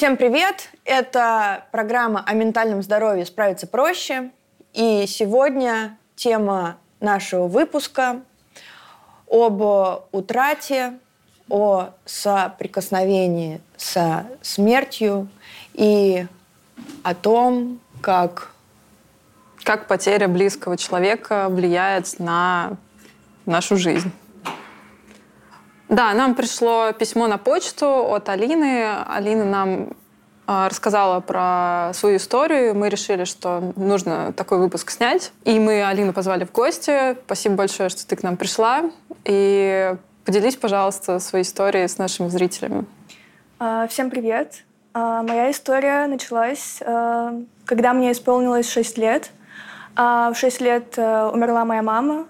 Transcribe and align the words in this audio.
Всем 0.00 0.16
привет! 0.16 0.70
Это 0.86 1.66
программа 1.72 2.24
о 2.26 2.32
ментальном 2.32 2.82
здоровье 2.82 3.26
«Справиться 3.26 3.66
проще». 3.66 4.30
И 4.72 5.04
сегодня 5.06 5.98
тема 6.16 6.78
нашего 7.00 7.48
выпуска 7.48 8.22
об 9.30 9.60
утрате, 10.10 10.94
о 11.50 11.90
соприкосновении 12.06 13.60
со 13.76 14.24
смертью 14.40 15.28
и 15.74 16.26
о 17.02 17.14
том, 17.14 17.78
как... 18.00 18.52
Как 19.64 19.86
потеря 19.86 20.28
близкого 20.28 20.78
человека 20.78 21.48
влияет 21.50 22.18
на 22.18 22.78
нашу 23.44 23.76
жизнь. 23.76 24.10
Да, 25.90 26.14
нам 26.14 26.36
пришло 26.36 26.92
письмо 26.92 27.26
на 27.26 27.36
почту 27.36 28.14
от 28.14 28.28
Алины. 28.28 29.02
Алина 29.08 29.44
нам 29.44 29.88
рассказала 30.46 31.20
про 31.20 31.92
свою 31.94 32.16
историю. 32.16 32.74
Мы 32.74 32.88
решили, 32.88 33.24
что 33.24 33.72
нужно 33.76 34.32
такой 34.32 34.58
выпуск 34.58 34.90
снять. 34.90 35.32
И 35.44 35.58
мы 35.58 35.84
Алину 35.84 36.12
позвали 36.12 36.44
в 36.44 36.52
гости. 36.52 37.16
Спасибо 37.26 37.54
большое, 37.54 37.88
что 37.88 38.06
ты 38.06 38.16
к 38.16 38.22
нам 38.22 38.36
пришла. 38.36 38.90
И 39.24 39.94
поделись, 40.24 40.56
пожалуйста, 40.56 41.18
своей 41.18 41.44
историей 41.44 41.86
с 41.86 41.98
нашими 41.98 42.28
зрителями. 42.28 42.84
А, 43.58 43.86
всем 43.86 44.10
привет. 44.10 44.64
А, 44.92 45.22
моя 45.22 45.50
история 45.50 46.06
началась, 46.06 46.80
когда 47.64 47.92
мне 47.92 48.12
исполнилось 48.12 48.68
6 48.70 48.98
лет. 48.98 49.30
В 49.96 50.34
6 50.34 50.60
лет 50.60 50.94
э, 50.96 51.30
умерла 51.32 51.64
моя 51.64 51.82
мама. 51.82 52.26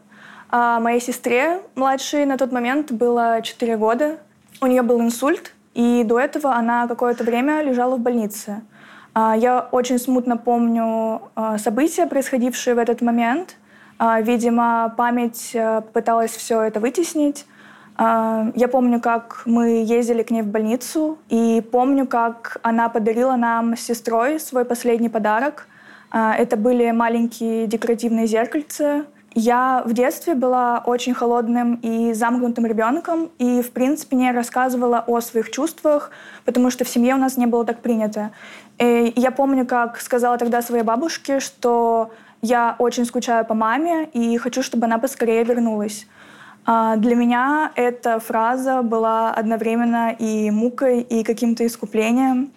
А 0.50 0.80
моей 0.80 1.00
сестре 1.00 1.60
младшей 1.76 2.24
на 2.24 2.36
тот 2.36 2.50
момент 2.50 2.90
было 2.90 3.40
4 3.42 3.76
года. 3.76 4.18
У 4.60 4.66
нее 4.66 4.82
был 4.82 5.00
инсульт, 5.00 5.52
и 5.74 6.04
до 6.04 6.18
этого 6.18 6.54
она 6.54 6.86
какое-то 6.86 7.24
время 7.24 7.62
лежала 7.62 7.96
в 7.96 8.00
больнице. 8.00 8.62
А, 9.14 9.36
я 9.36 9.68
очень 9.72 9.98
смутно 9.98 10.36
помню 10.36 11.22
а, 11.34 11.58
события, 11.58 12.06
происходившие 12.06 12.74
в 12.74 12.78
этот 12.78 13.00
момент. 13.00 13.56
А, 13.98 14.20
видимо, 14.20 14.94
память 14.96 15.50
э, 15.52 15.82
пыталась 15.92 16.30
все 16.30 16.62
это 16.62 16.80
вытеснить. 16.80 17.46
Я 17.98 18.68
помню, 18.72 18.98
как 18.98 19.42
мы 19.44 19.84
ездили 19.84 20.22
к 20.22 20.30
ней 20.30 20.40
в 20.40 20.46
больницу, 20.46 21.18
и 21.28 21.62
помню, 21.70 22.06
как 22.06 22.56
она 22.62 22.88
подарила 22.88 23.36
нам 23.36 23.76
с 23.76 23.80
сестрой 23.80 24.40
свой 24.40 24.64
последний 24.64 25.10
подарок. 25.10 25.66
Это 26.10 26.56
были 26.56 26.92
маленькие 26.92 27.66
декоративные 27.66 28.26
зеркальца— 28.26 29.04
я 29.34 29.82
в 29.84 29.92
детстве 29.92 30.34
была 30.34 30.82
очень 30.84 31.14
холодным 31.14 31.76
и 31.76 32.12
замкнутым 32.14 32.66
ребенком, 32.66 33.30
и, 33.38 33.62
в 33.62 33.70
принципе, 33.70 34.16
не 34.16 34.32
рассказывала 34.32 35.04
о 35.06 35.20
своих 35.20 35.50
чувствах, 35.50 36.10
потому 36.44 36.70
что 36.70 36.84
в 36.84 36.88
семье 36.88 37.14
у 37.14 37.18
нас 37.18 37.36
не 37.36 37.46
было 37.46 37.64
так 37.64 37.80
принято. 37.80 38.32
И 38.78 39.12
я 39.14 39.30
помню, 39.30 39.66
как 39.66 40.00
сказала 40.00 40.36
тогда 40.36 40.62
своей 40.62 40.82
бабушке, 40.82 41.38
что 41.38 42.10
я 42.42 42.74
очень 42.78 43.04
скучаю 43.04 43.44
по 43.44 43.54
маме 43.54 44.08
и 44.12 44.36
хочу, 44.38 44.62
чтобы 44.62 44.86
она 44.86 44.98
поскорее 44.98 45.44
вернулась. 45.44 46.06
А, 46.66 46.96
для 46.96 47.14
меня 47.14 47.70
эта 47.76 48.18
фраза 48.18 48.82
была 48.82 49.30
одновременно 49.30 50.10
и 50.10 50.50
мукой, 50.50 51.02
и 51.02 51.22
каким-то 51.22 51.66
искуплением. 51.66 52.50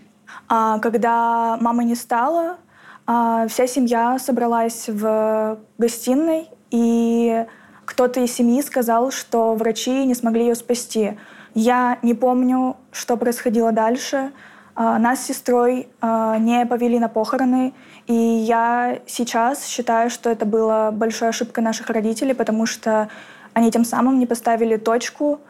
А, 0.50 0.80
когда 0.80 1.58
мамы 1.62 1.84
не 1.84 1.96
стало, 1.96 2.58
а, 3.06 3.48
вся 3.48 3.68
семья 3.68 4.18
собралась 4.18 4.88
в 4.88 5.60
гостиной 5.78 6.50
и 6.74 7.46
кто-то 7.86 8.20
из 8.20 8.34
семьи 8.34 8.60
сказал, 8.64 9.12
что 9.12 9.54
врачи 9.54 10.06
не 10.06 10.16
смогли 10.16 10.48
ее 10.48 10.56
спасти. 10.56 11.18
Я 11.54 12.00
не 12.02 12.16
помню, 12.16 12.78
что 12.92 13.16
происходило 13.16 13.72
дальше. 13.72 14.32
А, 14.76 14.98
нас 14.98 15.20
с 15.20 15.28
сестрой 15.28 15.88
а, 16.02 16.40
не 16.40 16.66
повели 16.66 16.98
на 16.98 17.10
похороны, 17.10 17.76
и 18.08 18.14
я 18.14 19.00
сейчас 19.06 19.68
считаю, 19.68 20.10
что 20.10 20.32
это 20.32 20.48
была 20.48 20.90
большая 20.90 21.30
ошибка 21.30 21.62
наших 21.62 21.92
родителей, 21.92 22.34
потому 22.34 22.66
что 22.66 23.08
они 23.54 23.70
тем 23.70 23.86
самым 23.86 24.18
не 24.18 24.26
поставили 24.26 24.78
точку. 24.78 25.42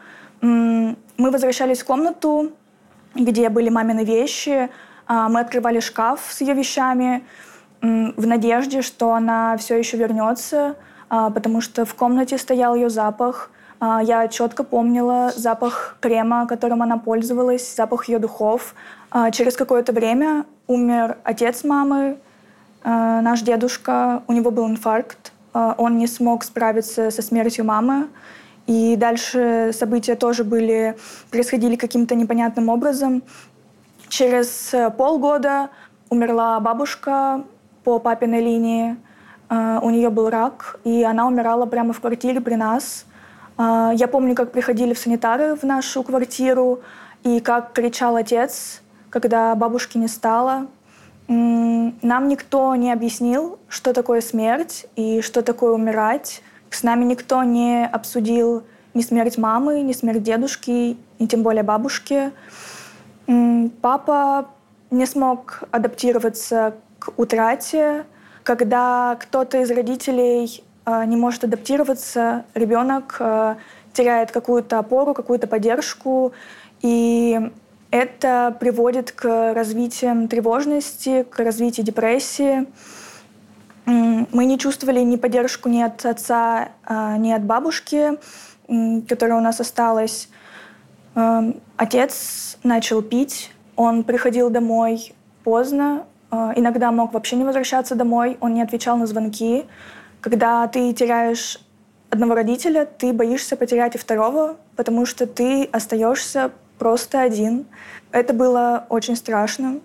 Мы 0.42 0.94
возвращались 1.16 1.80
в 1.80 1.86
комнату, 1.86 2.52
где 3.14 3.48
были 3.48 3.70
мамины 3.70 4.04
вещи, 4.04 4.68
а, 5.06 5.30
мы 5.30 5.40
открывали 5.40 5.80
шкаф 5.80 6.20
с 6.28 6.42
ее 6.42 6.52
вещами 6.52 7.24
в 7.80 8.26
надежде, 8.26 8.82
что 8.82 9.14
она 9.14 9.56
все 9.56 9.78
еще 9.78 9.96
вернется. 9.96 10.76
А, 11.14 11.30
потому 11.30 11.60
что 11.60 11.84
в 11.84 11.94
комнате 11.94 12.38
стоял 12.38 12.74
ее 12.74 12.90
запах. 12.90 13.50
А, 13.78 14.02
я 14.02 14.26
четко 14.26 14.64
помнила 14.64 15.32
запах 15.36 15.96
крема, 16.00 16.46
которым 16.48 16.82
она 16.82 16.98
пользовалась, 16.98 17.76
запах 17.76 18.08
ее 18.08 18.18
духов. 18.18 18.74
А, 19.12 19.30
через 19.30 19.54
какое-то 19.56 19.92
время 19.92 20.44
умер 20.66 21.18
отец 21.22 21.62
мамы, 21.62 22.16
наш 22.84 23.40
дедушка, 23.40 24.22
у 24.26 24.32
него 24.32 24.50
был 24.50 24.66
инфаркт, 24.68 25.32
он 25.54 25.96
не 25.96 26.06
смог 26.06 26.44
справиться 26.44 27.10
со 27.10 27.22
смертью 27.22 27.64
мамы. 27.64 28.08
И 28.66 28.96
дальше 28.96 29.70
события 29.72 30.16
тоже 30.16 30.44
были, 30.44 30.94
происходили 31.30 31.76
каким-то 31.76 32.14
непонятным 32.14 32.68
образом. 32.68 33.22
Через 34.08 34.74
полгода 34.98 35.70
умерла 36.10 36.60
бабушка 36.60 37.44
по 37.84 37.98
папиной 37.98 38.42
линии. 38.42 38.96
А, 39.48 39.80
у 39.82 39.90
нее 39.90 40.10
был 40.10 40.30
рак, 40.30 40.78
и 40.84 41.02
она 41.02 41.26
умирала 41.26 41.66
прямо 41.66 41.92
в 41.92 42.00
квартире 42.00 42.40
при 42.40 42.54
нас. 42.54 43.06
А, 43.56 43.92
я 43.94 44.08
помню, 44.08 44.34
как 44.34 44.52
приходили 44.52 44.94
в 44.94 44.98
санитары 44.98 45.54
в 45.54 45.62
нашу 45.64 46.02
квартиру, 46.02 46.80
и 47.24 47.40
как 47.40 47.72
кричал 47.72 48.16
отец, 48.16 48.82
когда 49.10 49.54
бабушки 49.54 49.98
не 49.98 50.08
стало. 50.08 50.66
Нам 51.26 52.28
никто 52.28 52.74
не 52.74 52.92
объяснил, 52.92 53.58
что 53.68 53.94
такое 53.94 54.20
смерть 54.20 54.86
и 54.94 55.22
что 55.22 55.42
такое 55.42 55.72
умирать. 55.72 56.42
С 56.68 56.82
нами 56.82 57.04
никто 57.04 57.42
не 57.42 57.86
обсудил 57.86 58.64
ни 58.92 59.00
смерть 59.00 59.38
мамы, 59.38 59.80
ни 59.80 59.92
смерть 59.92 60.22
дедушки, 60.22 60.98
и 61.18 61.26
тем 61.26 61.42
более 61.42 61.62
бабушки. 61.62 62.30
Папа 63.80 64.50
не 64.90 65.06
смог 65.06 65.62
адаптироваться 65.70 66.74
к 66.98 67.12
утрате, 67.16 68.04
когда 68.44 69.16
кто-то 69.18 69.62
из 69.62 69.70
родителей 69.70 70.62
э, 70.84 71.04
не 71.06 71.16
может 71.16 71.42
адаптироваться, 71.44 72.44
ребенок 72.54 73.16
э, 73.18 73.56
теряет 73.94 74.30
какую-то 74.30 74.78
опору, 74.78 75.14
какую-то 75.14 75.46
поддержку, 75.46 76.32
и 76.82 77.50
это 77.90 78.54
приводит 78.60 79.12
к 79.12 79.54
развитию 79.54 80.28
тревожности, 80.28 81.22
к 81.22 81.38
развитию 81.38 81.86
депрессии. 81.86 82.66
Мы 83.86 84.44
не 84.44 84.58
чувствовали 84.58 85.00
ни 85.00 85.16
поддержку 85.16 85.68
ни 85.68 85.80
от 85.80 86.04
отца, 86.04 86.68
э, 86.86 87.16
ни 87.16 87.32
от 87.32 87.42
бабушки, 87.42 88.18
которая 89.08 89.38
у 89.38 89.42
нас 89.42 89.60
осталась. 89.60 90.28
Отец 91.76 92.56
начал 92.64 93.02
пить, 93.02 93.52
он 93.76 94.04
приходил 94.04 94.48
домой 94.50 95.12
поздно, 95.44 96.00
а, 96.00 96.06
иногда 96.56 96.92
мог 96.92 97.12
вообще 97.12 97.36
не 97.36 97.44
возвращаться 97.44 97.94
домой, 97.94 98.36
он 98.40 98.54
не 98.54 98.62
отвечал 98.62 98.96
на 98.96 99.06
звонки. 99.06 99.64
Когда 100.20 100.66
ты 100.68 100.92
теряешь 100.92 101.60
одного 102.10 102.34
родителя, 102.34 102.86
ты 102.86 103.12
боишься 103.12 103.56
потерять 103.56 103.94
и 103.94 103.98
второго, 103.98 104.56
потому 104.76 105.06
что 105.06 105.26
ты 105.26 105.64
остаешься 105.64 106.50
просто 106.78 107.20
один. 107.20 107.66
Это 108.12 108.32
было 108.32 108.86
очень 108.88 109.16
страшно. 109.16 109.80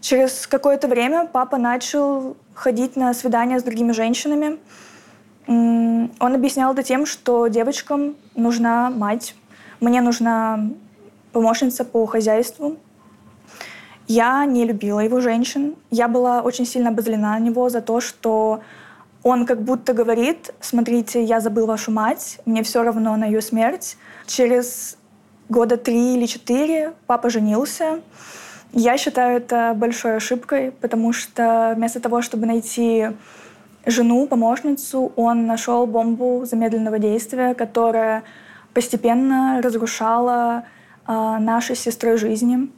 Через 0.00 0.46
какое-то 0.46 0.88
время 0.88 1.26
папа 1.26 1.58
начал 1.58 2.36
ходить 2.54 2.96
на 2.96 3.12
свидания 3.14 3.58
с 3.58 3.62
другими 3.62 3.92
женщинами. 3.92 4.58
Он 5.46 6.10
объяснял 6.20 6.72
это 6.72 6.82
тем, 6.82 7.06
что 7.06 7.46
девочкам 7.48 8.16
нужна 8.34 8.90
мать, 8.90 9.34
мне 9.80 10.00
нужна 10.00 10.70
помощница 11.32 11.84
по 11.84 12.06
хозяйству. 12.06 12.76
Я 14.08 14.44
не 14.44 14.64
любила 14.64 15.00
его 15.00 15.20
женщин. 15.20 15.74
Я 15.90 16.08
была 16.08 16.42
очень 16.42 16.66
сильно 16.66 16.90
обозлена 16.90 17.32
на 17.32 17.40
него 17.40 17.68
за 17.68 17.80
то, 17.80 18.00
что 18.00 18.60
он 19.22 19.44
как 19.44 19.62
будто 19.62 19.92
говорит, 19.92 20.54
смотрите, 20.60 21.24
я 21.24 21.40
забыл 21.40 21.66
вашу 21.66 21.90
мать, 21.90 22.38
мне 22.46 22.62
все 22.62 22.84
равно 22.84 23.16
на 23.16 23.24
ее 23.24 23.42
смерть. 23.42 23.96
Через 24.26 24.96
года 25.48 25.76
три 25.76 26.14
или 26.14 26.26
четыре 26.26 26.92
папа 27.08 27.28
женился. 27.28 28.00
Я 28.72 28.96
считаю 28.98 29.38
это 29.38 29.72
большой 29.74 30.16
ошибкой, 30.16 30.70
потому 30.70 31.12
что 31.12 31.72
вместо 31.74 31.98
того, 31.98 32.22
чтобы 32.22 32.46
найти 32.46 33.08
жену, 33.84 34.26
помощницу, 34.26 35.12
он 35.16 35.46
нашел 35.46 35.86
бомбу 35.86 36.44
замедленного 36.44 36.98
действия, 37.00 37.54
которая 37.54 38.22
постепенно 38.74 39.60
разрушала 39.62 40.64
э, 41.06 41.12
наши 41.40 41.74
с 41.74 41.80
сестрой 41.80 42.16
жизни. 42.16 42.68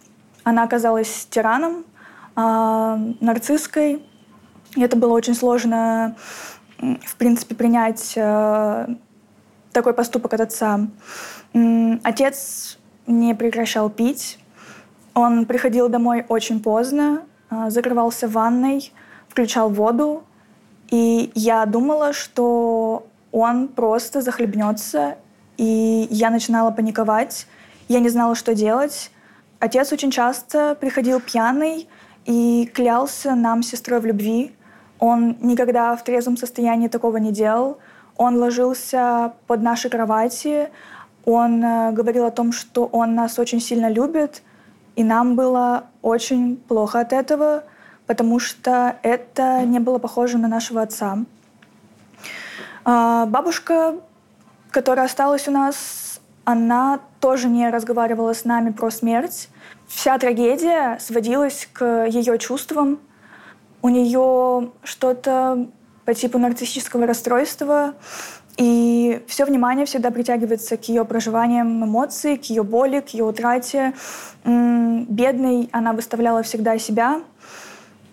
Она 0.48 0.62
оказалась 0.62 1.26
тираном, 1.28 1.84
э, 2.34 2.96
нарциской. 3.20 4.02
И 4.76 4.82
это 4.82 4.96
было 4.96 5.12
очень 5.12 5.34
сложно, 5.34 6.16
в 6.78 7.16
принципе, 7.16 7.54
принять 7.54 8.14
э, 8.16 8.86
такой 9.72 9.92
поступок 9.92 10.32
от 10.32 10.40
отца. 10.40 10.80
Отец 12.02 12.78
не 13.06 13.34
прекращал 13.34 13.90
пить. 13.90 14.38
Он 15.12 15.44
приходил 15.44 15.90
домой 15.90 16.24
очень 16.30 16.62
поздно, 16.62 17.24
а, 17.50 17.68
закрывался 17.68 18.26
в 18.26 18.32
ванной, 18.32 18.90
включал 19.28 19.68
воду, 19.68 20.22
и 20.90 21.30
я 21.34 21.66
думала, 21.66 22.14
что 22.14 23.06
он 23.32 23.68
просто 23.68 24.22
захлебнется, 24.22 25.18
и 25.58 26.08
я 26.10 26.30
начинала 26.30 26.70
паниковать. 26.70 27.46
Я 27.88 28.00
не 28.00 28.08
знала, 28.08 28.34
что 28.34 28.54
делать. 28.54 29.10
Отец 29.60 29.92
очень 29.92 30.10
часто 30.10 30.76
приходил 30.76 31.20
пьяный 31.20 31.88
и 32.26 32.70
клялся 32.72 33.34
нам 33.34 33.62
с 33.62 33.70
сестрой 33.70 34.00
в 34.00 34.06
любви. 34.06 34.54
Он 35.00 35.36
никогда 35.40 35.96
в 35.96 36.04
трезвом 36.04 36.36
состоянии 36.36 36.88
такого 36.88 37.16
не 37.16 37.32
делал. 37.32 37.78
Он 38.16 38.36
ложился 38.36 39.32
под 39.46 39.62
наши 39.62 39.88
кровати, 39.88 40.70
он 41.24 41.62
э, 41.62 41.92
говорил 41.92 42.24
о 42.24 42.30
том, 42.30 42.52
что 42.52 42.86
он 42.86 43.14
нас 43.14 43.38
очень 43.38 43.60
сильно 43.60 43.90
любит, 43.90 44.42
и 44.96 45.04
нам 45.04 45.36
было 45.36 45.84
очень 46.02 46.56
плохо 46.56 47.00
от 47.00 47.12
этого, 47.12 47.64
потому 48.06 48.38
что 48.40 48.96
это 49.02 49.62
не 49.64 49.78
было 49.78 49.98
похоже 49.98 50.38
на 50.38 50.48
нашего 50.48 50.82
отца. 50.82 51.18
А, 52.84 53.26
бабушка, 53.26 53.96
которая 54.70 55.04
осталась 55.04 55.46
у 55.46 55.50
нас, 55.50 56.07
она 56.48 57.00
тоже 57.20 57.46
не 57.50 57.68
разговаривала 57.68 58.32
с 58.32 58.46
нами 58.46 58.70
про 58.70 58.90
смерть. 58.90 59.50
Вся 59.86 60.16
трагедия 60.16 60.96
сводилась 60.98 61.68
к 61.70 62.06
ее 62.06 62.38
чувствам. 62.38 63.00
У 63.82 63.90
нее 63.90 64.70
что-то 64.82 65.68
по 66.06 66.14
типу 66.14 66.38
нарциссического 66.38 67.06
расстройства, 67.06 67.92
и 68.56 69.22
все 69.26 69.44
внимание 69.44 69.84
всегда 69.84 70.10
притягивается 70.10 70.78
к 70.78 70.88
ее 70.88 71.04
проживаниям 71.04 71.84
эмоций, 71.84 72.38
к 72.38 72.44
ее 72.44 72.62
боли, 72.62 73.00
к 73.00 73.10
ее 73.10 73.24
утрате. 73.24 73.92
Бедной 74.44 75.68
она 75.70 75.92
выставляла 75.92 76.42
всегда 76.42 76.78
себя. 76.78 77.20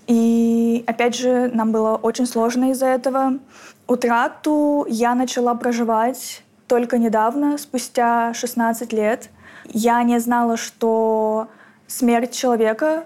И 0.07 0.83
опять 0.87 1.15
же, 1.15 1.49
нам 1.53 1.71
было 1.71 1.95
очень 1.95 2.25
сложно 2.25 2.71
из-за 2.71 2.87
этого. 2.87 3.39
Утрату 3.87 4.85
я 4.89 5.15
начала 5.15 5.55
проживать 5.55 6.43
только 6.67 6.97
недавно, 6.97 7.57
спустя 7.57 8.33
16 8.33 8.93
лет. 8.93 9.29
Я 9.65 10.01
не 10.03 10.19
знала, 10.19 10.57
что 10.57 11.47
смерть 11.87 12.31
человека, 12.31 13.05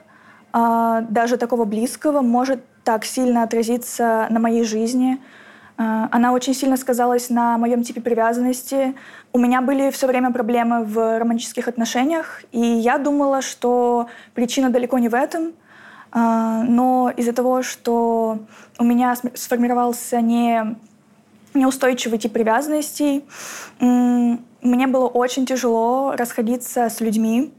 а, 0.52 1.02
даже 1.02 1.38
такого 1.38 1.66
близкого, 1.66 2.22
может 2.22 2.64
так 2.84 3.06
сильно 3.06 3.44
отразиться 3.44 4.28
на 4.30 4.40
моей 4.40 4.64
жизни, 4.64 5.22
а, 5.78 6.10
она 6.12 6.34
очень 6.34 6.54
сильно 6.54 6.76
сказалась 6.76 7.30
на 7.30 7.58
моем 7.58 7.84
типе 7.84 8.02
привязанности. 8.02 8.96
У 9.32 9.40
меня 9.40 9.62
были 9.62 9.92
все 9.92 10.08
время 10.08 10.32
проблемы 10.32 10.84
в 10.84 11.20
романтических 11.20 11.68
отношениях, 11.68 12.42
и 12.52 12.60
я 12.60 12.98
думала, 12.98 13.42
что 13.42 14.08
причина 14.34 14.70
далеко 14.70 15.00
не 15.00 15.08
в 15.08 15.16
этом. 15.16 15.54
А, 16.12 16.64
но 16.64 17.12
из-за 17.16 17.34
того, 17.34 17.62
что 17.62 18.40
у 18.78 18.84
меня 18.84 19.16
сформировался 19.36 20.22
не 20.22 20.76
неустойчивый 21.54 22.20
тип 22.20 22.34
привязанностей, 22.34 23.26
мне 23.80 24.88
было 24.88 25.08
очень 25.08 25.46
тяжело 25.46 26.14
расходиться 26.16 26.90
с 26.90 27.00
людьми. 27.00 27.54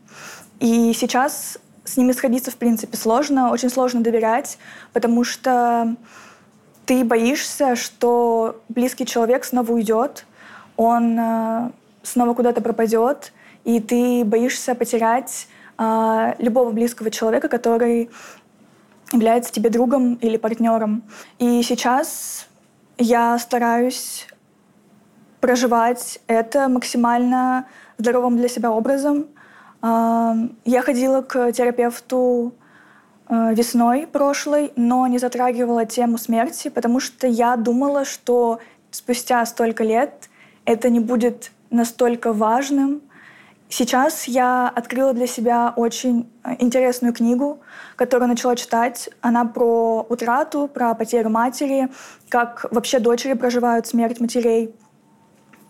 И 0.60 0.92
сейчас 0.92 1.58
с 1.84 1.96
ними 1.96 2.12
сходиться, 2.12 2.50
в 2.50 2.56
принципе, 2.56 2.96
сложно. 2.96 3.50
Очень 3.50 3.70
сложно 3.70 4.00
доверять, 4.00 4.58
потому 4.92 5.24
что 5.24 5.96
ты 6.86 7.04
боишься, 7.04 7.76
что 7.76 8.60
близкий 8.68 9.06
человек 9.06 9.44
снова 9.44 9.72
уйдет, 9.72 10.26
он 10.76 11.18
э, 11.18 11.70
снова 12.02 12.34
куда-то 12.34 12.60
пропадет, 12.60 13.32
и 13.64 13.80
ты 13.80 14.24
боишься 14.24 14.74
потерять 14.74 15.46
э, 15.78 16.34
любого 16.38 16.70
близкого 16.72 17.10
человека, 17.10 17.48
который 17.48 18.10
является 19.12 19.52
тебе 19.52 19.70
другом 19.70 20.14
или 20.14 20.36
партнером. 20.36 21.02
И 21.38 21.62
сейчас 21.62 22.48
я 23.00 23.36
стараюсь 23.38 24.28
проживать 25.40 26.20
это 26.28 26.68
максимально 26.68 27.66
здоровым 27.98 28.36
для 28.36 28.48
себя 28.48 28.70
образом. 28.70 29.26
Я 29.82 30.82
ходила 30.82 31.22
к 31.22 31.50
терапевту 31.52 32.54
Э, 33.32 33.54
весной 33.54 34.08
прошлой, 34.08 34.72
но 34.74 35.06
не 35.06 35.18
затрагивала 35.18 35.86
тему 35.86 36.18
смерти, 36.18 36.68
потому 36.68 36.98
что 36.98 37.28
я 37.28 37.54
думала, 37.54 38.04
что 38.04 38.58
спустя 38.90 39.46
столько 39.46 39.84
лет 39.84 40.28
это 40.64 40.90
не 40.90 40.98
будет 40.98 41.52
настолько 41.70 42.32
важным. 42.32 43.02
Сейчас 43.72 44.24
я 44.24 44.68
открыла 44.68 45.12
для 45.12 45.28
себя 45.28 45.72
очень 45.76 46.28
э, 46.42 46.56
интересную 46.58 47.14
книгу, 47.14 47.60
которую 47.94 48.28
начала 48.28 48.56
читать. 48.56 49.08
Она 49.20 49.44
про 49.44 50.04
утрату, 50.08 50.66
про 50.66 50.92
потерю 50.94 51.30
матери, 51.30 51.88
как 52.28 52.66
вообще 52.72 52.98
дочери 52.98 53.34
проживают 53.34 53.86
смерть 53.86 54.18
матерей. 54.18 54.74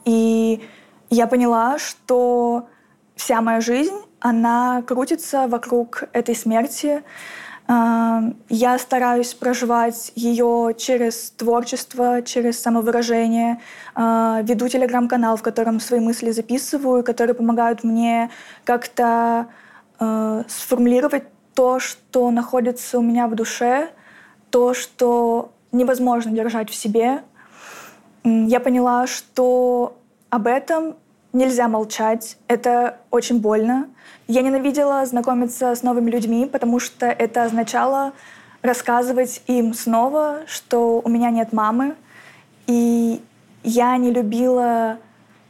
И 0.06 0.62
я 1.10 1.26
поняла, 1.26 1.78
что 1.78 2.70
вся 3.16 3.42
моя 3.42 3.60
жизнь, 3.60 3.96
она 4.18 4.82
крутится 4.86 5.46
вокруг 5.46 6.04
этой 6.14 6.34
смерти. 6.34 7.02
Я 7.72 8.78
стараюсь 8.78 9.32
проживать 9.32 10.10
ее 10.16 10.74
через 10.76 11.30
творчество, 11.30 12.20
через 12.20 12.60
самовыражение. 12.60 13.60
А, 13.94 14.40
веду 14.42 14.66
телеграм-канал, 14.66 15.36
в 15.36 15.42
котором 15.42 15.78
свои 15.78 16.00
мысли 16.00 16.32
записываю, 16.32 17.04
которые 17.04 17.34
помогают 17.34 17.84
мне 17.84 18.30
как-то 18.64 19.46
а, 20.00 20.44
сформулировать 20.48 21.24
то, 21.54 21.78
что 21.78 22.32
находится 22.32 22.98
у 22.98 23.02
меня 23.02 23.28
в 23.28 23.36
душе, 23.36 23.90
то, 24.50 24.74
что 24.74 25.52
невозможно 25.70 26.32
держать 26.32 26.70
в 26.70 26.74
себе. 26.74 27.22
Я 28.24 28.58
поняла, 28.58 29.06
что 29.06 29.96
об 30.28 30.48
этом 30.48 30.96
нельзя 31.32 31.68
молчать. 31.68 32.36
Это 32.48 32.98
очень 33.10 33.40
больно. 33.40 33.88
Я 34.26 34.42
ненавидела 34.42 35.04
знакомиться 35.06 35.74
с 35.74 35.82
новыми 35.82 36.10
людьми, 36.10 36.46
потому 36.46 36.78
что 36.78 37.06
это 37.06 37.44
означало 37.44 38.12
рассказывать 38.62 39.42
им 39.46 39.74
снова, 39.74 40.40
что 40.46 41.00
у 41.04 41.08
меня 41.08 41.30
нет 41.30 41.52
мамы. 41.52 41.94
И 42.66 43.20
я 43.62 43.96
не 43.96 44.10
любила, 44.10 44.98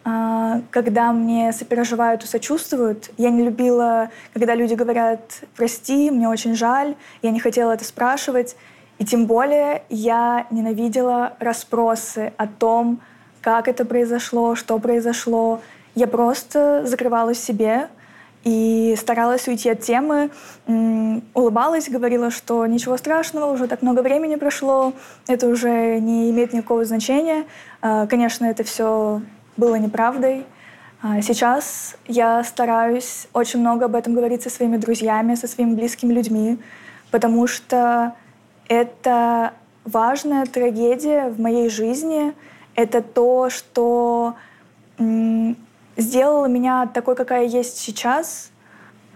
а, 0.04 0.62
когда 0.70 1.12
мне 1.12 1.52
сопереживают 1.52 2.24
и 2.24 2.26
сочувствуют. 2.26 3.10
Я 3.18 3.30
не 3.30 3.42
любила, 3.42 4.10
когда 4.32 4.54
люди 4.54 4.74
говорят 4.74 5.42
«прости, 5.56 6.10
мне 6.10 6.28
очень 6.28 6.54
жаль», 6.54 6.94
я 7.22 7.30
не 7.30 7.40
хотела 7.40 7.72
это 7.72 7.84
спрашивать. 7.84 8.56
И 8.98 9.04
тем 9.04 9.26
более 9.26 9.82
я 9.88 10.46
ненавидела 10.50 11.34
расспросы 11.40 12.32
о 12.36 12.46
том, 12.46 13.00
как 13.40 13.68
это 13.68 13.84
произошло, 13.84 14.54
что 14.54 14.78
произошло. 14.78 15.60
Я 15.94 16.06
просто 16.06 16.86
закрывалась 16.86 17.42
себе, 17.42 17.88
и 18.44 18.96
старалась 18.98 19.46
уйти 19.48 19.68
от 19.68 19.80
темы, 19.80 20.30
улыбалась, 21.34 21.90
говорила, 21.90 22.30
что 22.30 22.66
ничего 22.66 22.96
страшного, 22.96 23.52
уже 23.52 23.66
так 23.66 23.82
много 23.82 24.00
времени 24.00 24.36
прошло, 24.36 24.94
это 25.26 25.46
уже 25.46 25.98
не 26.00 26.30
имеет 26.30 26.52
никакого 26.54 26.84
значения. 26.84 27.44
А, 27.82 28.06
конечно, 28.06 28.46
это 28.46 28.64
все 28.64 29.20
было 29.58 29.74
неправдой. 29.74 30.46
А, 31.02 31.20
сейчас 31.20 31.96
я 32.06 32.42
стараюсь 32.42 33.26
очень 33.34 33.60
много 33.60 33.86
об 33.86 33.94
этом 33.94 34.14
говорить 34.14 34.42
со 34.42 34.50
своими 34.50 34.78
друзьями, 34.78 35.34
со 35.34 35.46
своими 35.46 35.74
близкими 35.74 36.12
людьми, 36.14 36.58
потому 37.10 37.46
что 37.46 38.14
это 38.68 39.52
важная 39.84 40.46
трагедия 40.46 41.28
в 41.28 41.38
моей 41.40 41.68
жизни. 41.68 42.32
Это 42.80 43.02
то, 43.02 43.50
что 43.50 44.36
сделала 45.96 46.46
меня 46.46 46.86
такой, 46.86 47.14
какая 47.14 47.44
есть 47.44 47.76
сейчас. 47.76 48.50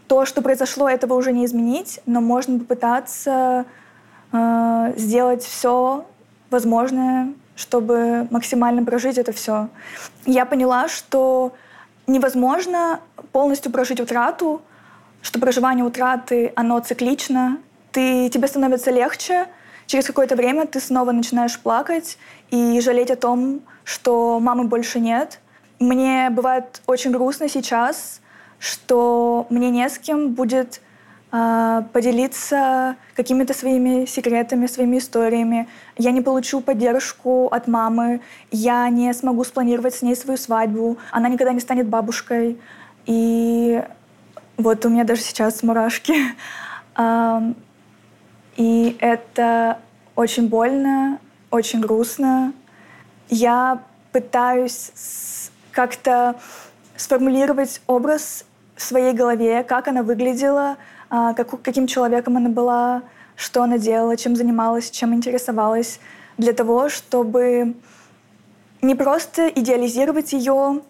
То, 0.07 0.27
что 0.27 0.43
произошло, 0.43 0.87
этого 0.87 1.15
уже 1.15 1.33
не 1.33 1.47
изменить, 1.47 1.99
но 2.05 2.21
можно 2.21 2.59
попытаться 2.59 3.65
э, 4.33 4.93
сделать 4.99 5.43
все 5.45 6.05
возможное, 6.51 7.33
чтобы 7.57 8.29
максимально 8.31 8.85
прожить 8.85 9.17
это 9.17 9.33
все. 9.33 9.69
Я 10.27 10.45
поняла, 10.45 10.89
что 10.89 11.55
невозможно 12.07 13.01
полностью 13.33 13.73
прожить 13.73 14.01
утрату, 14.01 14.61
что 15.23 15.41
проживание 15.41 15.87
утраты, 15.87 16.53
оно 16.55 16.79
циклично. 16.81 17.57
Ты, 17.93 18.29
тебе 18.29 18.47
становится 18.47 18.91
легче, 18.91 19.47
через 19.87 20.05
какое-то 20.05 20.37
время 20.37 20.67
ты 20.67 20.81
снова 20.81 21.13
начинаешь 21.13 21.59
плакать 21.59 22.19
и 22.51 22.81
жалеть 22.81 23.11
о 23.11 23.17
том, 23.17 23.63
что 23.85 24.41
мамы 24.41 24.65
больше 24.65 25.01
нет— 25.01 25.41
мне 25.85 26.31
бывает 26.31 26.83
очень 26.87 27.11
грустно 27.11 27.49
сейчас, 27.49 28.21
что 28.59 29.47
мне 29.51 29.71
не 29.71 29.89
с 29.89 29.99
кем 29.99 30.33
будет 30.33 30.81
э, 31.33 31.83
поделиться 31.93 32.97
какими-то 33.17 33.55
своими 33.55 34.07
секретами, 34.07 34.67
своими 34.67 34.99
историями. 34.99 35.69
Я 35.99 36.13
не 36.13 36.21
получу 36.21 36.61
поддержку 36.61 37.49
от 37.49 37.67
мамы, 37.67 38.21
я 38.51 38.89
не 38.89 39.13
смогу 39.13 39.45
спланировать 39.45 39.97
с 39.97 40.03
ней 40.03 40.15
свою 40.17 40.39
свадьбу, 40.39 40.97
она 41.11 41.29
никогда 41.29 41.53
не 41.53 41.61
станет 41.61 41.89
бабушкой. 41.89 42.59
И 43.07 43.83
Вот 44.57 44.87
у 44.87 44.89
меня 44.89 45.05
даже 45.05 45.23
сейчас 45.23 45.63
мурашки. 45.63 46.15
И 48.57 48.97
это 49.01 49.79
очень 50.15 50.49
больно, 50.49 51.19
очень 51.55 51.81
грустно. 51.81 52.53
Я 53.29 53.83
пытаюсь 54.11 54.91
как-то 55.71 56.35
сформулировать 56.97 57.81
образ 57.87 58.45
в 58.77 58.83
своей 58.83 59.13
голове, 59.13 59.63
как 59.63 59.87
она 59.87 60.03
выглядела, 60.03 60.77
а, 61.11 61.33
как, 61.33 61.63
каким 61.63 61.87
человеком 61.87 62.37
она 62.37 62.49
была, 62.49 63.03
что 63.37 63.63
она 63.63 63.79
делала, 63.79 64.17
чем 64.17 64.35
занималась, 64.35 64.91
чем 64.91 65.15
интересовалась, 65.15 66.01
для 66.39 66.53
того, 66.53 66.89
чтобы 66.89 67.75
не 68.83 68.97
просто 68.97 69.49
идеализировать 69.49 70.33
ее, 70.33 70.83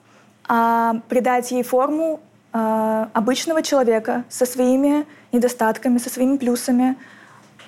а 0.49 0.94
придать 1.09 1.50
ей 1.52 1.62
форму 1.62 2.21
э, 2.52 3.06
обычного 3.12 3.62
человека 3.62 4.25
со 4.28 4.47
своими 4.47 5.06
недостатками, 5.33 5.99
со 5.99 6.11
своими 6.11 6.38
плюсами, 6.38 6.97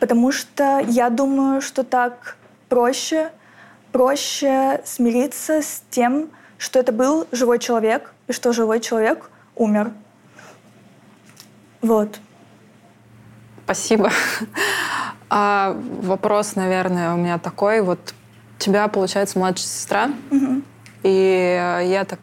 потому 0.00 0.32
что 0.32 0.80
я 0.80 1.10
думаю, 1.10 1.60
что 1.60 1.84
так 1.84 2.36
проще, 2.68 3.30
проще 3.92 4.80
смириться 4.84 5.62
с 5.62 5.82
тем, 5.90 6.30
что 6.58 6.78
это 6.78 6.92
был 6.92 7.26
живой 7.32 7.58
человек 7.58 8.12
и 8.28 8.32
что 8.32 8.52
живой 8.52 8.80
человек 8.80 9.30
умер. 9.54 9.92
Вот. 11.82 12.18
Спасибо. 13.64 14.10
А 15.28 15.76
вопрос, 16.02 16.54
наверное, 16.54 17.12
у 17.14 17.16
меня 17.16 17.38
такой. 17.38 17.80
Вот 17.82 18.14
тебя, 18.58 18.86
получается, 18.88 19.38
младшая 19.38 19.66
сестра. 19.66 20.10
Угу. 20.30 20.62
И 21.02 21.82
я 21.86 22.04
так 22.04 22.20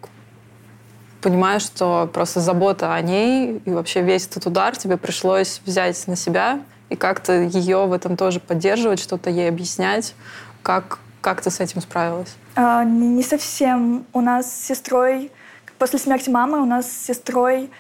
понимаю, 1.22 1.60
что 1.60 2.10
просто 2.14 2.40
забота 2.40 2.94
о 2.94 3.02
ней 3.02 3.62
и 3.66 3.72
вообще 3.72 4.02
весь 4.02 4.28
этот 4.28 4.46
удар 4.46 4.76
тебе 4.76 4.98
пришлось 4.98 5.62
взять 5.66 6.06
на 6.08 6.16
себя 6.16 6.60
и 6.94 6.96
как-то 6.96 7.42
ее 7.42 7.88
в 7.88 7.92
этом 7.92 8.16
тоже 8.16 8.40
поддерживать, 8.40 9.00
что-то 9.00 9.32
ей 9.32 9.50
объяснять. 9.50 10.14
Как, 10.62 11.00
как 11.22 11.42
ты 11.42 11.50
с 11.50 11.60
этим 11.60 11.82
справилась? 11.82 12.36
А, 12.56 12.84
не 12.84 13.24
совсем. 13.24 14.06
У 14.14 14.22
нас 14.22 14.46
с 14.46 14.68
сестрой, 14.68 15.32
после 15.80 15.98
смерти 15.98 16.30
мамы, 16.30 16.62
у 16.62 16.66
нас 16.66 16.86
с 16.86 17.06
сестрой, 17.06 17.72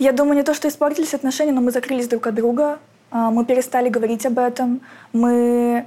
я 0.00 0.10
думаю, 0.12 0.36
не 0.36 0.42
то, 0.42 0.52
что 0.52 0.66
испортились 0.66 1.14
отношения, 1.14 1.52
но 1.52 1.60
мы 1.60 1.70
закрылись 1.70 2.08
друг 2.08 2.26
от 2.26 2.34
друга. 2.34 2.80
А, 3.12 3.30
мы 3.30 3.44
перестали 3.44 3.88
говорить 3.88 4.26
об 4.26 4.40
этом. 4.40 4.80
Мы 5.12 5.86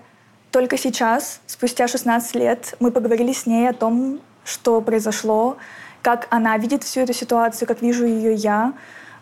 только 0.52 0.78
сейчас, 0.78 1.42
спустя 1.48 1.90
16 1.90 2.36
лет, 2.36 2.76
мы 2.80 2.92
поговорили 2.92 3.34
с 3.34 3.46
ней 3.46 3.70
о 3.70 3.74
том, 3.74 4.22
что 4.46 4.80
произошло, 4.80 5.58
как 6.02 6.28
она 6.30 6.58
видит 6.58 6.84
всю 6.84 7.02
эту 7.02 7.14
ситуацию, 7.14 7.68
как 7.68 7.82
вижу 7.82 8.06
ее 8.06 8.34
я. 8.36 8.74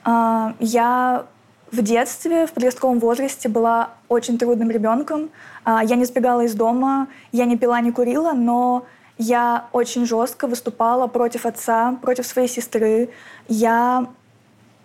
А, 0.04 0.54
я 0.60 1.26
в 1.72 1.82
детстве, 1.82 2.48
в 2.48 2.52
подростковом 2.52 3.00
возрасте 3.00 3.50
была 3.50 3.92
очень 4.08 4.38
трудным 4.38 4.72
ребенком. 4.72 5.30
А, 5.64 5.84
я 5.84 5.96
не 5.96 6.06
сбегала 6.06 6.42
из 6.42 6.54
дома, 6.54 7.08
я 7.32 7.46
не 7.46 7.58
пила, 7.58 7.80
не 7.82 7.92
курила, 7.92 8.34
но 8.34 8.86
я 9.18 9.66
очень 9.72 10.06
жестко 10.06 10.48
выступала 10.48 11.08
против 11.08 11.46
отца, 11.46 11.98
против 12.02 12.26
своей 12.26 12.48
сестры. 12.48 13.10
Я 13.48 14.08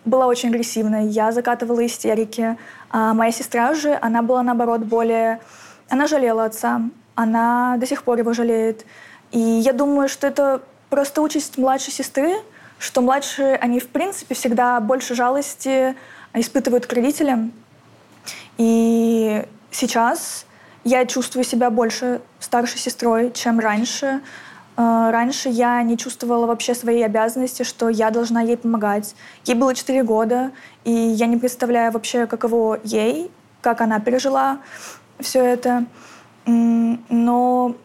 была 0.04 0.26
очень 0.26 0.50
агрессивной, 0.50 1.06
я 1.06 1.32
закатывала 1.32 1.84
истерики. 1.86 2.56
А 2.90 3.14
моя 3.14 3.32
сестра 3.32 3.74
же, 3.74 3.98
она 4.00 4.22
была 4.22 4.42
наоборот 4.42 4.82
более... 4.82 5.40
Она 5.88 6.06
жалела 6.06 6.46
отца, 6.46 6.82
она 7.14 7.76
до 7.78 7.86
сих 7.86 8.02
пор 8.02 8.18
его 8.18 8.32
жалеет. 8.32 8.84
И 9.30 9.38
я 9.38 9.72
думаю, 9.72 10.08
что 10.08 10.26
это 10.26 10.62
просто 10.90 11.22
участь 11.22 11.58
младшей 11.58 11.92
сестры, 11.92 12.34
что 12.78 13.00
младшие, 13.00 13.56
они 13.56 13.80
в 13.80 13.88
принципе 13.88 14.34
всегда 14.34 14.80
больше 14.80 15.14
жалости 15.14 15.94
испытывают 16.34 16.86
к 16.86 16.92
родителям. 16.92 17.52
И 18.58 19.44
сейчас 19.70 20.46
я 20.84 21.06
чувствую 21.06 21.44
себя 21.44 21.70
больше 21.70 22.20
старшей 22.40 22.78
сестрой, 22.78 23.32
чем 23.32 23.60
раньше. 23.60 24.20
А, 24.76 25.12
раньше 25.12 25.48
я 25.48 25.82
не 25.82 25.96
чувствовала 25.96 26.46
вообще 26.46 26.74
своей 26.74 27.04
обязанности, 27.04 27.62
что 27.62 27.88
я 27.88 28.10
должна 28.10 28.42
ей 28.42 28.56
помогать. 28.56 29.14
Ей 29.44 29.54
было 29.54 29.74
4 29.74 30.02
года, 30.02 30.50
и 30.84 30.92
я 30.92 31.26
не 31.26 31.36
представляю 31.36 31.92
вообще, 31.92 32.26
каково 32.26 32.80
ей, 32.82 33.30
как 33.60 33.80
она 33.80 34.00
пережила 34.00 34.58
все 35.20 35.42
это. 35.44 35.86
Но 36.46 37.76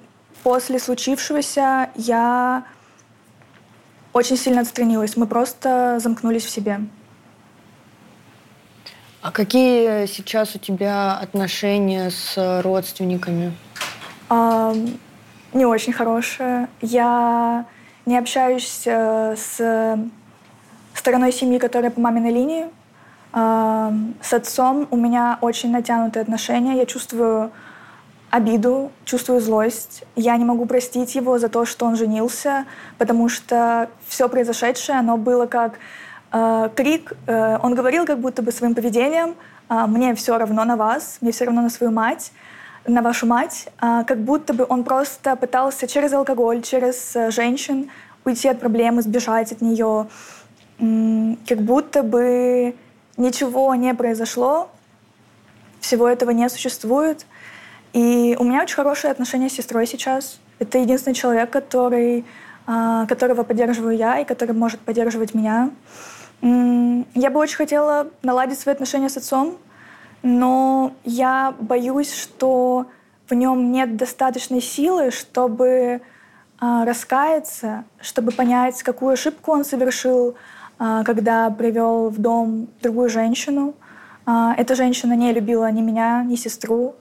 после 0.43 0.79
случившегося 0.79 1.89
я 1.95 2.63
очень 4.11 4.37
сильно 4.37 4.61
отстранилась. 4.61 5.15
Мы 5.15 5.27
просто 5.27 5.99
замкнулись 6.01 6.43
в 6.43 6.49
себе. 6.49 6.81
А 9.21 9.31
какие 9.31 10.05
сейчас 10.05 10.55
у 10.55 10.59
тебя 10.59 11.17
отношения 11.17 12.09
с 12.09 12.61
родственниками? 12.63 13.53
А, 14.29 14.73
не 15.51 15.65
очень 15.65 15.91
хорошие. 15.91 16.69
Я 16.79 17.65
не 18.05 18.17
общаюсь 18.17 18.83
э, 18.85 19.35
с 19.35 19.99
стороной 20.93 21.33
семьи, 21.33 21.57
которая 21.57 21.91
по 21.91 21.99
маминой 21.99 22.31
линии. 22.31 22.67
А, 23.33 23.93
с 24.21 24.31
отцом 24.33 24.87
у 24.89 24.95
меня 24.95 25.37
очень 25.41 25.71
натянутые 25.71 26.21
отношения. 26.21 26.77
Я 26.77 26.85
чувствую 26.85 27.51
обиду, 28.29 28.91
чувствую 29.05 29.41
злость. 29.41 30.03
Я 30.15 30.37
не 30.37 30.45
могу 30.45 30.65
простить 30.65 31.15
его 31.15 31.39
за 31.39 31.49
то, 31.49 31.65
что 31.65 31.85
он 31.85 31.95
женился, 31.95 32.65
потому 32.97 33.27
что 33.27 33.89
все 34.07 34.29
произошедшее, 34.29 34.99
оно 34.99 35.17
было 35.17 35.45
как 35.45 35.73
крик. 36.75 37.13
Э, 37.27 37.57
он 37.61 37.75
говорил 37.75 38.05
как 38.05 38.19
будто 38.19 38.41
бы 38.41 38.51
своим 38.51 38.75
поведением, 38.75 39.35
э, 39.69 39.85
мне 39.87 40.13
все 40.15 40.37
равно 40.37 40.65
на 40.65 40.75
вас, 40.75 41.17
мне 41.21 41.31
все 41.31 41.45
равно 41.45 41.61
на 41.61 41.69
свою 41.69 41.91
мать, 41.91 42.31
на 42.87 43.01
вашу 43.01 43.25
мать, 43.25 43.67
э, 43.81 44.03
как 44.05 44.19
будто 44.19 44.53
бы 44.53 44.65
он 44.67 44.83
просто 44.83 45.35
пытался 45.35 45.87
через 45.87 46.13
алкоголь, 46.13 46.61
через 46.61 47.15
э, 47.15 47.31
женщин 47.31 47.89
уйти 48.25 48.47
от 48.47 48.59
проблемы, 48.59 49.01
сбежать 49.01 49.51
от 49.51 49.61
нее, 49.61 50.07
э, 50.79 51.35
как 51.47 51.59
будто 51.59 52.03
бы 52.03 52.75
ничего 53.17 53.75
не 53.75 53.93
произошло, 53.93 54.69
всего 55.79 56.07
этого 56.07 56.31
не 56.31 56.49
существует. 56.49 57.25
И 57.93 58.35
у 58.39 58.43
меня 58.43 58.61
очень 58.61 58.75
хорошие 58.75 59.11
отношения 59.11 59.49
с 59.49 59.53
сестрой 59.53 59.87
сейчас. 59.87 60.39
Это 60.59 60.77
единственный 60.77 61.15
человек, 61.15 61.49
который, 61.49 62.25
э, 62.67 63.05
которого 63.07 63.43
поддерживаю 63.43 63.97
я 63.97 64.19
и 64.19 64.25
который 64.25 64.53
может 64.53 64.79
поддерживать 64.79 65.33
меня. 65.33 65.71
Я 66.41 67.29
бы 67.29 67.39
очень 67.39 67.57
хотела 67.57 68.07
наладить 68.21 68.59
свои 68.59 68.73
отношения 68.73 69.09
с 69.09 69.17
отцом, 69.17 69.57
но 70.23 70.93
я 71.03 71.53
боюсь, 71.59 72.13
что 72.13 72.85
в 73.29 73.33
нем 73.33 73.71
нет 73.71 73.95
достаточной 73.95 74.61
силы, 74.61 75.11
чтобы 75.11 75.67
э, 75.67 75.99
раскаяться, 76.59 77.83
чтобы 78.01 78.31
понять, 78.31 78.81
какую 78.83 79.13
ошибку 79.13 79.51
он 79.51 79.63
совершил, 79.63 80.35
э, 80.79 81.03
когда 81.05 81.49
привел 81.49 82.09
в 82.09 82.19
дом 82.19 82.67
другую 82.81 83.09
женщину. 83.09 83.75
Э, 84.25 84.51
эта 84.57 84.75
женщина 84.75 85.13
не 85.13 85.31
любила 85.31 85.69
ни 85.71 85.81
меня, 85.81 86.23
ни 86.23 86.35
сестру. 86.35 86.95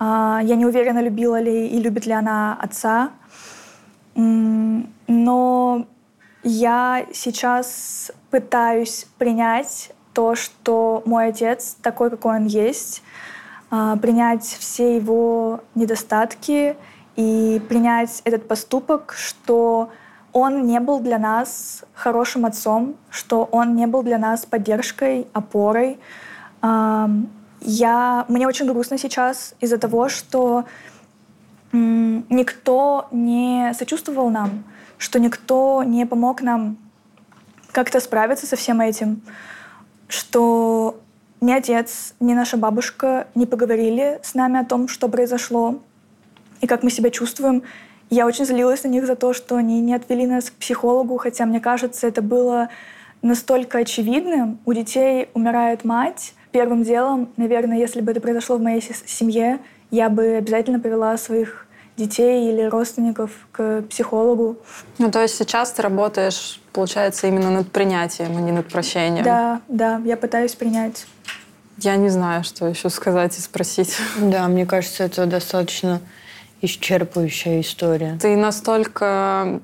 Я 0.00 0.54
не 0.54 0.64
уверена, 0.64 1.00
любила 1.00 1.40
ли 1.40 1.66
и 1.66 1.80
любит 1.80 2.06
ли 2.06 2.12
она 2.12 2.56
отца. 2.62 3.10
Но 4.14 5.86
я 6.42 7.06
сейчас 7.12 8.12
пытаюсь 8.30 9.06
принять 9.18 9.92
то, 10.12 10.34
что 10.34 11.02
мой 11.04 11.28
отец 11.28 11.76
такой, 11.82 12.10
какой 12.10 12.36
он 12.36 12.46
есть, 12.46 13.02
а, 13.70 13.96
принять 13.96 14.44
все 14.44 14.96
его 14.96 15.60
недостатки 15.74 16.76
и 17.16 17.62
принять 17.68 18.22
этот 18.24 18.48
поступок, 18.48 19.14
что 19.16 19.90
он 20.32 20.66
не 20.66 20.80
был 20.80 21.00
для 21.00 21.18
нас 21.18 21.84
хорошим 21.94 22.46
отцом, 22.46 22.96
что 23.10 23.44
он 23.50 23.74
не 23.74 23.86
был 23.86 24.02
для 24.02 24.18
нас 24.18 24.46
поддержкой, 24.46 25.26
опорой. 25.32 25.98
Я, 26.62 28.24
мне 28.28 28.46
очень 28.46 28.66
грустно 28.66 28.98
сейчас 28.98 29.54
из-за 29.60 29.78
того, 29.78 30.08
что 30.08 30.64
никто 31.72 33.08
не 33.10 33.72
сочувствовал 33.74 34.30
нам, 34.30 34.64
что 34.98 35.18
никто 35.18 35.82
не 35.82 36.04
помог 36.06 36.42
нам 36.42 36.76
как-то 37.72 38.00
справиться 38.00 38.46
со 38.46 38.56
всем 38.56 38.80
этим, 38.80 39.22
что 40.08 41.00
ни 41.40 41.52
отец, 41.52 42.14
ни 42.20 42.34
наша 42.34 42.56
бабушка 42.56 43.28
не 43.34 43.46
поговорили 43.46 44.18
с 44.22 44.34
нами 44.34 44.58
о 44.58 44.64
том, 44.64 44.88
что 44.88 45.08
произошло 45.08 45.80
и 46.60 46.66
как 46.66 46.82
мы 46.82 46.90
себя 46.90 47.10
чувствуем. 47.10 47.62
Я 48.10 48.26
очень 48.26 48.44
злилась 48.44 48.82
на 48.84 48.88
них 48.88 49.06
за 49.06 49.14
то, 49.14 49.32
что 49.32 49.56
они 49.56 49.80
не 49.80 49.94
отвели 49.94 50.26
нас 50.26 50.50
к 50.50 50.54
психологу, 50.54 51.18
хотя, 51.18 51.46
мне 51.46 51.60
кажется, 51.60 52.06
это 52.08 52.22
было 52.22 52.70
настолько 53.22 53.78
очевидным. 53.78 54.58
У 54.64 54.72
детей 54.72 55.28
умирает 55.34 55.84
мать. 55.84 56.34
Первым 56.50 56.82
делом, 56.82 57.28
наверное, 57.36 57.78
если 57.78 58.00
бы 58.00 58.10
это 58.10 58.20
произошло 58.20 58.56
в 58.56 58.62
моей 58.62 58.80
семье, 58.80 59.60
я 59.90 60.08
бы 60.08 60.36
обязательно 60.36 60.80
повела 60.80 61.16
своих 61.18 61.67
детей 61.98 62.50
или 62.50 62.62
родственников 62.62 63.30
к 63.52 63.82
психологу. 63.90 64.56
Ну, 64.98 65.10
то 65.10 65.20
есть 65.20 65.36
сейчас 65.36 65.72
ты 65.72 65.82
работаешь, 65.82 66.60
получается, 66.72 67.26
именно 67.26 67.50
над 67.50 67.70
принятием, 67.70 68.36
а 68.36 68.40
не 68.40 68.52
над 68.52 68.68
прощением. 68.68 69.24
Да, 69.24 69.60
да, 69.68 70.00
я 70.04 70.16
пытаюсь 70.16 70.54
принять. 70.54 71.06
Я 71.78 71.96
не 71.96 72.08
знаю, 72.08 72.44
что 72.44 72.66
еще 72.66 72.88
сказать 72.88 73.36
и 73.38 73.40
спросить. 73.40 73.96
Да, 74.18 74.48
мне 74.48 74.64
кажется, 74.64 75.04
это 75.04 75.26
достаточно 75.26 76.00
исчерпывающая 76.62 77.60
история. 77.60 78.18
Ты 78.20 78.36
настолько 78.36 79.60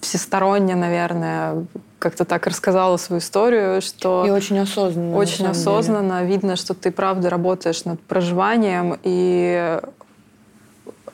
всесторонне, 0.00 0.74
наверное, 0.74 1.66
как-то 1.98 2.24
так 2.24 2.46
рассказала 2.46 2.96
свою 2.96 3.20
историю, 3.20 3.82
что... 3.82 4.24
И 4.26 4.30
очень 4.30 4.58
осознанно. 4.58 5.14
Очень 5.16 5.46
осознанно. 5.48 6.20
Деле. 6.20 6.32
Видно, 6.32 6.56
что 6.56 6.72
ты 6.72 6.90
правда 6.90 7.28
работаешь 7.28 7.84
над 7.84 8.00
проживанием 8.00 8.98
и 9.02 9.80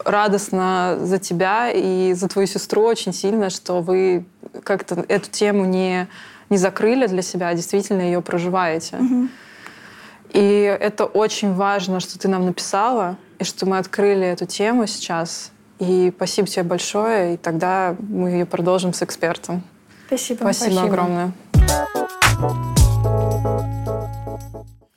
радостно 0.06 0.98
за 1.00 1.18
тебя 1.18 1.70
и 1.70 2.12
за 2.14 2.28
твою 2.28 2.46
сестру 2.46 2.82
очень 2.82 3.12
сильно, 3.12 3.50
что 3.50 3.80
вы 3.80 4.24
как-то 4.62 5.04
эту 5.08 5.30
тему 5.30 5.64
не, 5.64 6.08
не 6.48 6.56
закрыли 6.56 7.06
для 7.06 7.22
себя, 7.22 7.48
а 7.48 7.54
действительно 7.54 8.02
ее 8.02 8.22
проживаете. 8.22 8.96
Угу. 8.96 9.28
И 10.32 10.78
это 10.80 11.04
очень 11.04 11.54
важно, 11.54 12.00
что 12.00 12.18
ты 12.18 12.28
нам 12.28 12.46
написала, 12.46 13.16
и 13.38 13.44
что 13.44 13.66
мы 13.66 13.78
открыли 13.78 14.26
эту 14.26 14.46
тему 14.46 14.86
сейчас. 14.86 15.50
И 15.78 16.12
спасибо 16.14 16.48
тебе 16.48 16.62
большое, 16.62 17.34
и 17.34 17.36
тогда 17.36 17.96
мы 17.98 18.30
ее 18.30 18.46
продолжим 18.46 18.94
с 18.94 19.02
экспертом. 19.02 19.62
Спасибо. 20.06 20.38
Спасибо, 20.38 20.72
спасибо. 20.72 20.86
огромное. 20.86 21.32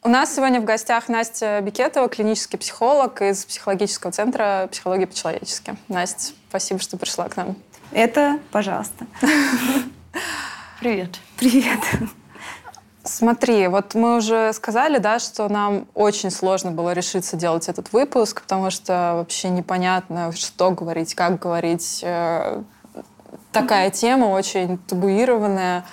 У 0.10 0.12
нас 0.12 0.36
сегодня 0.36 0.60
в 0.60 0.64
гостях 0.64 1.08
Настя 1.08 1.62
Бикетова, 1.62 2.10
клинический 2.10 2.58
психолог 2.58 3.22
из 3.22 3.46
психологического 3.46 4.12
центра 4.12 4.68
«Психология 4.72 5.06
по-человечески». 5.06 5.78
Настя, 5.88 6.34
спасибо, 6.50 6.80
что 6.80 6.98
пришла 6.98 7.30
к 7.30 7.38
нам. 7.38 7.56
Это, 7.92 8.40
пожалуйста. 8.52 9.06
Привет. 10.80 11.20
Привет. 11.38 11.80
Смотри, 13.04 13.68
вот 13.68 13.94
мы 13.94 14.18
уже 14.18 14.52
сказали, 14.54 14.98
да, 14.98 15.20
что 15.20 15.48
нам 15.48 15.86
очень 15.94 16.32
сложно 16.32 16.72
было 16.72 16.94
решиться 16.94 17.38
делать 17.38 17.70
этот 17.70 17.94
выпуск, 17.94 18.42
потому 18.42 18.72
что 18.72 19.14
вообще 19.18 19.50
непонятно, 19.50 20.32
что 20.32 20.72
говорить, 20.72 21.14
как 21.14 21.38
говорить. 21.38 22.00
Э, 22.02 22.64
такая 23.52 23.92
тема 23.92 24.26
очень 24.26 24.80
табуированная. 24.80 25.86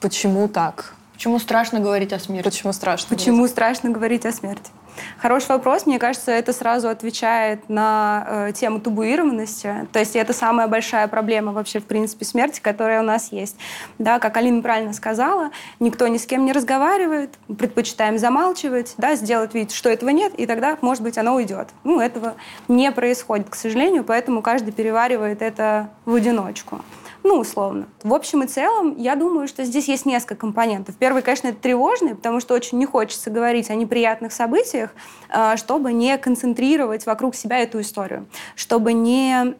Почему 0.00 0.48
так? 0.48 0.95
Почему 1.16 1.38
страшно 1.38 1.80
говорить 1.80 2.12
о 2.12 2.18
смерти? 2.18 2.44
Почему 2.44 2.74
страшно? 2.74 3.16
Почему 3.16 3.36
говорить? 3.36 3.52
страшно 3.52 3.88
говорить 3.88 4.26
о 4.26 4.32
смерти? 4.32 4.70
Хороший 5.16 5.48
вопрос. 5.48 5.86
Мне 5.86 5.98
кажется, 5.98 6.30
это 6.30 6.52
сразу 6.52 6.88
отвечает 6.90 7.70
на 7.70 8.26
э, 8.28 8.52
тему 8.54 8.80
табуированности. 8.80 9.88
То 9.92 9.98
есть 9.98 10.14
это 10.14 10.34
самая 10.34 10.68
большая 10.68 11.08
проблема 11.08 11.52
вообще, 11.52 11.80
в 11.80 11.86
принципе, 11.86 12.26
смерти, 12.26 12.60
которая 12.60 13.00
у 13.00 13.04
нас 13.04 13.32
есть. 13.32 13.56
Да, 13.98 14.18
как 14.18 14.36
Алина 14.36 14.60
правильно 14.60 14.92
сказала, 14.92 15.52
никто 15.80 16.06
ни 16.06 16.18
с 16.18 16.26
кем 16.26 16.44
не 16.44 16.52
разговаривает, 16.52 17.30
предпочитаем 17.46 18.18
замалчивать, 18.18 18.94
да, 18.98 19.14
сделать 19.14 19.54
вид, 19.54 19.72
что 19.72 19.88
этого 19.88 20.10
нет, 20.10 20.34
и 20.36 20.44
тогда, 20.44 20.76
может 20.82 21.02
быть, 21.02 21.16
оно 21.16 21.34
уйдет. 21.34 21.68
Ну, 21.82 21.98
этого 21.98 22.34
не 22.68 22.92
происходит, 22.92 23.48
к 23.48 23.54
сожалению, 23.54 24.04
поэтому 24.04 24.42
каждый 24.42 24.72
переваривает 24.72 25.40
это 25.40 25.88
в 26.04 26.14
одиночку. 26.14 26.82
Ну, 27.28 27.40
условно. 27.40 27.88
В 28.04 28.14
общем 28.14 28.44
и 28.44 28.46
целом, 28.46 28.94
я 28.98 29.16
думаю, 29.16 29.48
что 29.48 29.64
здесь 29.64 29.88
есть 29.88 30.06
несколько 30.06 30.36
компонентов. 30.36 30.94
Первый, 30.96 31.22
конечно, 31.22 31.48
это 31.48 31.58
тревожный, 31.58 32.14
потому 32.14 32.38
что 32.38 32.54
очень 32.54 32.78
не 32.78 32.86
хочется 32.86 33.30
говорить 33.30 33.68
о 33.68 33.74
неприятных 33.74 34.30
событиях, 34.30 34.94
а, 35.28 35.56
чтобы 35.56 35.92
не 35.92 36.16
концентрировать 36.18 37.04
вокруг 37.04 37.34
себя 37.34 37.58
эту 37.58 37.80
историю, 37.80 38.28
чтобы 38.54 38.92
не 38.92 39.56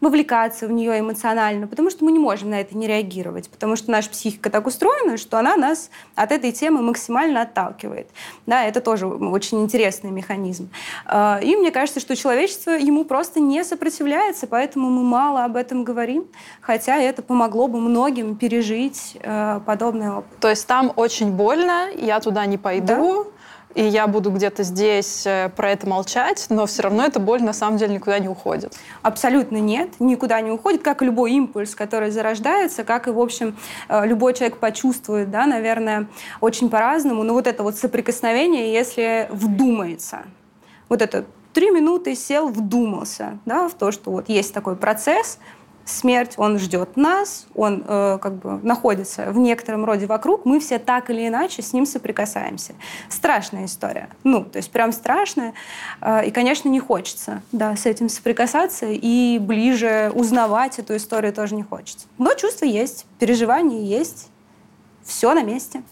вовлекаться 0.00 0.66
в 0.66 0.72
нее 0.72 0.98
эмоционально, 0.98 1.66
потому 1.66 1.90
что 1.90 2.04
мы 2.04 2.12
не 2.12 2.18
можем 2.18 2.50
на 2.50 2.60
это 2.60 2.76
не 2.76 2.86
реагировать, 2.86 3.50
потому 3.50 3.76
что 3.76 3.90
наша 3.90 4.10
психика 4.10 4.50
так 4.50 4.66
устроена, 4.66 5.18
что 5.18 5.38
она 5.38 5.56
нас 5.56 5.90
от 6.14 6.32
этой 6.32 6.52
темы 6.52 6.80
максимально 6.82 7.42
отталкивает. 7.42 8.08
Да, 8.46 8.64
это 8.64 8.80
тоже 8.80 9.06
очень 9.06 9.62
интересный 9.62 10.10
механизм. 10.10 10.70
А, 11.04 11.38
и 11.42 11.54
мне 11.56 11.70
кажется, 11.70 12.00
что 12.00 12.16
человечество 12.16 12.70
ему 12.70 13.04
просто 13.04 13.40
не 13.40 13.62
сопротивляется, 13.62 14.46
поэтому 14.46 14.88
мы 14.88 15.02
мало 15.02 15.44
об 15.44 15.56
этом 15.56 15.84
говорим, 15.84 16.24
хотя 16.60 16.96
это 16.96 17.22
помогло 17.22 17.68
бы 17.68 17.78
многим 17.78 18.36
пережить 18.36 19.18
э, 19.22 19.60
подобный 19.66 20.10
опыт. 20.10 20.38
То 20.40 20.48
есть 20.48 20.66
там 20.66 20.92
очень 20.96 21.32
больно, 21.32 21.88
я 21.94 22.20
туда 22.20 22.46
не 22.46 22.56
пойду, 22.56 23.24
да? 23.24 23.30
И 23.74 23.84
я 23.84 24.06
буду 24.06 24.30
где-то 24.30 24.62
здесь 24.62 25.24
э, 25.26 25.50
про 25.54 25.70
это 25.70 25.88
молчать, 25.88 26.46
но 26.48 26.66
все 26.66 26.82
равно 26.82 27.04
эта 27.04 27.20
боль 27.20 27.42
на 27.42 27.52
самом 27.52 27.76
деле 27.76 27.94
никуда 27.94 28.18
не 28.18 28.28
уходит. 28.28 28.76
Абсолютно 29.02 29.58
нет, 29.58 30.00
никуда 30.00 30.40
не 30.40 30.50
уходит, 30.50 30.82
как 30.82 31.02
и 31.02 31.04
любой 31.04 31.32
импульс, 31.32 31.74
который 31.74 32.10
зарождается, 32.10 32.84
как 32.84 33.06
и, 33.06 33.10
в 33.10 33.20
общем, 33.20 33.56
э, 33.88 34.06
любой 34.06 34.34
человек 34.34 34.58
почувствует, 34.58 35.30
да, 35.30 35.46
наверное, 35.46 36.08
очень 36.40 36.68
по-разному. 36.68 37.22
Но 37.22 37.34
вот 37.34 37.46
это 37.46 37.62
вот 37.62 37.76
соприкосновение, 37.76 38.72
если 38.72 39.28
вдумается, 39.30 40.22
вот 40.88 41.02
это 41.02 41.24
три 41.52 41.70
минуты 41.70 42.14
сел, 42.14 42.48
вдумался, 42.48 43.38
да, 43.44 43.68
в 43.68 43.74
то, 43.74 43.92
что 43.92 44.10
вот 44.10 44.28
есть 44.28 44.52
такой 44.52 44.76
процесс, 44.76 45.38
смерть, 45.90 46.34
он 46.36 46.58
ждет 46.58 46.96
нас, 46.96 47.46
он 47.54 47.84
э, 47.86 48.18
как 48.20 48.34
бы 48.36 48.58
находится 48.62 49.30
в 49.32 49.38
некотором 49.38 49.84
роде 49.84 50.06
вокруг, 50.06 50.44
мы 50.44 50.60
все 50.60 50.78
так 50.78 51.10
или 51.10 51.26
иначе 51.28 51.62
с 51.62 51.72
ним 51.72 51.86
соприкасаемся. 51.86 52.74
Страшная 53.08 53.66
история. 53.66 54.08
Ну, 54.24 54.44
то 54.44 54.58
есть 54.58 54.70
прям 54.70 54.92
страшная. 54.92 55.54
Э, 56.00 56.26
и, 56.26 56.30
конечно, 56.30 56.68
не 56.68 56.80
хочется 56.80 57.42
да, 57.52 57.76
с 57.76 57.86
этим 57.86 58.08
соприкасаться, 58.08 58.86
и 58.86 59.38
ближе 59.38 60.12
узнавать 60.14 60.78
эту 60.78 60.96
историю 60.96 61.32
тоже 61.32 61.54
не 61.54 61.62
хочется. 61.62 62.06
Но 62.18 62.34
чувства 62.34 62.64
есть, 62.64 63.06
переживания 63.18 63.82
есть, 63.82 64.28
все 65.04 65.34
на 65.34 65.42
месте. 65.42 65.82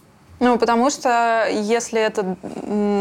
Ну, 0.41 0.57
потому 0.57 0.89
что 0.91 1.49
если 1.51 2.01
это, 2.01 2.37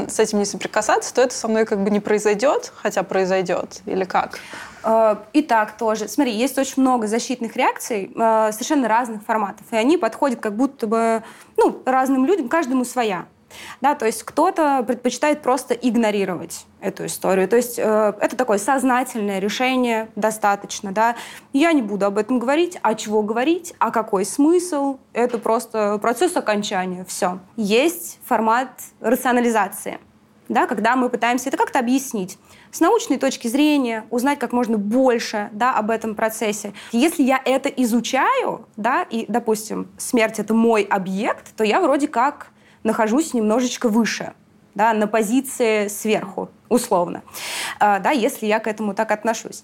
с 0.10 0.20
этим 0.20 0.40
не 0.40 0.46
соприкасаться, 0.46 1.14
то 1.14 1.22
это 1.22 1.36
со 1.36 1.48
мной 1.48 1.66
как 1.66 1.80
бы 1.84 1.92
не 1.92 2.00
произойдет, 2.00 2.72
хотя 2.76 3.04
произойдет, 3.04 3.82
или 3.86 4.06
как? 4.06 4.40
Э, 4.84 5.18
и 5.34 5.44
так 5.44 5.78
тоже. 5.78 6.08
Смотри, 6.08 6.34
есть 6.34 6.58
очень 6.58 6.82
много 6.82 7.08
защитных 7.08 7.56
реакций 7.56 8.12
э, 8.16 8.52
совершенно 8.52 8.88
разных 8.88 9.24
форматов, 9.24 9.66
и 9.72 9.76
они 9.76 9.98
подходят 9.98 10.40
как 10.40 10.56
будто 10.56 10.88
бы 10.88 11.24
ну, 11.58 11.82
разным 11.86 12.26
людям, 12.26 12.50
каждому 12.50 12.86
своя. 12.86 13.26
Да, 13.82 13.96
то 13.96 14.06
есть 14.06 14.24
кто-то 14.24 14.84
предпочитает 14.86 15.42
просто 15.42 15.74
игнорировать 15.74 16.66
эту 16.80 17.06
историю. 17.06 17.48
То 17.48 17.56
есть 17.56 17.80
э, 17.80 18.14
это 18.20 18.36
такое 18.36 18.58
сознательное 18.58 19.40
решение, 19.40 20.10
достаточно. 20.16 20.92
Да? 20.92 21.16
Я 21.54 21.74
не 21.74 21.82
буду 21.82 22.06
об 22.06 22.18
этом 22.18 22.40
говорить. 22.40 22.78
А 22.82 22.96
чего 22.96 23.24
говорить? 23.24 23.74
А 23.80 23.92
какой 23.92 24.26
смысл? 24.26 25.00
Это 25.14 25.38
просто 25.38 25.98
процесс 26.02 26.36
окончания. 26.36 27.06
Все. 27.08 27.40
Есть 27.56 28.20
формат 28.26 28.70
рационализации, 29.00 30.00
да, 30.50 30.68
когда 30.68 30.96
мы 30.96 31.10
пытаемся 31.10 31.50
это 31.50 31.58
как-то 31.58 31.80
объяснить 31.80 32.38
с 32.72 32.80
научной 32.80 33.18
точки 33.18 33.48
зрения, 33.48 34.06
узнать 34.10 34.40
как 34.40 34.52
можно 34.52 34.78
больше 34.78 35.50
да, 35.52 35.74
об 35.74 35.90
этом 35.90 36.16
процессе. 36.16 36.74
Если 36.92 37.24
я 37.24 37.42
это 37.44 37.70
изучаю, 37.70 38.68
да, 38.76 39.04
и, 39.04 39.26
допустим, 39.28 39.90
смерть— 39.98 40.38
это 40.40 40.54
мой 40.54 40.84
объект, 40.84 41.56
то 41.56 41.64
я 41.64 41.82
вроде 41.82 42.08
как 42.08 42.52
нахожусь 42.84 43.34
немножечко 43.34 43.90
выше, 43.90 44.34
да, 44.76 44.94
на 44.94 45.08
позиции 45.08 45.88
сверху, 45.88 46.50
условно, 46.70 47.24
а, 47.80 48.00
да, 48.00 48.12
если 48.12 48.46
я 48.46 48.60
к 48.60 48.68
этому 48.68 48.94
так 48.94 49.12
отношусь. 49.12 49.64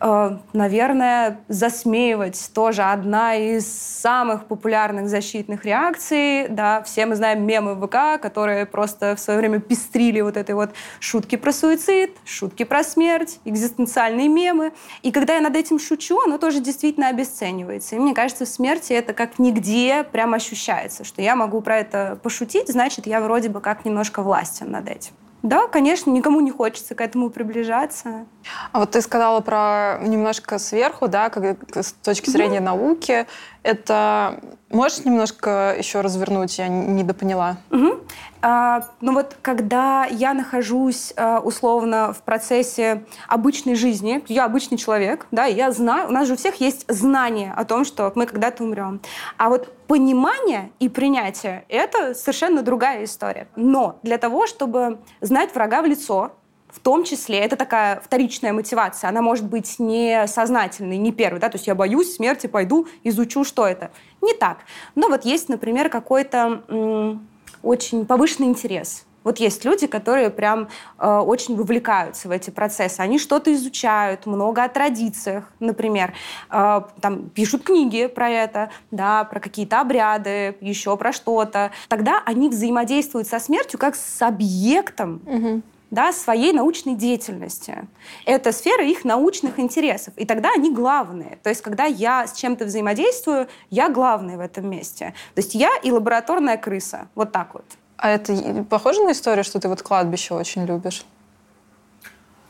Э, 0.00 0.38
наверное, 0.52 1.40
засмеивать 1.48 2.50
тоже 2.54 2.82
одна 2.82 3.34
из 3.34 3.66
самых 3.66 4.46
популярных 4.46 5.08
защитных 5.08 5.64
реакций. 5.64 6.48
Да, 6.48 6.82
все 6.82 7.06
мы 7.06 7.16
знаем 7.16 7.44
мемы 7.44 7.74
ВК, 7.74 8.20
которые 8.20 8.66
просто 8.66 9.16
в 9.16 9.20
свое 9.20 9.38
время 9.38 9.60
пестрили 9.60 10.20
вот 10.20 10.36
этой 10.36 10.54
вот 10.54 10.70
шутки 11.00 11.36
про 11.36 11.52
суицид, 11.52 12.16
шутки 12.24 12.64
про 12.64 12.84
смерть, 12.84 13.40
экзистенциальные 13.44 14.28
мемы. 14.28 14.72
И 15.02 15.10
когда 15.10 15.34
я 15.34 15.40
над 15.40 15.56
этим 15.56 15.78
шучу, 15.78 16.20
оно 16.24 16.38
тоже 16.38 16.60
действительно 16.60 17.08
обесценивается. 17.08 17.96
И 17.96 17.98
мне 17.98 18.14
кажется, 18.14 18.44
в 18.44 18.48
смерти 18.48 18.92
это 18.92 19.12
как 19.12 19.38
нигде 19.38 20.04
прям 20.04 20.34
ощущается, 20.34 21.04
что 21.04 21.22
я 21.22 21.34
могу 21.34 21.60
про 21.60 21.78
это 21.78 22.18
пошутить, 22.22 22.68
значит, 22.68 23.06
я 23.06 23.20
вроде 23.20 23.48
бы 23.48 23.60
как 23.60 23.84
немножко 23.84 24.22
властен 24.22 24.70
над 24.70 24.88
этим. 24.88 25.12
Да, 25.42 25.68
конечно, 25.68 26.10
никому 26.10 26.40
не 26.40 26.50
хочется 26.50 26.94
к 26.94 27.00
этому 27.00 27.30
приближаться. 27.30 28.26
А 28.72 28.80
вот 28.80 28.90
ты 28.90 29.00
сказала 29.00 29.40
про 29.40 29.98
немножко 30.02 30.58
сверху, 30.58 31.06
да, 31.06 31.30
как, 31.30 31.56
с 31.74 31.92
точки 31.92 32.28
зрения 32.30 32.58
mm-hmm. 32.58 32.60
науки. 32.60 33.26
Это 33.62 34.40
можешь 34.70 35.04
немножко 35.04 35.74
еще 35.78 36.00
развернуть? 36.00 36.58
Я 36.58 36.68
не 36.68 37.02
допоняла. 37.02 37.56
Угу. 37.70 38.00
А, 38.40 38.84
ну 39.00 39.14
вот, 39.14 39.36
когда 39.42 40.04
я 40.06 40.32
нахожусь 40.32 41.12
а, 41.16 41.40
условно 41.40 42.12
в 42.12 42.22
процессе 42.22 43.04
обычной 43.26 43.74
жизни, 43.74 44.22
я 44.28 44.44
обычный 44.44 44.78
человек, 44.78 45.26
да, 45.30 45.46
я 45.46 45.72
знаю, 45.72 46.08
у 46.08 46.12
нас 46.12 46.28
же 46.28 46.34
у 46.34 46.36
всех 46.36 46.56
есть 46.60 46.84
знание 46.88 47.52
о 47.56 47.64
том, 47.64 47.84
что 47.84 48.12
мы 48.14 48.26
когда-то 48.26 48.62
умрем. 48.62 49.00
А 49.38 49.48
вот 49.48 49.74
понимание 49.86 50.70
и 50.78 50.88
принятие— 50.88 51.64
это 51.68 52.14
совершенно 52.14 52.62
другая 52.62 53.04
история. 53.04 53.48
Но 53.56 53.98
для 54.02 54.18
того, 54.18 54.46
чтобы 54.46 54.98
знать 55.20 55.54
врага 55.54 55.82
в 55.82 55.86
лицо, 55.86 56.32
в 56.70 56.80
том 56.80 57.04
числе, 57.04 57.38
это 57.38 57.56
такая 57.56 58.00
вторичная 58.00 58.52
мотивация, 58.52 59.08
она 59.08 59.22
может 59.22 59.46
быть 59.46 59.78
не 59.78 60.26
сознательной, 60.26 60.98
не 60.98 61.12
первой, 61.12 61.40
да, 61.40 61.48
то 61.48 61.56
есть 61.56 61.66
я 61.66 61.74
боюсь 61.74 62.14
смерти, 62.14 62.46
пойду, 62.46 62.86
изучу, 63.04 63.44
что 63.44 63.66
это. 63.66 63.90
Не 64.20 64.34
так. 64.34 64.58
Но 64.94 65.08
вот 65.08 65.24
есть, 65.24 65.48
например, 65.48 65.88
какой-то 65.88 66.62
м- 66.68 67.26
очень 67.62 68.06
повышенный 68.06 68.48
интерес. 68.48 69.04
Вот 69.24 69.40
есть 69.40 69.64
люди, 69.64 69.86
которые 69.86 70.30
прям 70.30 70.68
э, 70.98 71.18
очень 71.18 71.56
вовлекаются 71.56 72.28
в 72.28 72.30
эти 72.30 72.50
процессы. 72.50 73.00
Они 73.00 73.18
что-то 73.18 73.52
изучают, 73.52 74.24
много 74.24 74.64
о 74.64 74.68
традициях, 74.68 75.44
например. 75.60 76.14
Э, 76.50 76.82
там 77.00 77.28
пишут 77.28 77.62
книги 77.64 78.06
про 78.06 78.30
это, 78.30 78.70
да, 78.90 79.24
про 79.24 79.40
какие-то 79.40 79.80
обряды, 79.80 80.56
еще 80.60 80.96
про 80.96 81.12
что-то. 81.12 81.72
Тогда 81.88 82.22
они 82.24 82.48
взаимодействуют 82.48 83.28
со 83.28 83.38
смертью 83.38 83.78
как 83.78 83.96
с 83.96 84.22
объектом. 84.22 85.20
Угу 85.26 85.62
да, 85.90 86.12
своей 86.12 86.52
научной 86.52 86.94
деятельности. 86.94 87.86
Это 88.26 88.52
сфера 88.52 88.84
их 88.84 89.04
научных 89.04 89.58
интересов. 89.58 90.14
И 90.16 90.24
тогда 90.24 90.50
они 90.54 90.72
главные. 90.72 91.38
То 91.42 91.48
есть, 91.48 91.62
когда 91.62 91.84
я 91.84 92.26
с 92.26 92.34
чем-то 92.34 92.66
взаимодействую, 92.66 93.48
я 93.70 93.88
главный 93.88 94.36
в 94.36 94.40
этом 94.40 94.68
месте. 94.68 95.14
То 95.34 95.40
есть 95.40 95.54
я 95.54 95.70
и 95.82 95.90
лабораторная 95.90 96.56
крыса. 96.56 97.08
Вот 97.14 97.32
так 97.32 97.54
вот. 97.54 97.64
А 97.96 98.10
это 98.10 98.64
похоже 98.68 99.02
на 99.02 99.12
историю, 99.12 99.44
что 99.44 99.58
ты 99.58 99.68
вот 99.68 99.82
кладбище 99.82 100.34
очень 100.34 100.64
любишь? 100.64 101.04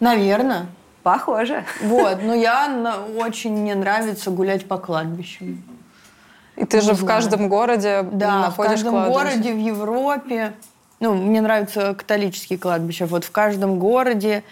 Наверное. 0.01 0.67
Похоже. 1.03 1.65
Вот, 1.81 2.19
но 2.23 2.35
я 2.35 3.03
очень 3.17 3.57
мне 3.57 3.75
нравится 3.75 4.31
гулять 4.31 4.67
по 4.69 4.79
кладбищам. 4.79 5.63
И 6.57 6.65
ты 6.65 6.81
же 6.81 6.93
в 6.93 7.07
каждом 7.07 7.49
городе 7.49 8.03
да, 8.03 8.41
находишь 8.41 8.81
в 8.81 8.85
каждом 8.85 8.93
кладбище. 8.93 9.19
городе 9.19 9.53
в 9.55 9.59
Европе 9.59 10.55
ну, 11.01 11.15
мне 11.15 11.41
нравятся 11.41 11.95
католические 11.95 12.59
кладбища. 12.59 13.07
Вот 13.07 13.25
в 13.25 13.31
каждом 13.31 13.79
городе 13.79 14.43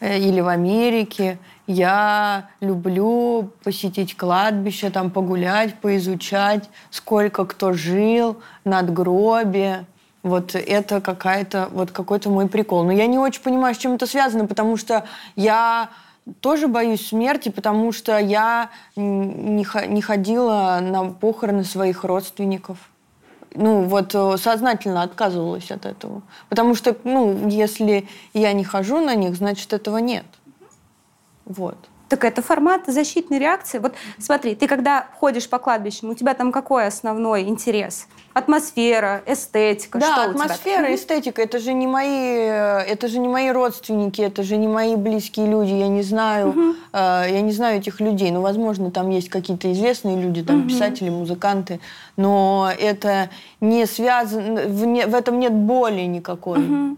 э, 0.00 0.18
или 0.18 0.40
в 0.40 0.48
Америке 0.48 1.38
я 1.66 2.48
люблю 2.60 3.50
посетить 3.64 4.16
кладбище, 4.16 4.90
там 4.90 5.10
погулять, 5.10 5.74
поизучать, 5.80 6.68
сколько 6.90 7.44
кто 7.44 7.72
жил, 7.72 8.36
надгробие. 8.64 9.86
Вот 10.22 10.54
это 10.54 11.00
какая-то, 11.00 11.68
вот 11.72 11.90
какой-то 11.90 12.30
мой 12.30 12.48
прикол. 12.48 12.84
Но 12.84 12.92
я 12.92 13.06
не 13.06 13.18
очень 13.18 13.42
понимаю, 13.42 13.74
с 13.74 13.78
чем 13.78 13.94
это 13.94 14.06
связано, 14.06 14.46
потому 14.46 14.76
что 14.76 15.04
я 15.34 15.90
тоже 16.40 16.66
боюсь 16.66 17.08
смерти, 17.08 17.48
потому 17.48 17.92
что 17.92 18.18
я 18.18 18.70
не 18.96 20.00
ходила 20.02 20.80
на 20.82 21.04
похороны 21.10 21.64
своих 21.64 22.02
родственников 22.04 22.78
ну, 23.56 23.82
вот 23.82 24.14
э, 24.14 24.36
сознательно 24.36 25.02
отказывалась 25.02 25.70
от 25.70 25.86
этого. 25.86 26.22
Потому 26.48 26.74
что, 26.74 26.96
ну, 27.04 27.48
если 27.48 28.08
я 28.34 28.52
не 28.52 28.64
хожу 28.64 29.00
на 29.00 29.14
них, 29.14 29.34
значит, 29.34 29.72
этого 29.72 29.98
нет. 29.98 30.26
Вот. 31.44 31.76
Так 32.08 32.24
это 32.24 32.40
формат 32.40 32.82
защитной 32.86 33.38
реакции. 33.38 33.78
Вот 33.78 33.94
смотри, 34.18 34.54
ты 34.54 34.68
когда 34.68 35.08
ходишь 35.18 35.48
по 35.48 35.58
кладбищам, 35.58 36.10
у 36.10 36.14
тебя 36.14 36.34
там 36.34 36.52
какой 36.52 36.86
основной 36.86 37.42
интерес? 37.42 38.06
Атмосфера, 38.36 39.22
эстетика, 39.24 39.98
да, 39.98 40.12
что 40.12 40.30
атмосфера, 40.30 40.82
у 40.82 40.84
тебя? 40.84 40.94
эстетика. 40.94 41.40
Это 41.40 41.58
же 41.58 41.72
не 41.72 41.86
мои, 41.86 42.36
это 42.36 43.08
же 43.08 43.18
не 43.18 43.28
мои 43.28 43.48
родственники, 43.50 44.20
это 44.20 44.42
же 44.42 44.58
не 44.58 44.68
мои 44.68 44.94
близкие 44.94 45.46
люди. 45.46 45.72
Я 45.72 45.88
не 45.88 46.02
знаю, 46.02 46.50
угу. 46.50 46.74
э, 46.92 47.24
я 47.30 47.40
не 47.40 47.52
знаю 47.52 47.78
этих 47.78 47.98
людей. 47.98 48.30
Ну, 48.30 48.42
возможно, 48.42 48.90
там 48.90 49.08
есть 49.08 49.30
какие-то 49.30 49.72
известные 49.72 50.20
люди, 50.20 50.42
там 50.42 50.60
угу. 50.60 50.68
писатели, 50.68 51.08
музыканты, 51.08 51.80
но 52.18 52.70
это 52.78 53.30
не 53.62 53.86
связано, 53.86 54.64
в, 54.66 54.84
не, 54.84 55.06
в 55.06 55.14
этом 55.14 55.40
нет 55.40 55.54
боли 55.54 56.02
никакой. 56.02 56.58
Угу. 56.58 56.96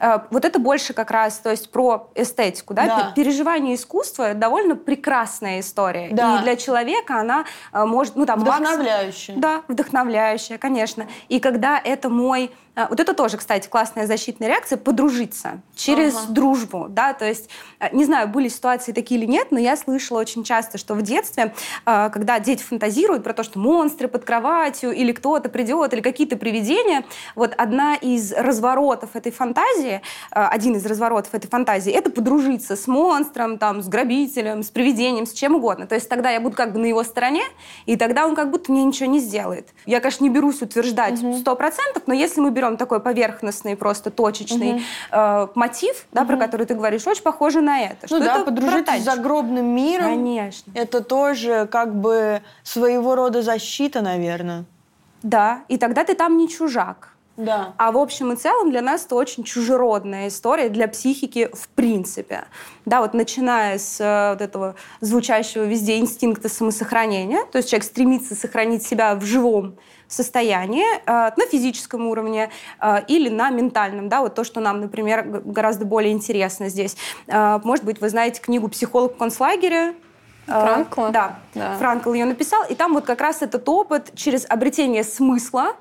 Э, 0.00 0.20
вот 0.30 0.44
это 0.44 0.58
больше 0.58 0.92
как 0.92 1.10
раз, 1.10 1.38
то 1.38 1.50
есть 1.50 1.70
про 1.70 2.10
эстетику, 2.14 2.74
да? 2.74 2.86
да. 2.86 3.12
Переживание 3.14 3.74
искусства 3.74 4.34
довольно 4.34 4.76
прекрасная 4.76 5.60
история. 5.60 6.08
Да. 6.12 6.38
И 6.38 6.42
для 6.42 6.56
человека 6.56 7.20
она 7.20 7.44
э, 7.72 7.84
может, 7.84 8.16
ну 8.16 8.26
там 8.26 8.40
вдохновляющая. 8.40 9.34
Макс... 9.36 9.42
Да, 9.42 9.62
вдохновляющая, 9.68 10.58
конечно. 10.58 11.06
И 11.28 11.40
когда 11.40 11.80
это 11.82 12.08
мой 12.08 12.50
вот 12.90 13.00
это 13.00 13.14
тоже, 13.14 13.38
кстати, 13.38 13.68
классная 13.68 14.06
защитная 14.06 14.48
реакция 14.48 14.76
подружиться 14.76 15.60
через 15.74 16.14
ага. 16.14 16.32
дружбу, 16.32 16.86
да, 16.88 17.14
то 17.14 17.24
есть 17.24 17.48
а, 17.78 17.88
не 17.90 18.04
знаю, 18.04 18.28
были 18.28 18.48
ситуации 18.48 18.92
такие 18.92 19.18
или 19.18 19.26
нет, 19.26 19.48
но 19.50 19.58
я 19.58 19.76
слышала 19.76 20.20
очень 20.20 20.44
часто, 20.44 20.76
что 20.76 20.94
в 20.94 21.02
детстве, 21.02 21.54
а, 21.84 22.10
когда 22.10 22.38
дети 22.38 22.62
фантазируют 22.62 23.24
про 23.24 23.32
то, 23.32 23.42
что 23.42 23.58
монстры 23.58 24.08
под 24.08 24.24
кроватью 24.24 24.92
или 24.92 25.12
кто-то 25.12 25.48
придет 25.48 25.94
или 25.94 26.00
какие-то 26.00 26.36
привидения, 26.36 27.04
вот 27.34 27.54
одна 27.56 27.94
из 27.94 28.32
разворотов 28.32 29.16
этой 29.16 29.32
фантазии, 29.32 30.02
один 30.30 30.76
из 30.76 30.84
разворотов 30.84 31.34
этой 31.34 31.48
фантазии, 31.48 31.92
это 31.92 32.10
подружиться 32.10 32.76
с 32.76 32.86
монстром, 32.86 33.58
там, 33.58 33.82
с 33.82 33.88
грабителем, 33.88 34.62
с 34.62 34.68
привидением, 34.68 35.26
с 35.26 35.32
чем 35.32 35.54
угодно. 35.54 35.86
То 35.86 35.94
есть 35.94 36.08
тогда 36.08 36.30
я 36.30 36.40
буду 36.40 36.56
как 36.56 36.72
бы 36.72 36.78
на 36.78 36.86
его 36.86 37.02
стороне, 37.04 37.42
и 37.86 37.96
тогда 37.96 38.26
он 38.26 38.34
как 38.34 38.50
будто 38.50 38.70
мне 38.70 38.84
ничего 38.84 39.08
не 39.10 39.20
сделает. 39.20 39.68
Я, 39.86 40.00
конечно, 40.00 40.24
не 40.24 40.30
берусь 40.30 40.62
утверждать 40.62 41.18
сто 41.40 41.56
процентов, 41.56 42.02
но 42.06 42.14
если 42.14 42.40
мы 42.40 42.50
берем 42.50 42.65
берем 42.66 42.76
такой 42.76 43.00
поверхностный, 43.00 43.76
просто 43.76 44.10
точечный 44.10 44.74
угу. 44.74 44.80
э, 45.12 45.48
мотив, 45.54 46.06
да, 46.12 46.22
угу. 46.22 46.28
про 46.28 46.36
который 46.38 46.66
ты 46.66 46.74
говоришь, 46.74 47.06
очень 47.06 47.22
похоже 47.22 47.60
на 47.60 47.80
это. 47.80 47.96
Ну 48.02 48.08
что 48.08 48.20
да, 48.20 48.36
это 48.36 48.44
подружиться 48.44 48.98
с 48.98 49.02
загробным 49.02 49.66
миром. 49.66 50.04
Конечно. 50.06 50.72
Это 50.74 51.02
тоже 51.02 51.68
как 51.70 51.94
бы 51.94 52.42
своего 52.62 53.14
рода 53.14 53.42
защита, 53.42 54.02
наверное. 54.02 54.64
Да, 55.22 55.60
и 55.68 55.78
тогда 55.78 56.04
ты 56.04 56.14
там 56.14 56.36
не 56.36 56.48
чужак. 56.48 57.12
Да. 57.36 57.74
А 57.76 57.92
в 57.92 57.98
общем 57.98 58.32
и 58.32 58.36
целом 58.36 58.70
для 58.70 58.80
нас 58.80 59.04
это 59.04 59.14
очень 59.14 59.44
чужеродная 59.44 60.28
история 60.28 60.70
для 60.70 60.88
психики 60.88 61.50
в 61.52 61.68
принципе. 61.68 62.44
Да, 62.86 63.02
вот 63.02 63.12
начиная 63.12 63.78
с 63.78 64.00
э, 64.00 64.30
вот 64.30 64.40
этого 64.40 64.74
звучащего 65.00 65.64
везде 65.64 65.98
инстинкта 65.98 66.48
самосохранения, 66.48 67.44
то 67.52 67.58
есть 67.58 67.68
человек 67.68 67.84
стремится 67.84 68.34
сохранить 68.34 68.84
себя 68.84 69.14
в 69.14 69.24
живом 69.24 69.76
состояние 70.08 71.00
э, 71.04 71.30
на 71.36 71.46
физическом 71.50 72.06
уровне 72.06 72.50
э, 72.80 73.04
или 73.08 73.28
на 73.28 73.50
ментальном, 73.50 74.08
да, 74.08 74.20
вот 74.20 74.34
то, 74.34 74.44
что 74.44 74.60
нам, 74.60 74.80
например, 74.80 75.24
гораздо 75.44 75.84
более 75.84 76.12
интересно 76.12 76.68
здесь. 76.68 76.96
Э, 77.26 77.60
может 77.64 77.84
быть, 77.84 78.00
вы 78.00 78.08
знаете 78.08 78.40
книгу 78.40 78.68
«Психолог 78.68 79.14
в 79.14 79.16
концлагере», 79.16 79.94
Франкла? 80.46 81.10
Да, 81.10 81.38
да. 81.54 81.76
Франкл 81.76 82.12
ее 82.12 82.24
написал. 82.24 82.62
И 82.68 82.76
там 82.76 82.94
вот 82.94 83.04
как 83.04 83.20
раз 83.20 83.42
этот 83.42 83.68
опыт 83.68 84.12
через 84.14 84.46
обретение 84.48 85.02
смысла 85.02 85.74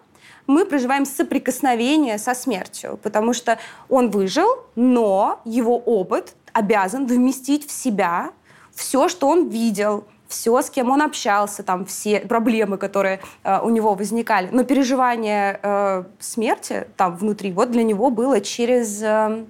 мы 0.48 0.66
проживаем 0.66 1.06
соприкосновение 1.06 2.18
со 2.18 2.34
смертью, 2.34 3.00
потому 3.02 3.34
что 3.34 3.58
он 3.90 4.10
выжил, 4.10 4.48
но 4.76 5.40
его 5.46 5.78
опыт 5.78 6.36
обязан 6.54 7.06
вместить 7.06 7.68
в 7.68 7.72
себя 7.72 8.32
все, 8.74 9.08
что 9.08 9.28
он 9.28 9.50
видел, 9.50 10.06
все, 10.28 10.62
с 10.62 10.70
кем 10.70 10.90
он 10.90 11.02
общался, 11.02 11.64
там 11.64 11.86
все 11.86 12.20
проблемы, 12.22 12.78
которые 12.78 13.20
э, 13.44 13.60
у 13.62 13.70
него 13.70 13.94
возникали. 13.94 14.50
Но 14.52 14.64
переживание 14.64 15.60
э, 15.62 16.04
смерти 16.20 16.88
там 16.98 17.16
внутри, 17.16 17.52
вот 17.52 17.72
для 17.72 17.84
него 17.84 18.10
было 18.10 18.42
через 18.42 19.02
э, 19.02 19.46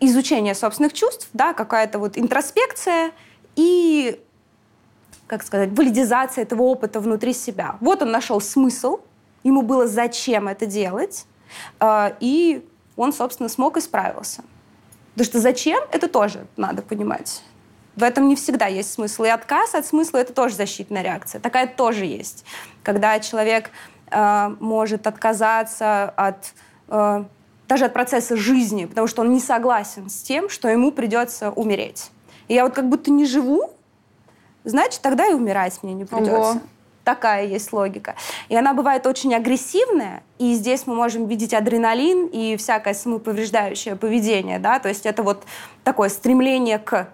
изучение 0.00 0.54
собственных 0.54 0.92
чувств, 0.92 1.28
да, 1.32 1.52
какая-то 1.52 1.98
вот 1.98 2.16
интроспекция 2.16 3.12
и, 3.56 4.20
как 5.26 5.42
сказать, 5.42 5.70
валидизация 5.76 6.42
этого 6.42 6.62
опыта 6.62 7.00
внутри 7.00 7.32
себя. 7.32 7.76
Вот 7.80 8.02
он 8.02 8.10
нашел 8.10 8.40
смысл, 8.40 9.00
ему 9.42 9.62
было 9.62 9.86
зачем 9.86 10.48
это 10.48 10.66
делать, 10.66 11.26
э, 11.80 12.14
и 12.20 12.66
он, 12.96 13.12
собственно, 13.12 13.48
смог 13.48 13.76
и 13.76 13.80
справился. 13.80 14.44
Потому 15.14 15.26
что 15.26 15.40
зачем, 15.40 15.80
это 15.92 16.08
тоже 16.08 16.46
надо 16.56 16.82
понимать. 16.82 17.42
В 17.96 18.02
этом 18.02 18.28
не 18.28 18.36
всегда 18.36 18.66
есть 18.66 18.92
смысл. 18.92 19.24
И 19.24 19.28
отказ 19.28 19.74
от 19.74 19.86
смысла— 19.86 20.18
это 20.18 20.32
тоже 20.32 20.56
защитная 20.56 21.02
реакция. 21.02 21.40
Такая 21.40 21.66
тоже 21.66 22.04
есть. 22.04 22.44
Когда 22.82 23.20
человек 23.20 23.70
э, 24.10 24.54
может 24.60 25.06
отказаться 25.06 26.10
от 26.16 26.54
э, 26.88 27.24
даже 27.68 27.86
от 27.86 27.92
процесса 27.92 28.36
жизни, 28.36 28.84
потому 28.84 29.06
что 29.06 29.22
он 29.22 29.32
не 29.32 29.40
согласен 29.40 30.10
с 30.10 30.22
тем, 30.22 30.48
что 30.48 30.68
ему 30.68 30.92
придется 30.92 31.50
умереть. 31.50 32.10
И 32.48 32.54
я 32.54 32.64
вот 32.64 32.74
как 32.74 32.88
будто 32.88 33.10
не 33.10 33.24
живу, 33.24 33.70
значит, 34.64 35.00
тогда 35.00 35.26
и 35.26 35.32
умирать 35.32 35.82
мне 35.82 35.94
не 35.94 36.04
придется. 36.04 36.34
Ого. 36.36 36.60
Такая 37.04 37.44
есть 37.46 37.72
логика. 37.72 38.14
И 38.48 38.56
она 38.56 38.72
бывает 38.72 39.06
очень 39.06 39.34
агрессивная, 39.34 40.22
и 40.38 40.54
здесь 40.54 40.86
мы 40.86 40.94
можем 40.94 41.26
видеть 41.26 41.52
адреналин 41.52 42.26
и 42.26 42.56
всякое 42.56 42.94
самоповреждающее 42.94 43.94
поведение, 43.94 44.58
да, 44.58 44.78
то 44.78 44.88
есть 44.88 45.04
это 45.04 45.22
вот 45.22 45.44
такое 45.84 46.08
стремление 46.08 46.78
к 46.78 47.08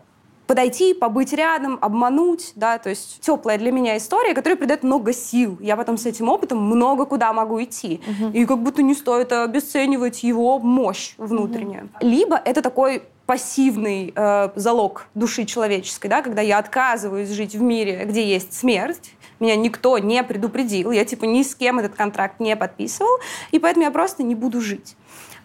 подойти, 0.51 0.95
побыть 0.95 1.33
рядом, 1.33 1.79
обмануть, 1.81 2.55
да, 2.57 2.79
то 2.79 2.91
есть 2.91 3.21
теплая 3.21 3.57
для 3.57 3.71
меня 3.71 3.97
история, 3.97 4.35
которая 4.35 4.57
придает 4.57 4.83
много 4.83 5.13
сил. 5.13 5.57
Я 5.61 5.77
потом 5.77 5.97
с 5.97 6.07
этим 6.07 6.29
опытом 6.29 6.59
много 6.61 7.07
куда 7.07 7.33
могу 7.33 7.63
идти. 7.63 8.01
Угу. 8.05 8.31
И 8.33 8.45
как 8.47 8.59
будто 8.59 8.83
не 8.83 8.95
стоит 8.95 9.31
обесценивать 9.31 10.25
его 10.25 10.59
мощь 10.59 11.15
внутреннюю. 11.19 11.85
Угу. 11.85 11.93
Либо 12.01 12.37
это 12.37 12.63
такой 12.63 13.05
пассивный 13.27 14.13
э, 14.13 14.49
залог 14.57 15.07
души 15.15 15.45
человеческой, 15.45 16.09
да, 16.09 16.21
когда 16.21 16.43
я 16.43 16.59
отказываюсь 16.59 17.29
жить 17.29 17.55
в 17.55 17.63
мире, 17.63 18.05
где 18.05 18.29
есть 18.29 18.53
смерть, 18.53 19.13
меня 19.39 19.55
никто 19.55 19.99
не 19.99 20.21
предупредил, 20.25 20.91
я 20.91 21.05
типа 21.05 21.27
ни 21.27 21.45
с 21.45 21.55
кем 21.55 21.79
этот 21.79 21.95
контракт 21.95 22.41
не 22.41 22.57
подписывал, 22.57 23.21
и 23.53 23.61
поэтому 23.61 23.85
я 23.85 23.93
просто 23.93 24.25
не 24.25 24.35
буду 24.35 24.61
жить. 24.61 24.97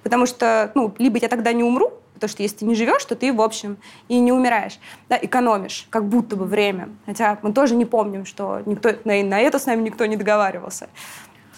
Потому 0.01 0.25
что, 0.25 0.71
ну, 0.73 0.95
либо 0.97 1.19
я 1.19 1.27
тогда 1.27 1.53
не 1.53 1.63
умру, 1.63 1.93
Потому 2.15 2.29
что 2.29 2.43
если 2.43 2.57
ты 2.57 2.65
не 2.65 2.75
живешь, 2.75 3.03
то 3.05 3.15
ты, 3.15 3.31
в 3.31 3.41
общем, 3.41 3.77
и 4.07 4.19
не 4.19 4.31
умираешь. 4.31 4.79
Да, 5.09 5.19
экономишь, 5.21 5.85
как 5.89 6.05
будто 6.05 6.35
бы 6.35 6.45
время. 6.45 6.89
Хотя 7.05 7.37
мы 7.41 7.53
тоже 7.53 7.75
не 7.75 7.85
помним, 7.85 8.25
что 8.25 8.61
никто, 8.65 8.91
на, 9.03 9.21
на 9.21 9.39
это 9.39 9.59
с 9.59 9.65
нами 9.65 9.81
никто 9.81 10.05
не 10.05 10.15
договаривался. 10.15 10.87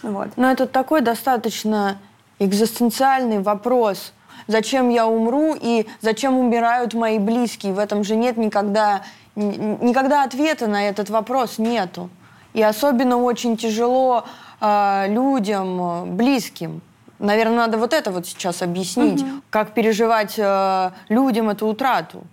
Вот. 0.02 0.30
Но 0.36 0.52
это 0.52 0.65
такой 0.67 1.02
достаточно 1.02 2.00
экзистенциальный 2.39 3.39
вопрос. 3.39 4.13
Зачем 4.48 4.89
я 4.89 5.08
умру 5.08 5.56
и 5.60 5.88
зачем 6.02 6.38
умирают 6.38 6.93
мои 6.93 7.20
близкие? 7.20 7.74
В 7.74 7.80
этом 7.80 8.04
же 8.04 8.15
нет 8.15 8.38
никогда, 8.38 9.04
никогда 9.36 10.24
ответа 10.24 10.67
на 10.67 10.89
этот 10.89 11.10
вопрос 11.10 11.60
нету. 11.60 12.10
И 12.54 12.63
особенно 12.63 13.17
очень 13.17 13.58
тяжело 13.58 14.26
э, 14.60 15.06
людям, 15.10 16.15
близким. 16.17 16.82
Наверное, 17.19 17.58
надо 17.58 17.77
вот 17.77 17.93
это 17.93 18.12
вот 18.12 18.27
сейчас 18.27 18.62
объяснить, 18.62 19.21
угу. 19.21 19.41
как 19.49 19.73
переживать 19.73 20.36
э, 20.38 20.91
людям 21.10 21.49
эту 21.49 21.67
утрату, 21.67 22.23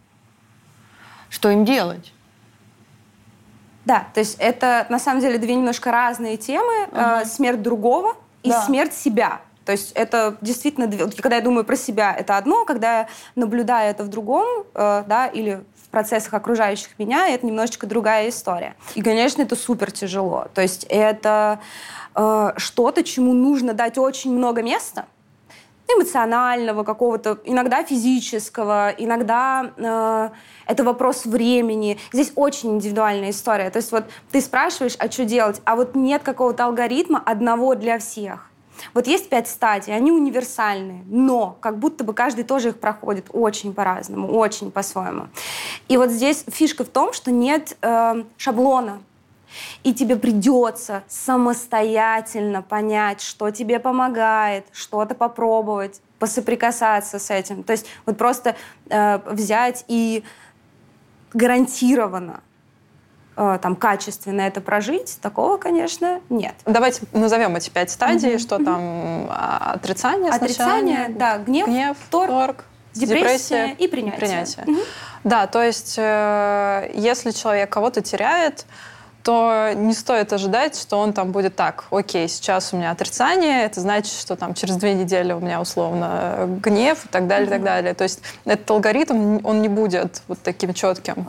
что 1.30 1.50
им 1.50 1.64
делать. 1.64 2.12
Да, 3.84 4.06
то 4.12 4.20
есть 4.20 4.36
это 4.38 4.86
на 4.88 4.98
самом 4.98 5.20
деле 5.20 5.38
две 5.38 5.54
немножко 5.54 5.90
разные 5.90 6.36
темы. 6.36 6.84
Угу. 6.90 7.00
Э, 7.00 7.24
смерть 7.24 7.62
другого 7.62 8.14
и 8.42 8.50
да. 8.50 8.62
смерть 8.62 8.94
себя. 8.94 9.40
То 9.64 9.72
есть 9.72 9.92
это 9.92 10.36
действительно, 10.42 10.90
когда 11.16 11.36
я 11.36 11.42
думаю 11.42 11.64
про 11.64 11.76
себя, 11.76 12.14
это 12.14 12.36
одно, 12.36 12.64
когда 12.66 12.98
я 13.00 13.08
наблюдаю 13.34 13.90
это 13.90 14.04
в 14.04 14.08
другом, 14.08 14.66
э, 14.74 15.04
да, 15.06 15.26
или 15.26 15.64
процессах 15.94 16.34
окружающих 16.34 16.98
меня, 16.98 17.28
это 17.28 17.46
немножечко 17.46 17.86
другая 17.86 18.28
история. 18.28 18.74
И, 18.96 19.00
конечно, 19.00 19.42
это 19.42 19.54
супер 19.54 19.92
тяжело. 19.92 20.48
То 20.52 20.60
есть 20.60 20.84
это 20.88 21.60
э, 22.16 22.50
что-то, 22.56 23.04
чему 23.04 23.32
нужно 23.32 23.74
дать 23.74 23.96
очень 23.96 24.34
много 24.34 24.60
места, 24.60 25.04
эмоционального 25.86 26.82
какого-то, 26.82 27.38
иногда 27.44 27.84
физического, 27.84 28.92
иногда 28.98 29.70
э, 29.76 30.30
это 30.66 30.82
вопрос 30.82 31.26
времени. 31.26 31.96
Здесь 32.12 32.32
очень 32.34 32.70
индивидуальная 32.74 33.30
история. 33.30 33.70
То 33.70 33.76
есть 33.76 33.92
вот 33.92 34.06
ты 34.32 34.40
спрашиваешь, 34.40 34.96
а 34.98 35.08
что 35.08 35.24
делать, 35.24 35.62
а 35.64 35.76
вот 35.76 35.94
нет 35.94 36.24
какого-то 36.24 36.64
алгоритма 36.64 37.22
одного 37.24 37.76
для 37.76 38.00
всех. 38.00 38.50
Вот 38.92 39.06
есть 39.06 39.28
пять 39.28 39.48
стадий, 39.48 39.94
они 39.94 40.12
универсальные, 40.12 41.02
но 41.06 41.56
как 41.60 41.78
будто 41.78 42.04
бы 42.04 42.12
каждый 42.12 42.44
тоже 42.44 42.70
их 42.70 42.80
проходит 42.80 43.26
очень 43.32 43.72
по-разному, 43.72 44.28
очень 44.28 44.70
по-своему. 44.70 45.28
И 45.88 45.96
вот 45.96 46.10
здесь 46.10 46.44
фишка 46.48 46.84
в 46.84 46.88
том, 46.88 47.12
что 47.12 47.30
нет 47.30 47.76
э, 47.80 48.24
шаблона 48.36 49.00
и 49.82 49.94
тебе 49.94 50.16
придется 50.16 51.04
самостоятельно 51.08 52.62
понять, 52.62 53.20
что 53.20 53.50
тебе 53.50 53.78
помогает, 53.78 54.66
что-то 54.72 55.14
попробовать, 55.14 56.00
посоприкасаться 56.18 57.18
с 57.18 57.30
этим. 57.30 57.62
То 57.62 57.72
есть 57.72 57.86
вот 58.06 58.18
просто 58.18 58.56
э, 58.88 59.18
взять 59.26 59.84
и 59.88 60.24
гарантированно 61.32 62.40
там 63.34 63.76
качественно 63.76 64.42
это 64.42 64.60
прожить, 64.60 65.18
такого, 65.20 65.56
конечно, 65.56 66.20
нет. 66.28 66.54
Давайте 66.64 67.02
назовем 67.12 67.56
эти 67.56 67.70
пять 67.70 67.90
стадий, 67.90 68.34
mm-hmm. 68.34 68.38
что 68.38 68.64
там 68.64 69.28
отрицание, 69.74 70.30
отрицание, 70.30 71.08
да, 71.08 71.38
гнев, 71.38 71.66
гнев 71.66 71.96
торг, 72.10 72.30
торг 72.30 72.64
депрессия, 72.92 73.68
депрессия 73.68 73.76
и 73.78 73.88
принятие. 73.88 74.18
принятие. 74.18 74.64
Mm-hmm. 74.66 74.86
Да, 75.24 75.46
то 75.46 75.62
есть 75.62 75.94
э, 75.98 76.90
если 76.94 77.30
человек 77.30 77.70
кого-то 77.70 78.02
теряет, 78.02 78.66
то 79.24 79.70
не 79.74 79.94
стоит 79.94 80.32
ожидать, 80.34 80.78
что 80.78 80.98
он 80.98 81.14
там 81.14 81.32
будет 81.32 81.56
так, 81.56 81.86
окей, 81.90 82.28
сейчас 82.28 82.74
у 82.74 82.76
меня 82.76 82.90
отрицание, 82.90 83.64
это 83.64 83.80
значит, 83.80 84.12
что 84.12 84.36
там 84.36 84.52
через 84.52 84.76
две 84.76 84.92
недели 84.92 85.32
у 85.32 85.40
меня 85.40 85.62
условно 85.62 86.46
гнев 86.62 87.06
и 87.06 87.08
так 87.08 87.26
далее, 87.26 87.46
mm-hmm. 87.46 87.48
и 87.48 87.50
так 87.50 87.62
далее. 87.64 87.94
То 87.94 88.04
есть 88.04 88.20
этот 88.44 88.70
алгоритм, 88.70 89.40
он 89.42 89.62
не 89.62 89.68
будет 89.68 90.20
вот 90.28 90.40
таким 90.42 90.74
четким. 90.74 91.26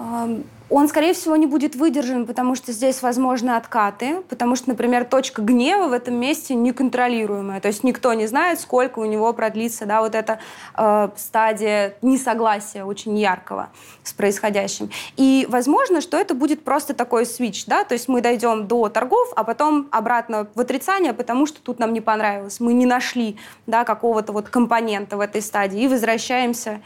Он, 0.69 0.87
скорее 0.87 1.13
всего, 1.13 1.35
не 1.35 1.45
будет 1.45 1.75
выдержан, 1.75 2.25
потому 2.25 2.55
что 2.55 2.71
здесь 2.71 3.03
возможны 3.03 3.51
откаты, 3.51 4.21
потому 4.29 4.55
что, 4.55 4.69
например, 4.69 5.05
точка 5.05 5.43
гнева 5.43 5.89
в 5.89 5.93
этом 5.93 6.15
месте 6.15 6.55
неконтролируемая. 6.55 7.61
То 7.61 7.67
есть 7.67 7.83
никто 7.83 8.13
не 8.13 8.25
знает, 8.25 8.59
сколько 8.59 8.99
у 8.99 9.05
него 9.05 9.31
продлится 9.33 9.85
да, 9.85 10.01
вот 10.01 10.15
эта 10.15 10.39
э, 10.75 11.09
стадия 11.17 11.95
несогласия 12.01 12.83
очень 12.83 13.17
яркого 13.17 13.69
с 14.01 14.13
происходящим. 14.13 14.89
И 15.17 15.45
возможно, 15.49 16.01
что 16.01 16.17
это 16.17 16.33
будет 16.33 16.63
просто 16.63 16.95
такой 16.95 17.27
свич, 17.27 17.65
да, 17.67 17.83
то 17.83 17.93
есть 17.93 18.07
мы 18.07 18.21
дойдем 18.21 18.67
до 18.67 18.89
торгов, 18.89 19.31
а 19.35 19.43
потом 19.43 19.87
обратно 19.91 20.47
в 20.55 20.59
отрицание, 20.59 21.13
потому 21.13 21.45
что 21.45 21.61
тут 21.61 21.77
нам 21.77 21.93
не 21.93 22.01
понравилось, 22.01 22.59
мы 22.59 22.73
не 22.73 22.87
нашли 22.87 23.37
да, 23.67 23.83
какого-то 23.83 24.33
вот 24.33 24.49
компонента 24.49 25.15
в 25.15 25.19
этой 25.19 25.43
стадии 25.43 25.83
и 25.83 25.87
возвращаемся 25.87 26.81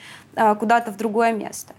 куда-то 0.60 0.92
в 0.92 0.98
другое 0.98 1.34
место. 1.34 1.74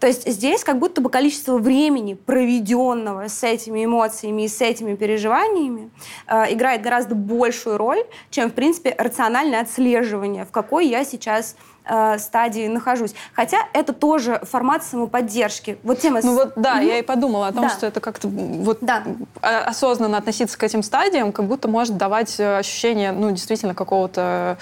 То 0.00 0.06
есть 0.06 0.28
здесь 0.28 0.64
как 0.64 0.78
будто 0.78 1.00
бы 1.00 1.10
количество 1.10 1.58
времени, 1.58 2.14
проведенного 2.14 3.28
с 3.28 3.42
этими 3.42 3.84
эмоциями 3.84 4.42
и 4.42 4.48
с 4.48 4.60
этими 4.60 4.94
переживаниями, 4.94 5.90
э, 6.26 6.52
играет 6.52 6.82
гораздо 6.82 7.14
большую 7.14 7.76
роль, 7.76 8.04
чем, 8.30 8.50
в 8.50 8.54
принципе, 8.54 8.94
рациональное 8.96 9.60
отслеживание, 9.60 10.44
в 10.44 10.50
какой 10.50 10.86
я 10.86 11.04
сейчас 11.04 11.56
э, 11.88 12.18
стадии 12.18 12.66
нахожусь. 12.66 13.14
Хотя 13.32 13.58
это 13.72 13.92
тоже 13.92 14.40
формат 14.44 14.84
самоподдержки. 14.84 15.78
Вот 15.82 16.00
тема... 16.00 16.20
Ну 16.22 16.34
вот 16.34 16.52
да, 16.56 16.74
угу. 16.74 16.82
я 16.82 16.98
и 16.98 17.02
подумала 17.02 17.48
о 17.48 17.52
том, 17.52 17.62
да. 17.62 17.70
что 17.70 17.86
это 17.86 18.00
как-то 18.00 18.28
вот 18.28 18.78
да. 18.80 19.02
осознанно 19.40 20.18
относиться 20.18 20.58
к 20.58 20.62
этим 20.62 20.82
стадиям, 20.82 21.32
как 21.32 21.46
будто 21.46 21.68
может 21.68 21.96
давать 21.96 22.38
э, 22.38 22.58
ощущение, 22.58 23.12
ну, 23.12 23.30
действительно, 23.30 23.74
какого-то 23.74 24.58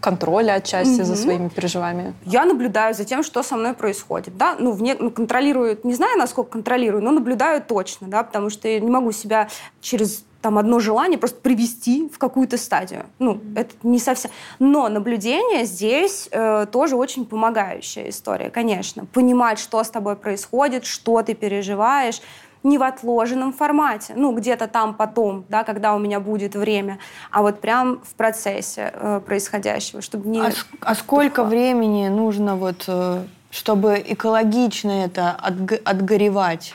контроля 0.00 0.54
отчасти 0.54 1.00
угу. 1.00 1.04
за 1.04 1.16
своими 1.16 1.48
переживаниями. 1.48 2.14
Я 2.24 2.44
наблюдаю 2.44 2.94
за 2.94 3.04
тем, 3.04 3.22
что 3.22 3.42
со 3.42 3.56
мной 3.56 3.74
происходит, 3.74 4.36
да, 4.36 4.56
ну, 4.58 4.72
вне, 4.72 4.96
ну, 4.98 5.10
контролирую, 5.10 5.78
не 5.82 5.94
знаю, 5.94 6.18
насколько 6.18 6.52
контролирую, 6.52 7.02
но 7.02 7.10
наблюдаю 7.10 7.62
точно, 7.62 8.08
да, 8.08 8.22
потому 8.22 8.50
что 8.50 8.68
я 8.68 8.80
не 8.80 8.90
могу 8.90 9.12
себя 9.12 9.48
через 9.80 10.24
там 10.46 10.58
одно 10.58 10.78
желание 10.78 11.18
просто 11.18 11.40
привести 11.40 12.08
в 12.08 12.18
какую-то 12.18 12.56
стадию. 12.56 13.06
Ну, 13.18 13.34
mm-hmm. 13.34 13.58
это 13.58 13.74
не 13.82 13.98
совсем. 13.98 14.30
Но 14.60 14.88
наблюдение 14.88 15.64
здесь 15.64 16.28
э, 16.30 16.66
тоже 16.70 16.94
очень 16.94 17.24
помогающая 17.24 18.10
история, 18.10 18.48
конечно. 18.48 19.06
Понимать, 19.06 19.58
что 19.58 19.82
с 19.82 19.90
тобой 19.90 20.14
происходит, 20.14 20.84
что 20.84 21.20
ты 21.22 21.34
переживаешь, 21.34 22.20
не 22.62 22.78
в 22.78 22.84
отложенном 22.84 23.52
формате, 23.52 24.14
ну, 24.16 24.32
где-то 24.32 24.68
там 24.68 24.94
потом, 24.94 25.44
да, 25.48 25.64
когда 25.64 25.96
у 25.96 25.98
меня 25.98 26.20
будет 26.20 26.54
время, 26.54 27.00
а 27.32 27.42
вот 27.42 27.60
прям 27.60 27.98
в 28.04 28.14
процессе 28.14 28.92
э, 28.94 29.20
происходящего, 29.26 30.00
чтобы 30.00 30.28
не... 30.28 30.40
А, 30.40 30.52
а 30.80 30.94
сколько 30.94 31.42
времени 31.42 32.06
нужно 32.06 32.54
вот, 32.54 32.84
э, 32.86 33.24
чтобы 33.50 34.00
экологично 34.06 34.92
это 35.06 35.36
отг- 35.42 35.82
отгоревать? 35.84 36.72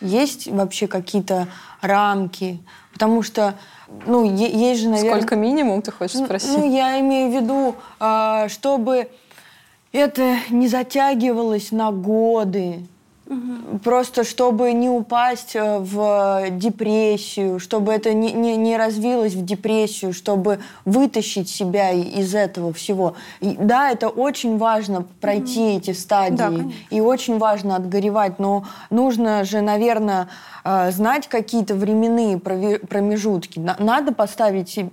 Есть 0.00 0.46
вообще 0.46 0.86
какие-то 0.86 1.48
рамки? 1.80 2.60
Потому 2.98 3.22
что, 3.22 3.54
ну, 4.06 4.24
есть 4.24 4.80
же, 4.80 4.88
наверное... 4.88 5.12
Сколько 5.12 5.36
минимум, 5.36 5.82
ты 5.82 5.92
хочешь 5.92 6.18
спросить? 6.18 6.50
Ну, 6.50 6.68
я 6.68 6.98
имею 6.98 7.30
в 7.30 7.34
виду, 7.34 7.76
а, 8.00 8.48
чтобы 8.48 9.08
это 9.92 10.34
не 10.50 10.66
затягивалось 10.66 11.70
на 11.70 11.92
годы. 11.92 12.82
Угу. 13.28 13.78
Просто 13.84 14.24
чтобы 14.24 14.72
не 14.72 14.88
упасть 14.88 15.54
э, 15.54 15.78
в 15.78 16.46
депрессию, 16.52 17.60
чтобы 17.60 17.92
это 17.92 18.14
не, 18.14 18.32
не, 18.32 18.56
не 18.56 18.76
развилось 18.78 19.34
в 19.34 19.44
депрессию, 19.44 20.14
чтобы 20.14 20.60
вытащить 20.86 21.50
себя 21.50 21.90
из 21.90 22.34
этого 22.34 22.72
всего. 22.72 23.16
И, 23.40 23.54
да, 23.60 23.90
это 23.90 24.08
очень 24.08 24.56
важно 24.56 25.04
пройти 25.20 25.60
угу. 25.60 25.76
эти 25.76 25.90
стадии. 25.90 26.36
Да, 26.36 26.52
и 26.90 27.00
очень 27.00 27.36
важно 27.36 27.76
отгоревать, 27.76 28.38
но 28.38 28.64
нужно 28.88 29.44
же, 29.44 29.60
наверное, 29.60 30.28
знать 30.90 31.28
какие-то 31.28 31.74
временные 31.74 32.38
промежутки. 32.38 33.60
Надо 33.78 34.12
поставить 34.12 34.68
себе, 34.68 34.90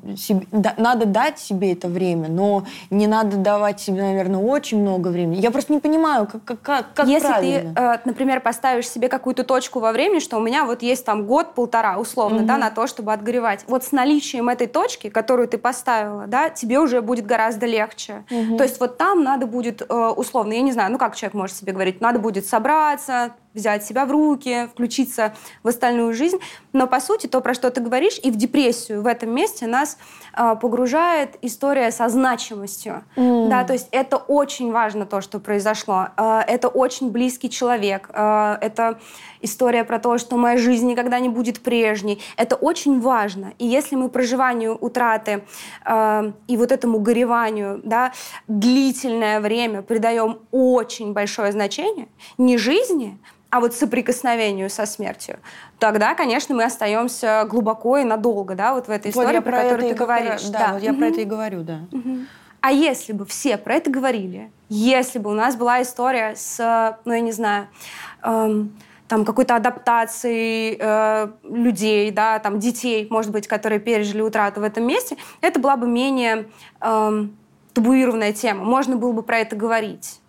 надо 0.51 1.05
дать 1.05 1.39
себе 1.39 1.73
это 1.73 1.87
время, 1.87 2.29
но 2.29 2.65
не 2.89 3.07
надо 3.07 3.37
давать 3.37 3.79
себе, 3.79 4.01
наверное, 4.01 4.39
очень 4.39 4.81
много 4.81 5.07
времени. 5.07 5.39
Я 5.39 5.51
просто 5.51 5.73
не 5.73 5.79
понимаю, 5.79 6.27
как, 6.27 6.61
как, 6.61 6.93
как 6.93 7.07
Если 7.07 7.27
правильно. 7.27 7.73
ты, 7.73 7.81
э, 7.81 7.97
например, 8.05 8.25
например, 8.25 8.41
поставишь 8.41 8.89
себе 8.89 9.07
какую-то 9.07 9.43
точку 9.43 9.79
во 9.79 9.91
времени, 9.91 10.19
что 10.19 10.37
у 10.37 10.41
меня 10.41 10.65
вот 10.65 10.81
есть 10.81 11.05
там 11.05 11.25
год-полтора, 11.25 11.97
условно, 11.97 12.39
угу. 12.39 12.45
да, 12.45 12.57
на 12.57 12.71
то, 12.71 12.87
чтобы 12.87 13.13
отгоревать. 13.13 13.65
Вот 13.67 13.83
с 13.83 13.91
наличием 13.91 14.49
этой 14.49 14.67
точки, 14.67 15.09
которую 15.09 15.47
ты 15.47 15.57
поставила, 15.57 16.27
да, 16.27 16.49
тебе 16.49 16.79
уже 16.79 17.01
будет 17.01 17.25
гораздо 17.25 17.65
легче. 17.65 18.23
Угу. 18.31 18.57
То 18.57 18.63
есть 18.63 18.79
вот 18.79 18.97
там 18.97 19.23
надо 19.23 19.45
будет, 19.47 19.81
э, 19.81 20.13
условно, 20.15 20.53
я 20.53 20.61
не 20.61 20.71
знаю, 20.71 20.91
ну 20.91 20.97
как 20.97 21.15
человек 21.15 21.33
может 21.35 21.55
себе 21.55 21.73
говорить, 21.73 22.01
надо 22.01 22.19
будет 22.19 22.45
собраться, 22.45 23.33
взять 23.55 23.85
себя 23.85 24.05
в 24.05 24.11
руки, 24.11 24.67
включиться 24.71 25.33
в 25.63 25.67
остальную 25.67 26.13
жизнь. 26.13 26.37
Но, 26.73 26.87
по 26.87 26.99
сути, 26.99 27.27
то, 27.27 27.41
про 27.41 27.53
что 27.53 27.71
ты 27.71 27.81
говоришь, 27.81 28.19
и 28.21 28.29
в 28.29 28.35
депрессию 28.35 29.01
в 29.01 29.07
этом 29.07 29.33
месте 29.33 29.65
нас 29.65 29.97
э, 30.37 30.55
погружает 30.61 31.37
история 31.41 31.91
со 31.91 32.09
значимостью. 32.09 33.03
Mm. 33.15 33.47
Да, 33.49 33.63
то 33.63 33.73
есть 33.73 33.87
это 33.91 34.17
очень 34.17 34.71
важно, 34.71 35.05
то, 35.05 35.21
что 35.21 35.39
произошло. 35.39 36.09
Э, 36.17 36.41
это 36.47 36.67
очень 36.67 37.11
близкий 37.11 37.49
человек. 37.49 38.09
Э, 38.13 38.57
это 38.61 38.99
история 39.41 39.83
про 39.83 39.99
то, 39.99 40.17
что 40.17 40.37
моя 40.37 40.57
жизнь 40.57 40.87
никогда 40.87 41.19
не 41.19 41.29
будет 41.29 41.61
прежней. 41.61 42.21
Это 42.37 42.55
очень 42.55 42.99
важно. 42.99 43.53
И 43.57 43.65
если 43.65 43.95
мы 43.95 44.09
проживанию 44.09 44.75
утраты 44.75 45.43
э, 45.85 46.31
и 46.47 46.57
вот 46.57 46.71
этому 46.71 46.99
гореванию 46.99 47.81
да, 47.83 48.11
длительное 48.47 49.39
время 49.39 49.81
придаем 49.81 50.39
очень 50.51 51.13
большое 51.13 51.51
значение, 51.51 52.07
не 52.37 52.57
жизни, 52.57 53.17
а 53.55 53.61
вот 53.61 53.73
соприкосновению 53.73 54.69
со 54.69 54.85
смертью, 54.85 55.39
тогда, 55.79 56.13
конечно, 56.13 56.53
мы 56.53 56.65
остаемся 56.65 57.45
глубоко 57.49 57.99
и 57.99 58.03
надолго, 58.03 58.53
да, 58.53 58.73
вот 58.73 58.87
в 58.87 58.91
этой 58.91 59.13
вот 59.13 59.21
истории, 59.21 59.39
про, 59.39 59.51
про 59.51 59.61
которую 59.63 59.87
ты 59.87 59.95
говоришь. 59.95 60.43
Да, 60.49 60.59
да, 60.59 60.73
вот 60.73 60.83
я 60.83 60.91
угу. 60.91 60.99
про 60.99 61.07
это 61.07 61.21
и 61.21 61.23
говорю, 61.23 61.63
да. 61.63 61.79
Угу. 61.93 62.17
А 62.59 62.71
если 62.73 63.13
бы 63.13 63.25
все 63.25 63.57
про 63.57 63.75
это 63.75 63.89
говорили, 63.89 64.51
если 64.67 65.19
бы 65.19 65.31
у 65.31 65.33
нас 65.33 65.55
была 65.55 65.81
история 65.81 66.35
с, 66.35 66.97
ну, 67.05 67.13
я 67.13 67.21
не 67.21 67.31
знаю, 67.31 67.69
эм, 68.23 68.75
там 69.07 69.23
какой-то 69.23 69.55
адаптации 69.55 70.77
э, 70.77 71.29
людей, 71.43 72.11
да, 72.11 72.39
там 72.39 72.59
детей, 72.59 73.07
может 73.09 73.31
быть, 73.31 73.47
которые 73.47 73.79
пережили 73.79 74.19
утрату 74.19 74.59
в 74.59 74.63
этом 74.63 74.85
месте, 74.85 75.15
это 75.39 75.61
была 75.61 75.77
бы 75.77 75.87
менее 75.87 76.49
э, 76.81 77.27
табуированная 77.73 78.33
тема. 78.33 78.65
Можно 78.65 78.97
было 78.97 79.13
бы 79.13 79.23
про 79.23 79.37
это 79.37 79.55
говорить. 79.55 80.19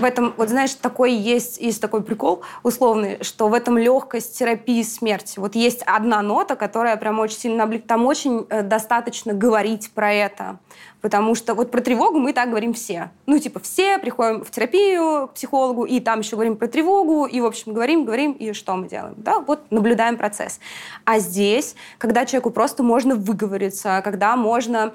В 0.00 0.04
этом, 0.04 0.32
вот 0.38 0.48
знаешь, 0.48 0.72
такой 0.74 1.12
есть, 1.12 1.58
есть 1.58 1.80
такой 1.80 2.02
прикол 2.02 2.42
условный, 2.62 3.22
что 3.22 3.48
в 3.48 3.54
этом 3.54 3.76
легкость 3.76 4.38
терапии 4.38 4.82
смерти. 4.82 5.38
Вот 5.38 5.54
есть 5.54 5.82
одна 5.84 6.22
нота, 6.22 6.56
которая 6.56 6.96
прям 6.96 7.20
очень 7.20 7.36
сильно 7.36 7.64
облик... 7.64 7.86
Там 7.86 8.06
очень 8.06 8.46
э, 8.48 8.62
достаточно 8.62 9.34
говорить 9.34 9.90
про 9.92 10.10
это. 10.10 10.58
Потому 11.00 11.34
что 11.34 11.54
вот 11.54 11.70
про 11.70 11.80
тревогу 11.80 12.18
мы 12.18 12.32
так 12.32 12.50
говорим 12.50 12.74
все. 12.74 13.10
Ну, 13.26 13.38
типа, 13.38 13.60
все 13.60 13.98
приходим 13.98 14.44
в 14.44 14.50
терапию 14.50 15.28
к 15.28 15.34
психологу, 15.34 15.84
и 15.84 16.00
там 16.00 16.20
еще 16.20 16.36
говорим 16.36 16.56
про 16.56 16.68
тревогу, 16.68 17.26
и, 17.26 17.40
в 17.40 17.46
общем, 17.46 17.72
говорим, 17.72 18.04
говорим, 18.04 18.32
и 18.32 18.52
что 18.52 18.76
мы 18.76 18.88
делаем? 18.88 19.14
Да, 19.16 19.40
вот 19.40 19.70
наблюдаем 19.70 20.16
процесс. 20.16 20.60
А 21.04 21.18
здесь, 21.18 21.74
когда 21.98 22.26
человеку 22.26 22.50
просто 22.50 22.82
можно 22.82 23.14
выговориться, 23.14 24.00
когда 24.04 24.36
можно 24.36 24.92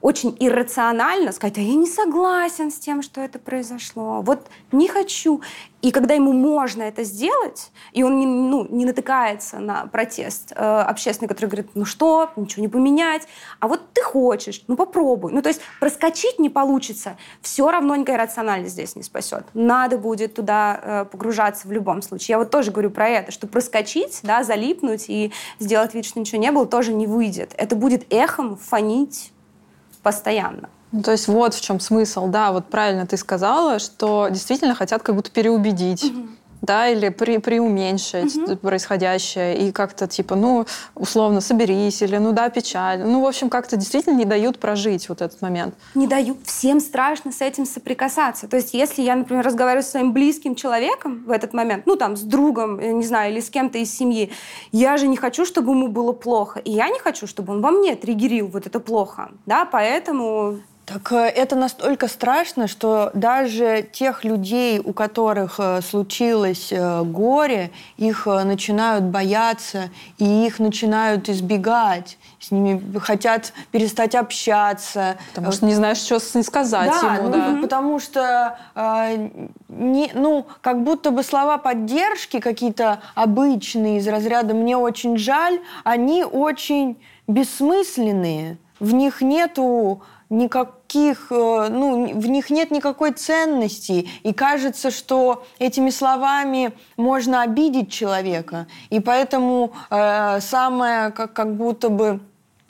очень 0.00 0.34
иррационально 0.40 1.32
сказать, 1.32 1.58
а 1.58 1.60
я 1.60 1.74
не 1.74 1.86
согласен 1.86 2.70
с 2.70 2.78
тем, 2.78 3.02
что 3.02 3.20
это 3.20 3.38
произошло, 3.38 4.22
вот 4.22 4.46
не 4.72 4.88
хочу. 4.88 5.42
И 5.80 5.92
когда 5.92 6.14
ему 6.14 6.32
можно 6.32 6.82
это 6.82 7.04
сделать, 7.04 7.70
и 7.92 8.02
он 8.02 8.18
не, 8.18 8.26
ну, 8.26 8.66
не 8.68 8.84
натыкается 8.84 9.60
на 9.60 9.86
протест 9.86 10.52
э, 10.52 10.56
общественный, 10.56 11.28
который 11.28 11.46
говорит, 11.46 11.70
ну 11.74 11.84
что, 11.84 12.30
ничего 12.34 12.62
не 12.62 12.68
поменять, 12.68 13.28
а 13.60 13.68
вот 13.68 13.92
ты 13.92 14.02
хочешь, 14.02 14.64
ну 14.66 14.74
попробуй. 14.74 15.32
Ну 15.32 15.40
то 15.40 15.48
есть 15.48 15.60
проскочить 15.78 16.40
не 16.40 16.50
получится, 16.50 17.16
все 17.42 17.70
равно 17.70 17.94
никакая 17.94 18.18
рациональность 18.18 18.72
здесь 18.72 18.96
не 18.96 19.04
спасет. 19.04 19.44
Надо 19.54 19.98
будет 19.98 20.34
туда 20.34 20.80
э, 20.82 21.04
погружаться 21.04 21.68
в 21.68 21.72
любом 21.72 22.02
случае. 22.02 22.34
Я 22.34 22.38
вот 22.38 22.50
тоже 22.50 22.72
говорю 22.72 22.90
про 22.90 23.08
это, 23.08 23.30
что 23.30 23.46
проскочить, 23.46 24.18
да, 24.24 24.42
залипнуть 24.42 25.04
и 25.08 25.32
сделать 25.60 25.94
вид, 25.94 26.04
что 26.04 26.18
ничего 26.18 26.40
не 26.40 26.50
было, 26.50 26.66
тоже 26.66 26.92
не 26.92 27.06
выйдет. 27.06 27.54
Это 27.56 27.76
будет 27.76 28.12
эхом 28.12 28.56
фонить 28.56 29.32
постоянно. 30.02 30.70
Ну, 30.92 31.02
то 31.02 31.12
есть 31.12 31.28
вот 31.28 31.54
в 31.54 31.60
чем 31.60 31.80
смысл, 31.80 32.28
да, 32.28 32.52
вот 32.52 32.66
правильно 32.66 33.06
ты 33.06 33.16
сказала, 33.16 33.78
что 33.78 34.28
действительно 34.30 34.74
хотят 34.74 35.02
как 35.02 35.14
будто 35.14 35.30
переубедить. 35.30 36.04
Угу. 36.04 36.28
Да, 36.60 36.88
или 36.88 37.08
при, 37.08 37.38
преуменьшить 37.38 38.36
угу. 38.36 38.56
происходящее 38.56 39.68
и 39.68 39.72
как-то 39.72 40.08
типа, 40.08 40.34
ну, 40.34 40.66
условно, 40.96 41.40
соберись, 41.40 42.02
или 42.02 42.16
ну 42.16 42.32
да, 42.32 42.48
печаль. 42.48 42.98
Ну, 43.04 43.22
в 43.22 43.26
общем, 43.26 43.48
как-то 43.48 43.76
действительно 43.76 44.14
не 44.14 44.24
дают 44.24 44.58
прожить 44.58 45.08
вот 45.08 45.22
этот 45.22 45.40
момент. 45.40 45.74
Не 45.94 46.08
дают. 46.08 46.38
Всем 46.44 46.80
страшно 46.80 47.30
с 47.30 47.40
этим 47.40 47.64
соприкасаться. 47.64 48.48
То 48.48 48.56
есть, 48.56 48.74
если 48.74 49.02
я, 49.02 49.14
например, 49.14 49.44
разговариваю 49.44 49.84
с 49.84 49.88
своим 49.88 50.12
близким 50.12 50.56
человеком 50.56 51.22
в 51.26 51.30
этот 51.30 51.52
момент, 51.52 51.86
ну, 51.86 51.94
там, 51.94 52.16
с 52.16 52.22
другом, 52.22 52.80
не 52.80 53.06
знаю, 53.06 53.32
или 53.32 53.40
с 53.40 53.50
кем-то 53.50 53.78
из 53.78 53.96
семьи, 53.96 54.32
я 54.72 54.96
же 54.96 55.06
не 55.06 55.16
хочу, 55.16 55.44
чтобы 55.44 55.72
ему 55.72 55.86
было 55.86 56.12
плохо. 56.12 56.58
И 56.58 56.72
я 56.72 56.88
не 56.88 56.98
хочу, 56.98 57.28
чтобы 57.28 57.52
он 57.52 57.62
во 57.62 57.70
мне 57.70 57.94
триггерил 57.94 58.48
вот 58.48 58.66
это 58.66 58.80
плохо. 58.80 59.30
Да, 59.46 59.64
поэтому 59.64 60.58
так 60.88 61.12
э, 61.12 61.28
это 61.28 61.54
настолько 61.54 62.08
страшно, 62.08 62.66
что 62.66 63.10
даже 63.12 63.86
тех 63.92 64.24
людей, 64.24 64.80
у 64.80 64.94
которых 64.94 65.56
э, 65.58 65.82
случилось 65.82 66.72
э, 66.72 67.02
горе, 67.02 67.70
их 67.98 68.24
начинают 68.26 69.04
бояться, 69.04 69.90
и 70.16 70.46
их 70.46 70.58
начинают 70.58 71.28
избегать. 71.28 72.16
С 72.40 72.50
ними 72.50 72.98
хотят 72.98 73.52
перестать 73.70 74.14
общаться. 74.14 75.18
Потому 75.34 75.52
что 75.52 75.66
не 75.66 75.74
знаешь, 75.74 75.98
что 75.98 76.18
сказать 76.18 76.90
да, 77.02 77.16
ему. 77.16 77.28
Ну, 77.28 77.32
да, 77.32 77.58
потому 77.60 78.00
что 78.00 78.58
э, 78.74 79.28
не, 79.68 80.10
ну, 80.14 80.46
как 80.62 80.82
будто 80.82 81.10
бы 81.10 81.22
слова 81.22 81.58
поддержки 81.58 82.40
какие-то 82.40 83.00
обычные 83.14 83.98
из 83.98 84.08
разряда 84.08 84.54
«мне 84.54 84.76
очень 84.76 85.18
жаль», 85.18 85.60
они 85.84 86.24
очень 86.24 86.98
бессмысленные. 87.26 88.56
В 88.80 88.94
них 88.94 89.20
нету 89.20 90.02
никаких, 90.30 91.28
э, 91.30 91.68
ну, 91.70 92.06
в 92.14 92.26
них 92.26 92.50
нет 92.50 92.70
никакой 92.70 93.12
ценности, 93.12 94.08
и 94.22 94.32
кажется, 94.32 94.90
что 94.90 95.44
этими 95.58 95.90
словами 95.90 96.72
можно 96.96 97.42
обидеть 97.42 97.90
человека, 97.90 98.66
и 98.90 99.00
поэтому 99.00 99.72
э, 99.90 100.40
самое 100.40 101.10
как, 101.10 101.32
как 101.32 101.54
будто 101.54 101.88
бы 101.88 102.20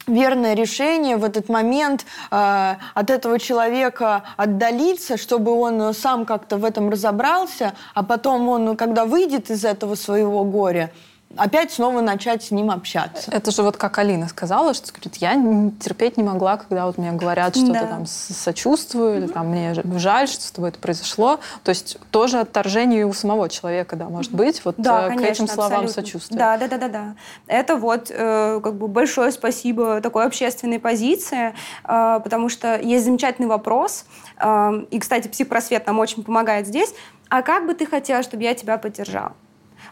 верное 0.06 0.54
решение 0.54 1.16
в 1.16 1.24
этот 1.24 1.48
момент 1.48 2.06
э, 2.30 2.74
от 2.94 3.10
этого 3.10 3.38
человека 3.38 4.22
отдалиться, 4.36 5.16
чтобы 5.16 5.52
он 5.52 5.92
сам 5.94 6.24
как-то 6.24 6.56
в 6.56 6.64
этом 6.64 6.90
разобрался, 6.90 7.74
а 7.94 8.02
потом 8.02 8.48
он, 8.48 8.76
когда 8.76 9.04
выйдет 9.04 9.50
из 9.50 9.64
этого 9.64 9.96
своего 9.96 10.44
горя, 10.44 10.90
опять 11.36 11.72
снова 11.72 12.00
начать 12.00 12.42
с 12.42 12.50
ним 12.50 12.70
общаться. 12.70 13.30
Это 13.30 13.50
же 13.50 13.62
вот 13.62 13.76
как 13.76 13.98
Алина 13.98 14.28
сказала, 14.28 14.74
что 14.74 14.90
говорит, 14.92 15.16
я 15.16 15.34
терпеть 15.80 16.16
не 16.16 16.22
могла, 16.22 16.56
когда 16.56 16.86
вот 16.86 16.98
мне 16.98 17.12
говорят 17.12 17.56
что-то 17.56 17.72
да. 17.72 17.86
там 17.86 18.06
сочувствую, 18.06 19.14
mm-hmm. 19.14 19.18
или 19.18 19.26
там 19.26 19.48
мне 19.48 19.74
жаль, 19.98 20.28
что 20.28 20.42
с 20.42 20.50
тобой 20.50 20.70
это 20.70 20.78
произошло. 20.78 21.38
То 21.64 21.70
есть 21.70 21.98
тоже 22.10 22.40
отторжение 22.40 23.06
у 23.06 23.12
самого 23.12 23.48
человека, 23.48 23.96
да, 23.96 24.08
может 24.08 24.32
быть, 24.32 24.64
вот 24.64 24.76
да, 24.78 25.08
э, 25.08 25.10
к 25.10 25.16
конечно, 25.16 25.44
этим 25.44 25.48
словам 25.48 25.84
абсолютно. 25.84 26.02
сочувствия. 26.02 26.38
Да, 26.38 26.56
да, 26.56 26.68
да, 26.68 26.78
да, 26.78 26.88
да. 26.88 27.14
Это 27.46 27.76
вот 27.76 28.10
э, 28.10 28.60
как 28.62 28.74
бы 28.74 28.88
большое 28.88 29.30
спасибо 29.30 30.00
такой 30.00 30.24
общественной 30.24 30.78
позиции, 30.78 31.54
э, 31.84 32.20
потому 32.22 32.48
что 32.48 32.80
есть 32.80 33.04
замечательный 33.04 33.48
вопрос, 33.48 34.06
э, 34.38 34.84
и, 34.90 34.98
кстати, 34.98 35.28
психпросвет 35.28 35.86
нам 35.86 35.98
очень 35.98 36.24
помогает 36.24 36.66
здесь. 36.66 36.94
А 37.28 37.42
как 37.42 37.66
бы 37.66 37.74
ты 37.74 37.84
хотела, 37.84 38.22
чтобы 38.22 38.42
я 38.42 38.54
тебя 38.54 38.78
поддержал? 38.78 39.32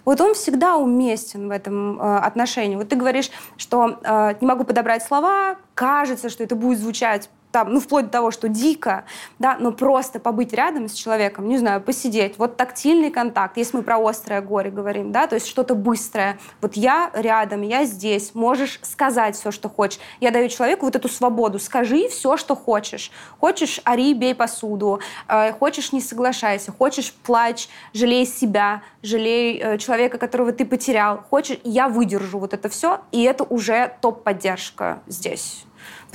Вот 0.07 0.21
он 0.21 0.33
всегда 0.35 0.77
уместен 0.77 1.49
в 1.49 1.51
этом 1.51 2.01
э, 2.01 2.19
отношении. 2.19 2.77
Вот 2.77 2.89
ты 2.89 2.97
говоришь, 2.97 3.31
что 3.59 3.99
э, 4.03 4.35
не 4.41 4.47
могу 4.47 4.65
подобрать 4.65 5.03
слова, 5.03 5.57
кажется, 5.75 6.31
что 6.31 6.45
это 6.45 6.55
будет 6.55 6.79
звучать 6.79 7.29
там, 7.57 7.73
ну, 7.73 7.81
вплоть 7.81 8.05
до 8.05 8.11
того, 8.11 8.31
что 8.31 8.51
дико, 8.51 9.07
да, 9.39 9.57
но 9.59 9.73
просто 9.73 10.21
побыть 10.21 10.53
рядом 10.53 10.91
с 10.91 10.93
человеком, 10.93 11.49
не 11.49 11.57
знаю, 11.57 11.81
посидеть, 11.81 12.37
вот 12.37 12.59
тактильный 12.59 13.11
контакт, 13.11 13.57
если 13.57 13.79
мы 13.79 13.83
про 13.83 13.99
острое 13.99 14.43
горе 14.43 14.71
говорим, 14.71 15.11
да, 15.11 15.27
то 15.27 15.37
есть 15.37 15.47
что-то 15.47 15.75
быстрое. 15.75 16.39
Вот 16.61 16.75
я 16.77 17.11
рядом, 17.15 17.63
я 17.63 17.87
здесь, 17.87 18.35
можешь 18.35 18.79
сказать 18.83 19.37
все, 19.37 19.51
что 19.51 19.71
хочешь. 19.71 19.99
Я 20.21 20.33
даю 20.33 20.51
человеку 20.51 20.85
вот 20.85 20.97
эту 20.97 21.09
свободу, 21.09 21.59
скажи 21.59 22.09
все, 22.09 22.37
что 22.37 22.55
хочешь. 22.55 23.11
Хочешь, 23.41 23.81
ори, 23.85 24.13
бей 24.13 24.35
посуду, 24.35 25.01
э, 25.27 25.53
хочешь, 25.53 25.93
не 25.93 26.03
соглашайся, 26.03 26.73
хочешь, 26.73 27.15
плачь, 27.15 27.71
жалей 27.95 28.27
себя, 28.27 28.83
жалей 29.03 29.59
э, 29.59 29.79
человека, 29.79 30.19
которого 30.19 30.53
ты 30.53 30.67
потерял, 30.67 31.25
хочешь, 31.31 31.59
я 31.65 31.89
выдержу 31.89 32.39
вот 32.39 32.53
это 32.53 32.69
все, 32.69 33.01
и 33.13 33.23
это 33.23 33.45
уже 33.45 33.97
топ-поддержка 34.03 35.01
здесь 35.07 35.66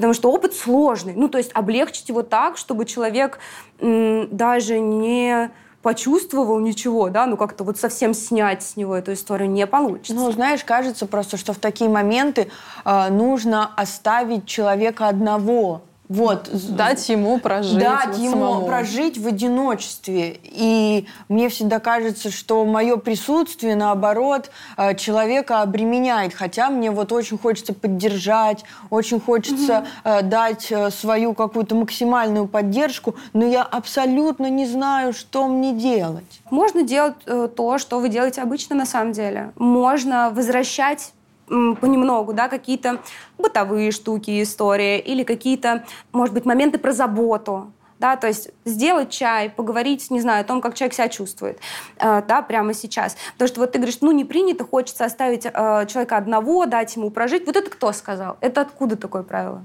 потому 0.02 0.16
что 0.16 0.32
опыт 0.32 0.56
сложный. 0.56 1.14
Ну, 1.16 1.30
то 1.30 1.38
есть 1.38 1.52
облегчить 1.54 2.10
его 2.10 2.24
так, 2.24 2.58
чтобы 2.58 2.86
человек 2.86 3.38
даже 3.80 4.80
не 4.80 5.52
почувствовал 5.84 6.60
ничего, 6.60 7.10
да, 7.10 7.26
ну 7.26 7.38
как-то 7.38 7.64
вот 7.64 7.78
совсем 7.78 8.14
снять 8.14 8.64
с 8.64 8.76
него 8.76 8.96
эту 8.96 9.14
историю 9.14 9.50
не 9.50 9.66
получится. 9.68 10.14
Ну, 10.14 10.32
знаешь, 10.32 10.64
кажется 10.64 11.06
просто, 11.06 11.38
что 11.38 11.54
в 11.54 11.58
такие 11.58 11.90
моменты 11.90 12.50
э, 12.86 13.10
нужно 13.10 13.72
оставить 13.76 14.46
человека 14.46 15.08
одного 15.08 15.82
Вот. 16.12 16.50
Дать 16.52 17.08
ему 17.08 17.40
прожить. 17.40 17.80
Дать 17.80 18.08
вот 18.08 18.18
ему 18.18 18.32
самому. 18.32 18.66
прожить 18.66 19.18
в 19.18 19.28
одиночестве. 19.28 20.42
И 20.44 21.08
мне 21.30 21.48
всегда 21.48 21.80
кажется, 21.80 22.30
что 22.32 22.66
мое 22.66 22.98
присутствие, 22.98 23.78
наоборот, 23.78 24.52
э, 24.76 24.94
человека 24.96 25.62
обременяет. 25.62 26.34
Хотя 26.34 26.70
мне 26.70 26.92
вот 26.92 27.14
очень 27.14 27.38
хочется 27.38 27.74
поддержать, 27.74 28.66
очень 28.90 29.22
хочется 29.22 29.86
э, 30.04 30.22
дать 30.22 30.70
э, 30.70 30.92
свою 30.92 31.34
какую-то 31.34 31.76
максимальную 31.76 32.46
поддержку, 32.46 33.16
но 33.32 33.46
я 33.46 33.64
абсолютно 33.64 34.50
не 34.50 34.66
знаю, 34.66 35.14
что 35.14 35.48
мне 35.48 35.72
делать. 35.72 36.42
Можно 36.50 36.84
делать 36.84 37.16
то, 37.56 37.78
что 37.78 38.00
вы 38.00 38.10
делаете 38.10 38.42
обычно 38.42 38.76
на 38.76 38.86
самом 38.86 39.14
деле. 39.14 39.54
Можно 39.56 40.30
возвращать 40.30 41.14
понемногу, 41.52 42.34
да, 42.34 42.48
какие-то 42.48 43.00
бытовые 43.38 43.92
штуки, 43.92 44.42
истории 44.42 45.00
или 45.00 45.24
какие-то, 45.24 45.84
может 46.12 46.34
быть, 46.34 46.46
моменты 46.46 46.78
про 46.78 46.94
заботу, 46.94 47.72
да, 48.00 48.16
то 48.16 48.28
есть 48.28 48.50
сделать 48.66 49.12
чай, 49.12 49.50
поговорить, 49.50 50.10
не 50.10 50.22
знаю, 50.22 50.42
о 50.42 50.44
том, 50.44 50.60
как 50.60 50.74
человек 50.74 50.96
себя 50.96 51.08
чувствует, 51.08 51.60
э, 51.98 52.24
да, 52.28 52.42
прямо 52.42 52.74
сейчас. 52.74 53.16
Потому 53.34 53.48
что 53.48 53.60
вот 53.62 53.72
ты 53.74 53.78
говоришь, 53.78 54.00
ну, 54.02 54.12
не 54.12 54.26
принято, 54.26 54.66
хочется 54.66 55.06
оставить 55.06 55.46
э, 55.46 55.86
человека 55.88 56.18
одного, 56.18 56.66
дать 56.66 56.96
ему 56.96 57.12
прожить. 57.12 57.46
Вот 57.46 57.56
это 57.56 57.70
кто 57.70 57.92
сказал? 57.92 58.38
Это 58.42 58.62
откуда 58.62 58.96
такое 58.96 59.22
правило? 59.22 59.64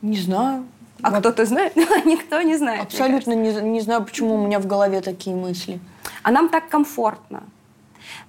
Не 0.00 0.16
знаю. 0.16 0.64
А 1.02 1.10
Воп- 1.10 1.20
кто-то 1.20 1.44
знает? 1.44 1.74
Никто 2.04 2.40
не 2.42 2.56
знает. 2.56 2.82
Абсолютно 2.82 3.32
не, 3.32 3.52
не 3.60 3.80
знаю, 3.80 4.04
почему 4.04 4.36
у 4.36 4.46
меня 4.46 4.60
в 4.60 4.66
голове 4.66 5.00
такие 5.00 5.34
мысли. 5.34 5.80
А 6.22 6.30
нам 6.30 6.48
так 6.48 6.68
комфортно. 6.68 7.42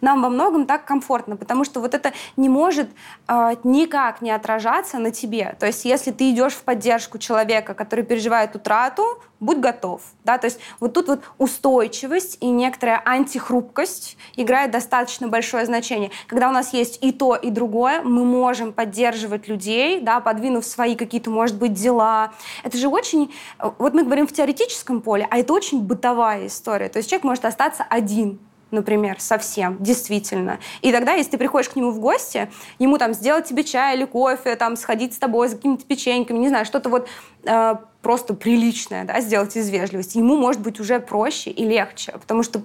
Нам 0.01 0.21
во 0.21 0.29
многом 0.29 0.65
так 0.65 0.85
комфортно, 0.85 1.35
потому 1.35 1.63
что 1.63 1.79
вот 1.79 1.93
это 1.93 2.13
не 2.37 2.49
может 2.49 2.89
э, 3.27 3.55
никак 3.63 4.21
не 4.21 4.31
отражаться 4.31 4.99
на 4.99 5.11
тебе. 5.11 5.55
То 5.59 5.65
есть 5.65 5.85
если 5.85 6.11
ты 6.11 6.31
идешь 6.31 6.53
в 6.53 6.63
поддержку 6.63 7.17
человека, 7.17 7.73
который 7.73 8.03
переживает 8.03 8.55
утрату, 8.55 9.03
будь 9.39 9.59
готов. 9.59 10.01
Да? 10.23 10.37
То 10.37 10.45
есть 10.45 10.59
вот 10.79 10.93
тут 10.93 11.07
вот 11.07 11.21
устойчивость 11.37 12.37
и 12.41 12.47
некоторая 12.47 13.01
антихрупкость 13.05 14.17
играет 14.35 14.71
достаточно 14.71 15.27
большое 15.27 15.65
значение. 15.65 16.11
Когда 16.27 16.49
у 16.49 16.51
нас 16.51 16.73
есть 16.73 16.99
и 17.01 17.11
то, 17.11 17.35
и 17.35 17.49
другое, 17.49 18.01
мы 18.01 18.23
можем 18.25 18.73
поддерживать 18.73 19.47
людей, 19.47 20.01
да, 20.01 20.19
подвинув 20.19 20.65
свои 20.65 20.95
какие-то, 20.95 21.29
может 21.29 21.57
быть, 21.57 21.73
дела. 21.73 22.33
Это 22.63 22.77
же 22.77 22.87
очень... 22.87 23.33
Вот 23.77 23.93
мы 23.93 24.03
говорим 24.03 24.27
в 24.27 24.33
теоретическом 24.33 25.01
поле, 25.01 25.27
а 25.29 25.37
это 25.37 25.53
очень 25.53 25.81
бытовая 25.81 26.47
история. 26.47 26.89
То 26.89 26.97
есть 26.97 27.09
человек 27.09 27.23
может 27.23 27.45
остаться 27.45 27.85
один 27.89 28.39
например, 28.71 29.19
совсем, 29.19 29.77
действительно. 29.79 30.59
И 30.81 30.91
тогда, 30.91 31.13
если 31.13 31.31
ты 31.31 31.37
приходишь 31.37 31.69
к 31.69 31.75
нему 31.75 31.91
в 31.91 31.99
гости, 31.99 32.49
ему 32.79 32.97
там 32.97 33.13
сделать 33.13 33.45
тебе 33.45 33.63
чай 33.63 33.95
или 33.95 34.05
кофе, 34.05 34.55
там 34.55 34.75
сходить 34.75 35.13
с 35.13 35.17
тобой 35.17 35.47
за 35.47 35.55
какими-то 35.55 35.85
печеньками, 35.85 36.37
не 36.37 36.49
знаю, 36.49 36.65
что-то 36.65 36.89
вот 36.89 37.07
э, 37.45 37.75
просто 38.01 38.35
приличное, 38.35 39.03
да, 39.03 39.19
сделать 39.19 39.55
из 39.55 39.67
вежливости, 39.69 40.19
ему 40.19 40.37
может 40.37 40.61
быть 40.61 40.79
уже 40.79 40.99
проще 40.99 41.49
и 41.49 41.65
легче, 41.65 42.11
потому 42.11 42.43
что 42.43 42.61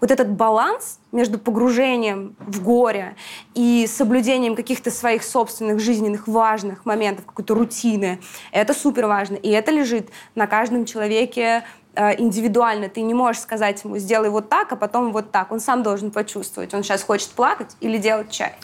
вот 0.00 0.12
этот 0.12 0.30
баланс 0.30 1.00
между 1.10 1.36
погружением 1.38 2.36
в 2.38 2.62
горе 2.62 3.16
и 3.54 3.88
соблюдением 3.88 4.54
каких-то 4.54 4.92
своих 4.92 5.24
собственных 5.24 5.80
жизненных 5.80 6.28
важных 6.28 6.86
моментов, 6.86 7.26
какой-то 7.26 7.54
рутины, 7.54 8.20
это 8.52 8.72
супер 8.72 9.06
важно, 9.06 9.34
и 9.34 9.50
это 9.50 9.72
лежит 9.72 10.10
на 10.36 10.46
каждом 10.46 10.84
человеке 10.84 11.64
индивидуально. 11.96 12.88
Ты 12.88 13.02
не 13.02 13.14
можешь 13.14 13.42
сказать 13.42 13.82
ему, 13.84 13.98
сделай 13.98 14.28
вот 14.28 14.48
так, 14.48 14.72
а 14.72 14.76
потом 14.76 15.12
вот 15.12 15.30
так. 15.30 15.52
Он 15.52 15.60
сам 15.60 15.82
должен 15.82 16.10
почувствовать, 16.10 16.74
он 16.74 16.82
сейчас 16.82 17.02
хочет 17.02 17.30
плакать 17.30 17.76
или 17.80 17.98
делать 17.98 18.30
чай. 18.30 18.54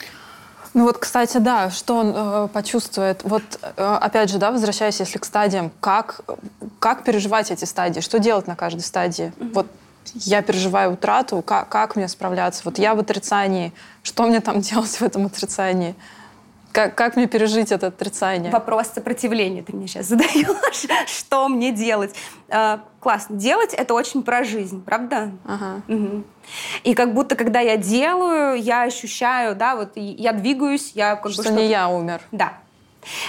Ну 0.73 0.85
вот, 0.85 0.97
кстати, 0.97 1.37
да, 1.37 1.69
что 1.69 1.97
он 1.97 2.13
э, 2.15 2.47
почувствует. 2.47 3.23
Вот, 3.23 3.43
э, 3.61 3.97
опять 4.01 4.29
же, 4.29 4.37
да, 4.37 4.51
возвращаясь, 4.51 4.99
если 5.01 5.17
к 5.17 5.25
стадиям, 5.25 5.69
как, 5.81 6.21
как 6.79 7.03
переживать 7.03 7.51
эти 7.51 7.65
стадии, 7.65 7.99
что 7.99 8.19
делать 8.19 8.47
на 8.47 8.55
каждой 8.55 8.81
стадии? 8.81 9.33
Вот 9.53 9.67
я 10.13 10.41
переживаю 10.41 10.93
утрату, 10.93 11.41
как, 11.41 11.67
как 11.67 11.97
мне 11.97 12.07
справляться? 12.07 12.61
Вот 12.63 12.77
я 12.77 12.95
в 12.95 12.99
отрицании, 12.99 13.73
что 14.01 14.23
мне 14.23 14.39
там 14.39 14.61
делать 14.61 14.95
в 14.95 15.01
этом 15.01 15.25
отрицании? 15.25 15.95
Как, 16.71 16.95
как 16.95 17.15
мне 17.15 17.27
пережить 17.27 17.71
это 17.71 17.87
отрицание? 17.87 18.51
Вопрос 18.51 18.87
сопротивления 18.93 19.61
ты 19.61 19.75
мне 19.75 19.87
сейчас 19.87 20.07
задаешь. 20.07 20.47
Что 21.07 21.49
мне 21.49 21.71
делать? 21.71 22.15
Э, 22.49 22.77
классно. 22.99 23.35
Делать— 23.35 23.73
это 23.75 23.93
очень 23.93 24.23
про 24.23 24.43
жизнь, 24.43 24.83
правда? 24.83 25.31
Ага. 25.45 25.81
Мгм. 25.87 26.23
И 26.83 26.93
как 26.93 27.13
будто, 27.13 27.35
когда 27.35 27.59
я 27.59 27.77
делаю, 27.77 28.61
я 28.61 28.83
ощущаю, 28.83 29.55
да, 29.55 29.75
вот 29.75 29.91
я 29.95 30.33
двигаюсь, 30.33 30.91
я 30.95 31.15
как 31.15 31.31
бы 31.35 31.43
Что 31.43 31.51
не 31.51 31.67
я 31.67 31.89
умер. 31.89 32.21
Да. 32.31 32.53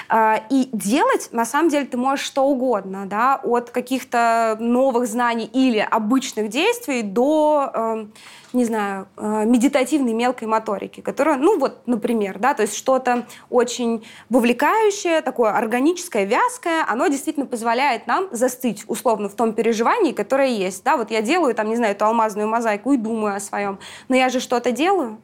А, 0.09 0.43
И 0.51 0.69
делать, 0.73 1.31
на 1.33 1.45
самом 1.45 1.71
деле, 1.71 1.87
ты 1.87 1.97
можешь 1.97 2.25
что 2.25 2.45
угодно, 2.45 3.07
да, 3.07 3.41
от 3.43 3.71
каких-то 3.71 4.57
новых 4.61 5.09
знаний 5.09 5.49
или 5.53 5.79
обычных 5.79 6.49
действий 6.49 7.03
до, 7.03 7.71
эм, 7.75 8.13
не 8.53 8.65
знаю, 8.65 9.09
э, 9.17 9.45
медитативной 9.45 10.13
мелкой 10.13 10.49
моторики, 10.49 11.01
которая, 11.01 11.37
ну 11.37 11.59
вот, 11.59 11.87
например, 11.87 12.39
да, 12.39 12.55
то 12.55 12.63
есть 12.63 12.77
что-то 12.77 13.27
очень 13.51 14.05
вовлекающее, 14.29 15.23
такое 15.23 15.53
органическое, 15.53 16.25
вязкое, 16.25 16.85
оно 16.89 17.07
действительно 17.09 17.47
позволяет 17.47 18.07
нам 18.07 18.29
застыть, 18.33 18.85
условно, 18.87 19.29
в 19.29 19.35
том 19.35 19.53
переживании, 19.55 20.13
которое 20.13 20.49
есть, 20.49 20.85
да, 20.85 20.97
вот 20.97 21.11
я 21.11 21.23
делаю, 21.23 21.55
там, 21.55 21.69
не 21.69 21.77
знаю, 21.77 21.93
эту 21.93 22.05
алмазную 22.05 22.49
мозаику 22.49 22.93
и 22.93 22.97
думаю 22.97 23.37
о 23.37 23.41
своем, 23.41 23.79
но 24.09 24.17
я 24.17 24.29
же 24.29 24.41
что-то 24.41 24.73
делаю, 24.73 25.19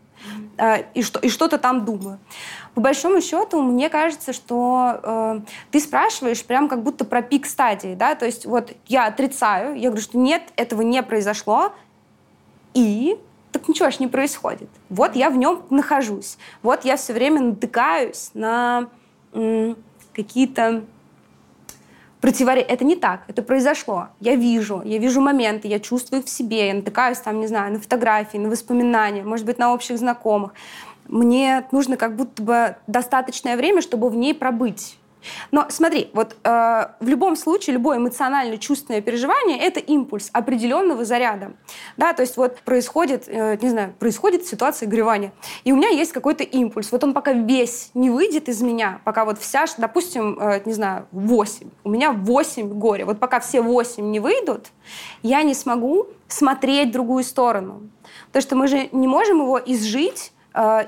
э, 0.56 0.84
и, 0.94 1.02
что, 1.02 1.18
и 1.20 1.28
что-то 1.28 1.58
там 1.58 1.84
думаю. 1.84 2.18
По 2.74 2.80
большому 2.80 3.20
счету, 3.20 3.60
мне 3.60 3.88
кажется, 3.88 4.32
что 4.32 5.00
э, 5.02 5.40
ты 5.70 5.80
спрашиваешь 5.80 6.44
прям 6.44 6.68
как 6.68 6.82
будто 6.82 7.04
про 7.04 7.22
пик 7.22 7.46
стадии, 7.46 7.94
да, 7.94 8.14
то 8.14 8.24
есть 8.24 8.46
вот 8.46 8.72
я 8.86 9.06
отрицаю, 9.06 9.74
я 9.76 9.88
говорю, 9.88 10.02
что 10.02 10.16
нет, 10.16 10.42
этого 10.56 10.82
не 10.82 11.02
произошло, 11.02 11.72
и 12.74 13.18
так 13.52 13.68
ничего 13.68 13.90
ж 13.90 13.98
не 13.98 14.06
происходит. 14.06 14.68
Вот 14.88 15.16
я 15.16 15.30
в 15.30 15.36
нем 15.36 15.62
нахожусь, 15.70 16.38
вот 16.62 16.84
я 16.84 16.96
все 16.96 17.12
время 17.12 17.40
натыкаюсь 17.40 18.30
на 18.34 18.88
какие-то 20.12 20.84
противоречия. 22.20 22.68
Это 22.68 22.84
не 22.84 22.96
так, 22.96 23.22
это 23.28 23.42
произошло. 23.42 24.08
Я 24.20 24.34
вижу, 24.34 24.82
я 24.84 24.98
вижу 24.98 25.20
моменты, 25.20 25.68
я 25.68 25.80
чувствую 25.80 26.20
их 26.20 26.26
в 26.26 26.30
себе, 26.30 26.68
я 26.68 26.74
натыкаюсь 26.74 27.18
там, 27.18 27.40
не 27.40 27.46
знаю, 27.46 27.72
на 27.72 27.80
фотографии, 27.80 28.38
на 28.38 28.48
воспоминания, 28.48 29.22
может 29.22 29.46
быть, 29.46 29.58
на 29.58 29.72
общих 29.72 29.98
знакомых. 29.98 30.52
Мне 31.06 31.66
нужно 31.72 31.96
как 31.96 32.16
будто 32.16 32.42
бы 32.42 32.76
достаточное 32.86 33.56
время, 33.56 33.80
чтобы 33.80 34.10
в 34.10 34.16
ней 34.16 34.34
пробыть. 34.34 34.98
Но 35.50 35.66
смотри, 35.68 36.10
вот 36.12 36.36
э, 36.44 36.86
в 37.00 37.08
любом 37.08 37.36
случае 37.36 37.74
любое 37.74 37.98
эмоционально-чувственное 37.98 39.00
переживание 39.00 39.58
это 39.58 39.80
импульс 39.80 40.30
определенного 40.32 41.04
заряда, 41.04 41.52
да, 41.96 42.12
то 42.12 42.22
есть 42.22 42.36
вот 42.36 42.58
происходит, 42.60 43.24
э, 43.26 43.58
не 43.60 43.70
знаю, 43.70 43.94
происходит 43.98 44.46
ситуация 44.46 44.88
горевания, 44.88 45.32
и 45.64 45.72
у 45.72 45.76
меня 45.76 45.88
есть 45.88 46.12
какой-то 46.12 46.44
импульс, 46.44 46.92
вот 46.92 47.04
он 47.04 47.14
пока 47.14 47.32
весь 47.32 47.90
не 47.94 48.10
выйдет 48.10 48.48
из 48.48 48.62
меня, 48.62 49.00
пока 49.04 49.24
вот 49.24 49.38
вся, 49.38 49.66
допустим, 49.76 50.38
э, 50.40 50.62
не 50.64 50.72
знаю, 50.72 51.06
8, 51.12 51.70
у 51.84 51.90
меня 51.90 52.12
8 52.12 52.68
горя, 52.74 53.06
вот 53.06 53.18
пока 53.18 53.40
все 53.40 53.60
8 53.60 54.10
не 54.10 54.20
выйдут, 54.20 54.66
я 55.22 55.42
не 55.42 55.54
смогу 55.54 56.08
смотреть 56.28 56.92
другую 56.92 57.24
сторону, 57.24 57.88
потому 58.26 58.42
что 58.42 58.56
мы 58.56 58.68
же 58.68 58.88
не 58.92 59.08
можем 59.08 59.40
его 59.40 59.58
изжить 59.58 60.32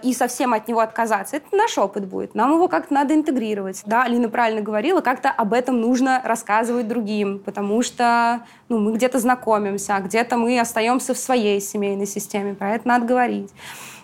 и 0.03 0.15
совсем 0.15 0.53
от 0.53 0.67
него 0.69 0.81
отказаться. 0.81 1.37
Это 1.37 1.55
наш 1.55 1.77
опыт 1.79 2.07
будет. 2.07 2.35
Нам 2.35 2.53
его 2.53 2.67
как-то 2.67 2.95
надо 2.95 3.15
интегрировать. 3.15 3.83
Да, 3.87 4.03
Алина 4.05 4.29
правильно 4.29 4.63
говорила, 4.63 5.01
как-то 5.01 5.31
об 5.31 5.53
этом 5.53 5.81
нужно 5.81 6.21
рассказывать 6.25 6.89
другим, 6.89 7.39
потому 7.39 7.83
что 7.83 8.41
ну, 8.69 8.79
мы 8.79 8.93
где-то 8.95 9.19
знакомимся, 9.19 9.97
а 9.97 10.01
где-то 10.01 10.37
мы 10.37 10.59
остаемся 10.59 11.15
в 11.15 11.19
своей 11.19 11.61
семейной 11.61 12.07
системе. 12.07 12.55
Про 12.55 12.75
это 12.75 12.89
надо 12.89 13.07
говорить. 13.07 13.51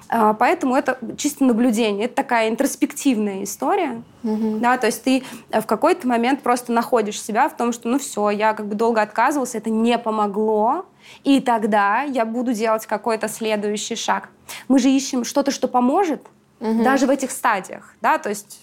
А, 0.09 0.34
Поэтому 0.34 0.74
это 0.76 0.98
чисто 1.16 1.44
наблюдение. 1.44 2.07
Это 2.07 2.14
такая 2.14 2.48
интроспективная 2.48 3.44
история. 3.44 4.02
Да, 4.22 4.76
то 4.76 4.86
есть 4.86 5.04
ты 5.04 5.22
э, 5.50 5.61
в 5.61 5.66
какой-то 5.66 6.09
момент 6.09 6.42
просто 6.42 6.72
находишь 6.72 7.22
себя 7.22 7.48
в 7.48 7.57
том, 7.57 7.72
что 7.72 7.88
ну 7.88 7.98
все, 7.98 8.30
я 8.30 8.54
как 8.54 8.66
бы 8.66 8.74
долго 8.74 9.00
отказывался, 9.00 9.59
это 9.59 9.70
не 9.70 9.96
помогло, 9.98 10.86
и 11.22 11.40
тогда 11.40 12.02
я 12.02 12.24
буду 12.24 12.52
делать 12.52 12.86
какой-то 12.86 13.28
следующий 13.28 13.94
шаг. 13.94 14.28
Мы 14.66 14.80
же 14.80 14.88
ищем 14.90 15.24
что-то, 15.24 15.52
что 15.52 15.68
поможет, 15.68 16.26
даже 16.59 17.07
в 17.07 17.11
этих 17.11 17.30
стадиях. 17.30 17.94
Да, 18.00 18.18
то 18.18 18.28
есть 18.28 18.61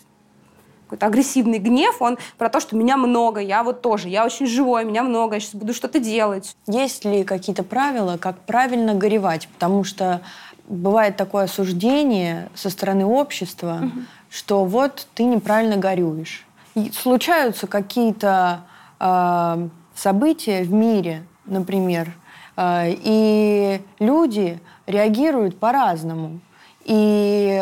какой-то 0.86 1.06
агрессивный 1.08 1.58
гнев, 1.60 2.02
он 2.02 2.18
про 2.38 2.50
то, 2.50 2.60
что 2.60 2.76
меня 2.76 2.98
много, 2.98 3.39
я 3.39 3.64
вот 3.64 3.82
тоже, 3.82 4.10
я 4.10 4.26
очень 4.26 4.46
живой, 4.46 4.86
меня 4.86 5.04
много, 5.04 5.36
я 5.36 5.39
сейчас 5.39 5.56
буду 5.56 5.74
что-то 5.74 6.00
делать. 6.00 6.56
Есть 6.68 7.06
ли 7.06 7.24
какие-то 7.24 7.64
правила, 7.64 8.18
как 8.18 8.39
правильно 8.41 8.94
горевать? 8.94 9.48
Потому 9.48 9.84
что 9.84 10.22
бывает 10.68 11.18
такое 11.18 11.45
осуждение 11.45 12.49
со 12.55 12.70
стороны 12.70 13.05
общества, 13.05 13.91
что 14.30 14.66
вот 14.66 15.07
ты 15.14 15.24
неправильно 15.24 15.78
горюешь. 15.78 16.45
И 16.76 16.91
случаются 16.91 17.68
какие-то 17.68 18.61
э, 18.99 19.68
события 19.95 20.64
в 20.64 20.72
мире, 20.72 21.24
например, 21.45 22.11
э, 22.55 22.95
и 22.95 23.82
люди 23.99 24.59
реагируют 24.88 25.59
по-разному. 25.59 26.39
И 26.86 27.61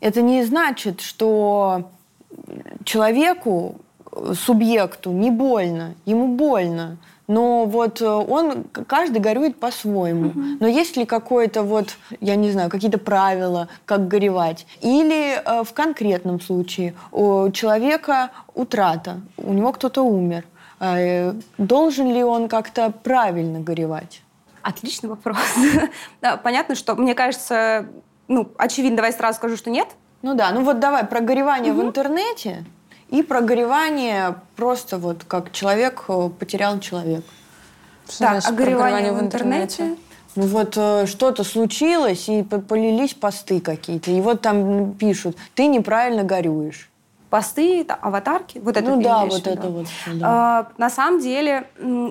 это 0.00 0.20
не 0.20 0.44
значит, 0.44 1.00
что 1.00 1.90
человеку 2.84 3.76
субъекту 4.34 5.10
не 5.10 5.30
больно, 5.30 5.94
ему 6.04 6.36
больно. 6.36 6.98
Но 7.32 7.64
вот 7.64 8.02
э, 8.02 8.06
он, 8.06 8.64
каждый 8.86 9.18
горюет 9.18 9.58
по-своему. 9.58 10.30
Mm-hmm. 10.30 10.56
Но 10.60 10.66
есть 10.66 10.98
ли 10.98 11.06
какое-то 11.06 11.62
вот, 11.62 11.96
я 12.20 12.36
не 12.36 12.50
знаю, 12.50 12.68
какие-то 12.68 12.98
правила, 12.98 13.68
как 13.86 14.06
горевать? 14.06 14.66
Или 14.82 15.40
э, 15.42 15.64
в 15.64 15.72
конкретном 15.72 16.42
случае 16.42 16.94
у 17.10 17.50
человека 17.50 18.32
утрата, 18.54 19.22
у 19.38 19.54
него 19.54 19.72
кто-то 19.72 20.02
умер. 20.02 20.44
Э, 20.78 21.32
должен 21.56 22.12
ли 22.12 22.22
он 22.22 22.48
как-то 22.48 22.92
правильно 23.02 23.60
горевать? 23.60 24.20
Отличный 24.60 25.08
вопрос. 25.08 25.38
да, 26.20 26.36
понятно, 26.36 26.74
что, 26.74 26.96
мне 26.96 27.14
кажется, 27.14 27.86
ну, 28.28 28.46
очевидно, 28.58 28.96
давай 28.96 29.14
сразу 29.14 29.38
скажу, 29.38 29.56
что 29.56 29.70
нет. 29.70 29.88
Ну 30.20 30.34
да, 30.34 30.52
ну 30.52 30.64
вот 30.64 30.80
давай 30.80 31.06
про 31.06 31.20
горевание 31.20 31.72
угу. 31.72 31.80
в 31.80 31.84
интернете 31.86 32.66
и 33.12 33.22
про 33.22 33.42
горевание 33.42 34.36
просто 34.56 34.98
вот 34.98 35.24
как 35.28 35.52
человек 35.52 36.04
э, 36.08 36.30
потерял 36.38 36.80
человек. 36.80 37.22
Что 38.08 38.18
так, 38.18 38.44
а 38.44 38.52
горевание 38.52 39.12
в 39.12 39.20
интернете? 39.20 39.82
интернете? 39.82 40.02
Ну 40.34 40.46
вот 40.46 40.76
э, 40.76 41.06
что-то 41.06 41.44
случилось, 41.44 42.28
и 42.30 42.42
полились 42.42 43.12
посты 43.12 43.60
какие-то. 43.60 44.10
И 44.10 44.20
вот 44.22 44.40
там 44.40 44.94
пишут, 44.94 45.36
ты 45.54 45.66
неправильно 45.66 46.24
горюешь. 46.24 46.88
Посты, 47.28 47.84
аватарки, 47.86 48.58
вот 48.58 48.76
это 48.76 48.90
Ну 48.90 49.02
да, 49.02 49.26
вот 49.26 49.46
это 49.46 49.68
вот. 49.68 49.86
Да. 50.06 50.26
А, 50.26 50.68
на 50.78 50.90
самом 50.90 51.20
деле 51.20 51.66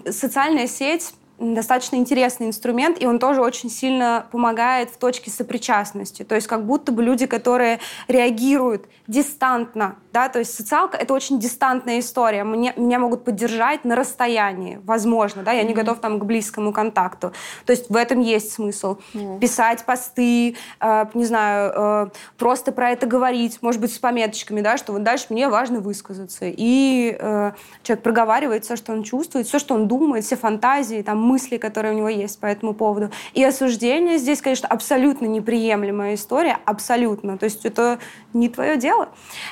социальная 0.09 0.67
сеть 0.67 1.13
достаточно 1.41 1.95
интересный 1.95 2.47
инструмент, 2.47 3.01
и 3.01 3.07
он 3.07 3.17
тоже 3.17 3.41
очень 3.41 3.69
сильно 3.69 4.25
помогает 4.31 4.91
в 4.91 4.97
точке 4.97 5.31
сопричастности. 5.31 6.23
То 6.23 6.35
есть 6.35 6.47
как 6.47 6.65
будто 6.65 6.91
бы 6.91 7.03
люди, 7.03 7.25
которые 7.25 7.79
реагируют 8.07 8.85
дистантно, 9.07 9.95
да, 10.13 10.29
то 10.29 10.39
есть 10.39 10.53
социалка— 10.53 10.97
это 10.99 11.13
очень 11.13 11.39
дистантная 11.39 11.99
история. 11.99 12.43
Мне, 12.43 12.73
меня 12.75 12.99
могут 12.99 13.23
поддержать 13.23 13.85
на 13.85 13.95
расстоянии, 13.95 14.79
возможно, 14.83 15.43
да, 15.43 15.51
я 15.51 15.63
не 15.63 15.73
готов 15.73 15.99
там 15.99 16.19
к 16.19 16.25
близкому 16.25 16.73
контакту. 16.73 17.31
То 17.65 17.71
есть 17.71 17.89
в 17.89 17.95
этом 17.95 18.19
есть 18.19 18.51
смысл. 18.51 18.97
Mm. 19.13 19.39
Писать 19.39 19.85
посты, 19.85 20.55
э, 20.79 21.05
не 21.13 21.25
знаю, 21.25 21.71
э, 21.75 22.07
просто 22.37 22.71
про 22.71 22.91
это 22.91 23.05
говорить, 23.07 23.59
может 23.61 23.79
быть, 23.79 23.93
с 23.93 23.99
пометочками, 23.99 24.61
да, 24.61 24.77
что 24.77 24.93
вот 24.93 25.03
дальше 25.03 25.27
мне 25.29 25.47
важно 25.47 25.79
высказаться. 25.79 26.45
И 26.45 27.15
э, 27.17 27.51
человек 27.83 28.03
проговаривает 28.03 28.65
все, 28.65 28.75
что 28.75 28.91
он 28.91 29.03
чувствует, 29.03 29.47
все, 29.47 29.59
что 29.59 29.75
он 29.75 29.87
думает, 29.87 30.25
все 30.25 30.35
фантазии, 30.35 31.01
там, 31.01 31.21
мысли, 31.21 31.57
которые 31.57 31.93
у 31.93 31.97
него 31.97 32.09
есть 32.09 32.39
по 32.39 32.45
этому 32.45 32.73
поводу. 32.73 33.11
И 33.33 33.43
осуждение 33.43 34.17
здесь, 34.17 34.41
конечно, 34.41 34.67
абсолютно 34.67 35.25
неприемлемая 35.25 36.15
история, 36.15 36.57
абсолютно. 36.65 37.37
То 37.37 37.45
есть 37.45 37.65
это 37.65 37.99
не 38.33 38.49
твое 38.49 38.77
дело. 38.77 39.09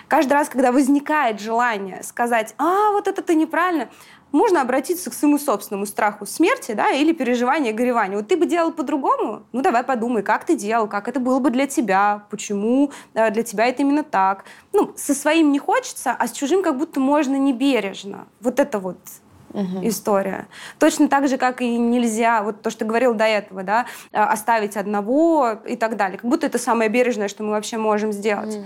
Каждый 0.07 0.33
раз, 0.33 0.48
когда 0.49 0.71
возникает 0.71 1.39
желание 1.39 2.03
сказать, 2.03 2.53
а, 2.57 2.91
вот 2.91 3.07
это 3.07 3.21
ты 3.21 3.35
неправильно, 3.35 3.89
можно 4.31 4.61
обратиться 4.61 5.09
к 5.09 5.13
своему 5.13 5.39
собственному 5.39 5.85
страху 5.85 6.25
смерти, 6.25 6.73
да, 6.73 6.91
или 6.91 7.13
переживанию 7.13 7.75
горевания. 7.75 8.17
Вот 8.17 8.27
ты 8.27 8.37
бы 8.37 8.45
делал 8.45 8.71
по-другому? 8.71 9.43
Ну, 9.51 9.61
давай 9.61 9.83
подумай, 9.83 10.23
как 10.23 10.45
ты 10.45 10.55
делал, 10.55 10.87
как 10.87 11.07
это 11.07 11.19
было 11.19 11.39
бы 11.39 11.49
для 11.49 11.67
тебя, 11.67 12.25
почему 12.29 12.91
э, 13.13 13.31
для 13.31 13.43
тебя 13.43 13.65
это 13.65 13.81
именно 13.81 14.03
так. 14.03 14.45
Ну, 14.73 14.93
со 14.95 15.13
своим 15.13 15.51
не 15.51 15.59
хочется, 15.59 16.11
а 16.11 16.27
с 16.27 16.31
чужим 16.31 16.61
как 16.61 16.77
будто 16.77 16.99
можно 16.99 17.35
небережно. 17.37 18.27
Вот 18.39 18.59
это 18.59 18.79
вот 18.79 18.99
угу. 19.53 19.79
история. 19.83 20.47
Точно 20.77 21.07
так 21.07 21.27
же, 21.27 21.37
как 21.37 21.61
и 21.61 21.77
нельзя, 21.77 22.43
вот 22.43 22.61
то, 22.61 22.69
что 22.69 22.79
ты 22.79 22.85
говорил 22.85 23.13
до 23.13 23.25
этого, 23.25 23.63
да, 23.63 23.85
а, 24.11 24.31
оставить 24.31 24.77
одного 24.77 25.57
и 25.65 25.75
так 25.75 25.97
далее. 25.97 26.17
Как 26.19 26.29
будто 26.29 26.45
это 26.45 26.59
самое 26.59 26.89
бережное, 26.89 27.27
что 27.27 27.43
мы 27.43 27.51
вообще 27.51 27.77
можем 27.77 28.11
сделать. 28.11 28.55
Угу. 28.55 28.65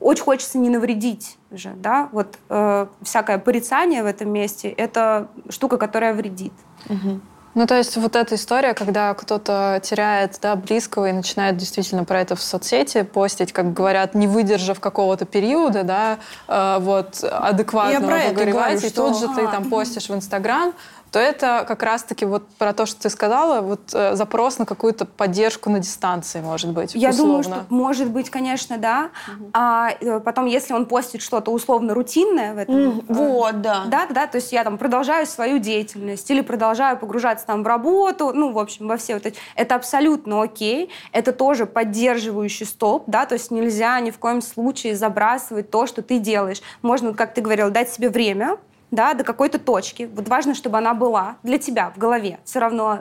Очень 0.00 0.24
хочется 0.24 0.58
не 0.58 0.68
навредить 0.68 1.38
же, 1.50 1.72
да, 1.76 2.08
вот 2.12 2.38
э, 2.48 2.86
всякое 3.02 3.38
порицание 3.38 4.02
в 4.02 4.06
этом 4.06 4.30
месте— 4.30 4.68
это 4.76 5.28
штука, 5.48 5.78
которая 5.78 6.12
вредит. 6.12 6.52
Угу. 6.88 7.20
Ну, 7.56 7.66
то 7.66 7.74
есть 7.74 7.96
вот 7.96 8.16
эта 8.16 8.34
история, 8.34 8.74
когда 8.74 9.14
кто-то 9.14 9.80
теряет 9.82 10.38
да, 10.42 10.56
близкого 10.56 11.08
и 11.08 11.12
начинает 11.12 11.56
действительно 11.56 12.04
про 12.04 12.20
это 12.20 12.36
в 12.36 12.42
соцсети 12.42 13.02
постить, 13.02 13.54
как 13.54 13.72
говорят, 13.72 14.14
не 14.14 14.26
выдержав 14.26 14.78
какого-то 14.78 15.24
периода, 15.24 15.82
да, 15.82 16.18
э, 16.48 16.76
вот, 16.80 17.24
адекватного 17.24 18.28
погоревать, 18.28 18.84
и 18.84 18.88
что... 18.90 19.08
тут 19.08 19.18
же 19.18 19.28
ты 19.34 19.48
там 19.48 19.70
постишь 19.70 20.10
в 20.10 20.14
Инстаграм, 20.14 20.74
то 21.10 21.18
это 21.18 21.64
как 21.66 21.82
раз-таки 21.82 22.24
вот 22.24 22.46
про 22.58 22.72
то, 22.72 22.86
что 22.86 23.02
ты 23.02 23.10
сказала, 23.10 23.60
вот 23.60 23.80
э, 23.92 24.16
запрос 24.16 24.58
на 24.58 24.66
какую-то 24.66 25.04
поддержку 25.04 25.70
на 25.70 25.78
дистанции, 25.78 26.40
может 26.40 26.70
быть, 26.70 26.94
Я 26.94 27.10
условно. 27.10 27.26
думаю, 27.26 27.42
что 27.42 27.66
может 27.68 28.10
быть, 28.10 28.30
конечно, 28.30 28.78
да. 28.78 29.10
Угу. 29.28 29.50
А 29.52 29.90
э, 30.00 30.20
потом, 30.20 30.46
если 30.46 30.74
он 30.74 30.86
постит 30.86 31.22
что-то 31.22 31.50
условно 31.50 31.94
рутинное 31.94 32.54
в 32.54 32.58
этом... 32.58 32.74
Mm, 32.74 33.04
э, 33.08 33.14
вот, 33.14 33.60
да. 33.60 33.84
Да, 33.86 34.06
да, 34.10 34.26
то 34.26 34.36
есть 34.36 34.52
я 34.52 34.64
там 34.64 34.78
продолжаю 34.78 35.26
свою 35.26 35.58
деятельность 35.58 36.30
или 36.30 36.40
продолжаю 36.40 36.98
погружаться 36.98 37.46
там 37.46 37.62
в 37.62 37.66
работу, 37.66 38.32
ну, 38.34 38.52
в 38.52 38.58
общем, 38.58 38.88
во 38.88 38.96
все 38.96 39.14
вот 39.14 39.26
эти... 39.26 39.38
Это 39.54 39.74
абсолютно 39.74 40.42
окей. 40.42 40.90
Это 41.12 41.32
тоже 41.32 41.66
поддерживающий 41.66 42.66
стоп, 42.66 43.04
да, 43.06 43.26
то 43.26 43.34
есть 43.34 43.50
нельзя 43.50 43.98
ни 44.00 44.10
в 44.10 44.18
коем 44.18 44.42
случае 44.42 44.96
забрасывать 44.96 45.70
то, 45.70 45.86
что 45.86 46.02
ты 46.02 46.18
делаешь. 46.18 46.60
Можно, 46.82 47.14
как 47.14 47.34
ты 47.34 47.40
говорил, 47.40 47.70
дать 47.70 47.90
себе 47.90 48.10
время, 48.10 48.58
да, 48.90 49.14
до 49.14 49.24
какой-то 49.24 49.58
точки. 49.58 50.08
Вот 50.14 50.28
важно, 50.28 50.54
чтобы 50.54 50.78
она 50.78 50.94
была 50.94 51.36
для 51.42 51.58
тебя 51.58 51.90
в 51.90 51.98
голове. 51.98 52.38
Все 52.44 52.60
равно 52.60 53.00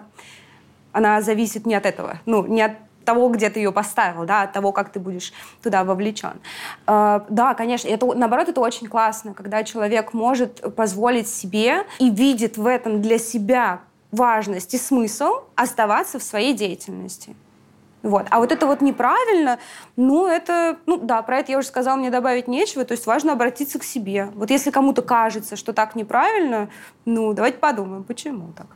она 0.91 1.21
зависит 1.21 1.65
не 1.65 1.75
от 1.75 1.85
этого, 1.85 2.19
ну, 2.25 2.45
не 2.45 2.61
от 2.61 2.73
того, 3.03 3.29
где 3.29 3.49
ты 3.49 3.59
ее 3.59 3.71
поставил, 3.71 4.25
да, 4.25 4.43
от 4.43 4.53
того, 4.53 4.71
как 4.71 4.91
ты 4.91 4.99
будешь 4.99 5.31
туда 5.61 5.83
вовлечен. 5.83 6.41
Э, 6.87 7.21
да, 7.29 7.53
конечно, 7.53 7.87
это, 7.87 8.05
наоборот, 8.13 8.49
это 8.49 8.61
очень 8.61 8.87
классно, 8.87 9.33
когда 9.33 9.63
человек 9.63 10.13
может 10.13 10.75
позволить 10.75 11.29
себе 11.29 11.85
и 11.99 12.09
видит 12.09 12.57
в 12.57 12.65
этом 12.65 13.01
для 13.01 13.19
себя 13.19 13.81
важность 14.11 14.73
и 14.73 14.77
смысл 14.77 15.41
оставаться 15.55 16.17
в 16.17 16.23
своей 16.23 16.53
деятельности. 16.53 17.35
Вот. 18.05 18.27
А 18.29 18.37
вот 18.37 18.51
это 18.51 18.67
вот 18.67 18.81
неправильно, 18.81 19.57
ну, 19.95 20.27
это, 20.27 20.77
ну, 20.85 20.97
да, 20.97 21.23
про 21.23 21.39
это 21.39 21.51
я 21.51 21.57
уже 21.57 21.67
сказала, 21.67 21.97
мне 21.97 22.11
добавить 22.11 22.47
нечего, 22.47 22.85
то 22.85 22.91
есть 22.91 23.07
важно 23.07 23.33
обратиться 23.33 23.79
к 23.79 23.83
себе. 23.83 24.29
Вот 24.35 24.51
если 24.51 24.69
кому-то 24.69 25.01
кажется, 25.01 25.55
что 25.55 25.73
так 25.73 25.95
неправильно, 25.95 26.69
ну, 27.05 27.33
давайте 27.33 27.57
подумаем, 27.57 28.03
почему 28.03 28.53
так. 28.55 28.67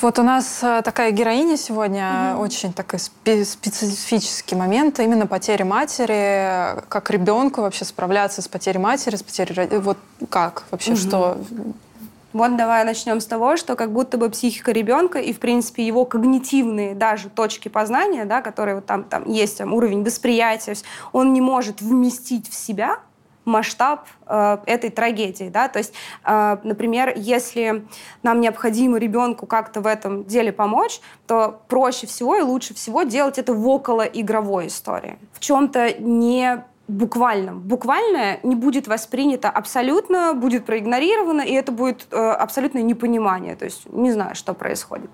Вот 0.00 0.20
у 0.20 0.22
нас 0.22 0.60
э, 0.62 0.80
такая 0.84 1.10
героиня 1.10 1.56
сегодня, 1.56 2.34
угу. 2.34 2.44
очень 2.44 2.72
такой 2.72 3.00
специфический 3.00 4.54
момент, 4.54 5.00
именно 5.00 5.26
потери 5.26 5.64
матери, 5.64 6.80
как 6.88 7.10
ребенку 7.10 7.62
вообще 7.62 7.84
справляться 7.84 8.42
с 8.42 8.46
потерей 8.46 8.78
матери, 8.78 9.16
с 9.16 9.24
потерей... 9.24 9.66
Вот 9.78 9.98
как 10.30 10.66
вообще, 10.70 10.92
угу. 10.92 10.98
что 11.00 11.38
вот 12.32 12.56
давай 12.56 12.84
начнем 12.84 13.20
с 13.20 13.26
того, 13.26 13.56
что 13.56 13.74
как 13.74 13.92
будто 13.92 14.18
бы 14.18 14.28
психика 14.28 14.72
ребенка 14.72 15.18
и, 15.18 15.32
в 15.32 15.40
принципе, 15.40 15.86
его 15.86 16.04
когнитивные 16.04 16.94
даже 16.94 17.30
точки 17.30 17.68
познания, 17.68 18.24
да, 18.24 18.42
которые 18.42 18.76
вот 18.76 18.86
там, 18.86 19.04
там 19.04 19.28
есть 19.28 19.58
там, 19.58 19.72
уровень 19.72 20.04
восприятия, 20.04 20.74
он 21.12 21.32
не 21.32 21.40
может 21.40 21.80
вместить 21.80 22.48
в 22.48 22.54
себя 22.54 22.98
масштаб 23.48 24.06
э, 24.26 24.58
этой 24.66 24.90
трагедии. 24.90 25.48
Да? 25.48 25.68
То 25.68 25.78
есть, 25.78 25.94
э, 26.24 26.58
например, 26.62 27.14
если 27.16 27.86
нам 28.22 28.40
необходимо 28.40 28.98
ребенку 28.98 29.46
как-то 29.46 29.80
в 29.80 29.86
этом 29.86 30.24
деле 30.24 30.52
помочь, 30.52 31.00
то 31.26 31.60
проще 31.66 32.06
всего 32.06 32.36
и 32.36 32.42
лучше 32.42 32.74
всего 32.74 33.02
делать 33.02 33.38
это 33.38 33.54
в 33.54 33.66
околоигровой 33.66 34.66
истории. 34.66 35.18
В 35.32 35.40
чем-то 35.40 35.94
не 35.98 36.62
буквальном. 36.88 37.60
Буквальное 37.60 38.40
не 38.42 38.56
будет 38.56 38.88
воспринято 38.88 39.50
абсолютно, 39.50 40.34
будет 40.34 40.64
проигнорировано, 40.64 41.42
и 41.42 41.52
это 41.52 41.70
будет 41.70 42.06
э, 42.10 42.16
абсолютное 42.16 42.82
непонимание. 42.82 43.54
То 43.56 43.66
есть 43.66 43.86
не 43.92 44.10
знаю, 44.10 44.34
что 44.34 44.54
происходит. 44.54 45.10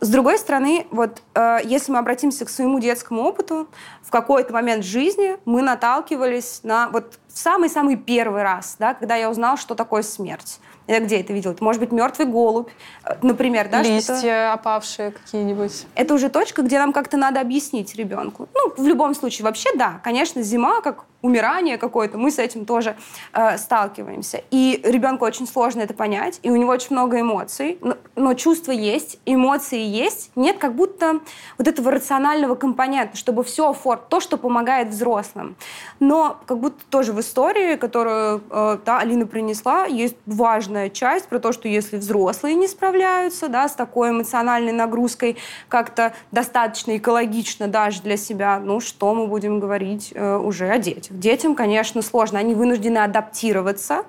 С 0.00 0.08
другой 0.08 0.38
стороны, 0.38 0.86
вот 0.90 1.22
э, 1.34 1.58
если 1.64 1.92
мы 1.92 1.98
обратимся 1.98 2.44
к 2.44 2.50
своему 2.50 2.80
детскому 2.80 3.22
опыту, 3.22 3.68
в 4.02 4.10
какой-то 4.10 4.52
момент 4.52 4.84
жизни 4.84 5.36
мы 5.44 5.62
наталкивались 5.62 6.60
на 6.62 6.88
вот 6.88 7.18
самый-самый 7.34 7.96
первый 7.96 8.42
раз, 8.42 8.76
да, 8.78 8.94
когда 8.94 9.16
я 9.16 9.30
узнал, 9.30 9.56
что 9.56 9.74
такое 9.74 10.02
смерть. 10.02 10.60
Я 10.86 11.00
где 11.00 11.20
это 11.20 11.32
видела? 11.32 11.52
Это 11.52 11.64
может 11.64 11.80
быть 11.80 11.92
мертвый 11.92 12.26
голубь, 12.26 12.68
э, 13.04 13.14
например, 13.22 13.68
да? 13.70 13.82
Листья 13.82 14.52
опавшие 14.52 15.12
какие-нибудь. 15.12 15.86
Это 15.94 16.14
уже 16.14 16.28
точка, 16.28 16.62
где 16.62 16.78
нам 16.78 16.92
как-то 16.92 17.16
надо 17.16 17.40
объяснить 17.40 17.94
ребенку. 17.94 18.48
Ну, 18.54 18.74
в 18.76 18.86
любом 18.86 19.14
случае, 19.14 19.44
вообще, 19.44 19.70
да, 19.76 20.00
конечно, 20.04 20.42
зима, 20.42 20.82
как 20.82 21.04
умирание 21.22 21.78
какое-то, 21.78 22.18
мы 22.18 22.30
с 22.30 22.38
этим 22.38 22.66
тоже 22.66 22.96
э, 23.32 23.56
сталкиваемся. 23.56 24.42
И 24.50 24.82
ребенку 24.84 25.24
очень 25.24 25.46
сложно 25.46 25.80
это 25.80 25.94
понять, 25.94 26.38
и 26.42 26.50
у 26.50 26.56
него 26.56 26.70
очень 26.70 26.88
много 26.90 27.18
эмоций, 27.18 27.78
но, 27.80 27.96
но 28.14 28.34
чувства 28.34 28.72
есть, 28.72 29.18
эмоции 29.24 29.80
есть, 29.80 30.30
нет 30.36 30.58
как 30.58 30.74
будто 30.74 31.20
вот 31.56 31.66
этого 31.66 31.92
рационального 31.92 32.56
компонента, 32.56 33.16
чтобы 33.16 33.42
все 33.42 33.70
оформить, 33.70 34.08
то, 34.08 34.20
что 34.20 34.36
помогает 34.36 34.88
взрослым. 34.88 35.56
Но 35.98 36.38
как 36.44 36.58
будто 36.58 36.84
тоже 36.90 37.14
в 37.14 37.20
истории, 37.24 37.76
которую 37.76 38.42
э, 38.50 38.78
да, 38.84 39.00
Алина 39.00 39.26
принесла, 39.26 39.86
есть 39.86 40.16
важная 40.26 40.90
часть 40.90 41.26
про 41.26 41.38
то, 41.40 41.52
что 41.52 41.66
если 41.66 41.96
взрослые 41.96 42.54
не 42.54 42.68
справляются 42.68 43.48
да, 43.48 43.68
с 43.68 43.74
такой 43.74 44.10
эмоциональной 44.10 44.72
нагрузкой 44.72 45.36
как-то 45.68 46.14
достаточно 46.30 46.96
экологично 46.96 47.66
даже 47.66 48.02
для 48.02 48.16
себя, 48.16 48.60
ну 48.60 48.80
что 48.80 49.14
мы 49.14 49.26
будем 49.26 49.58
говорить 49.58 50.12
э, 50.14 50.36
уже 50.36 50.68
о 50.68 50.78
детях. 50.78 51.16
Детям, 51.16 51.54
конечно, 51.54 52.02
сложно. 52.02 52.38
Они 52.38 52.54
вынуждены 52.54 52.98
адаптироваться. 52.98 54.04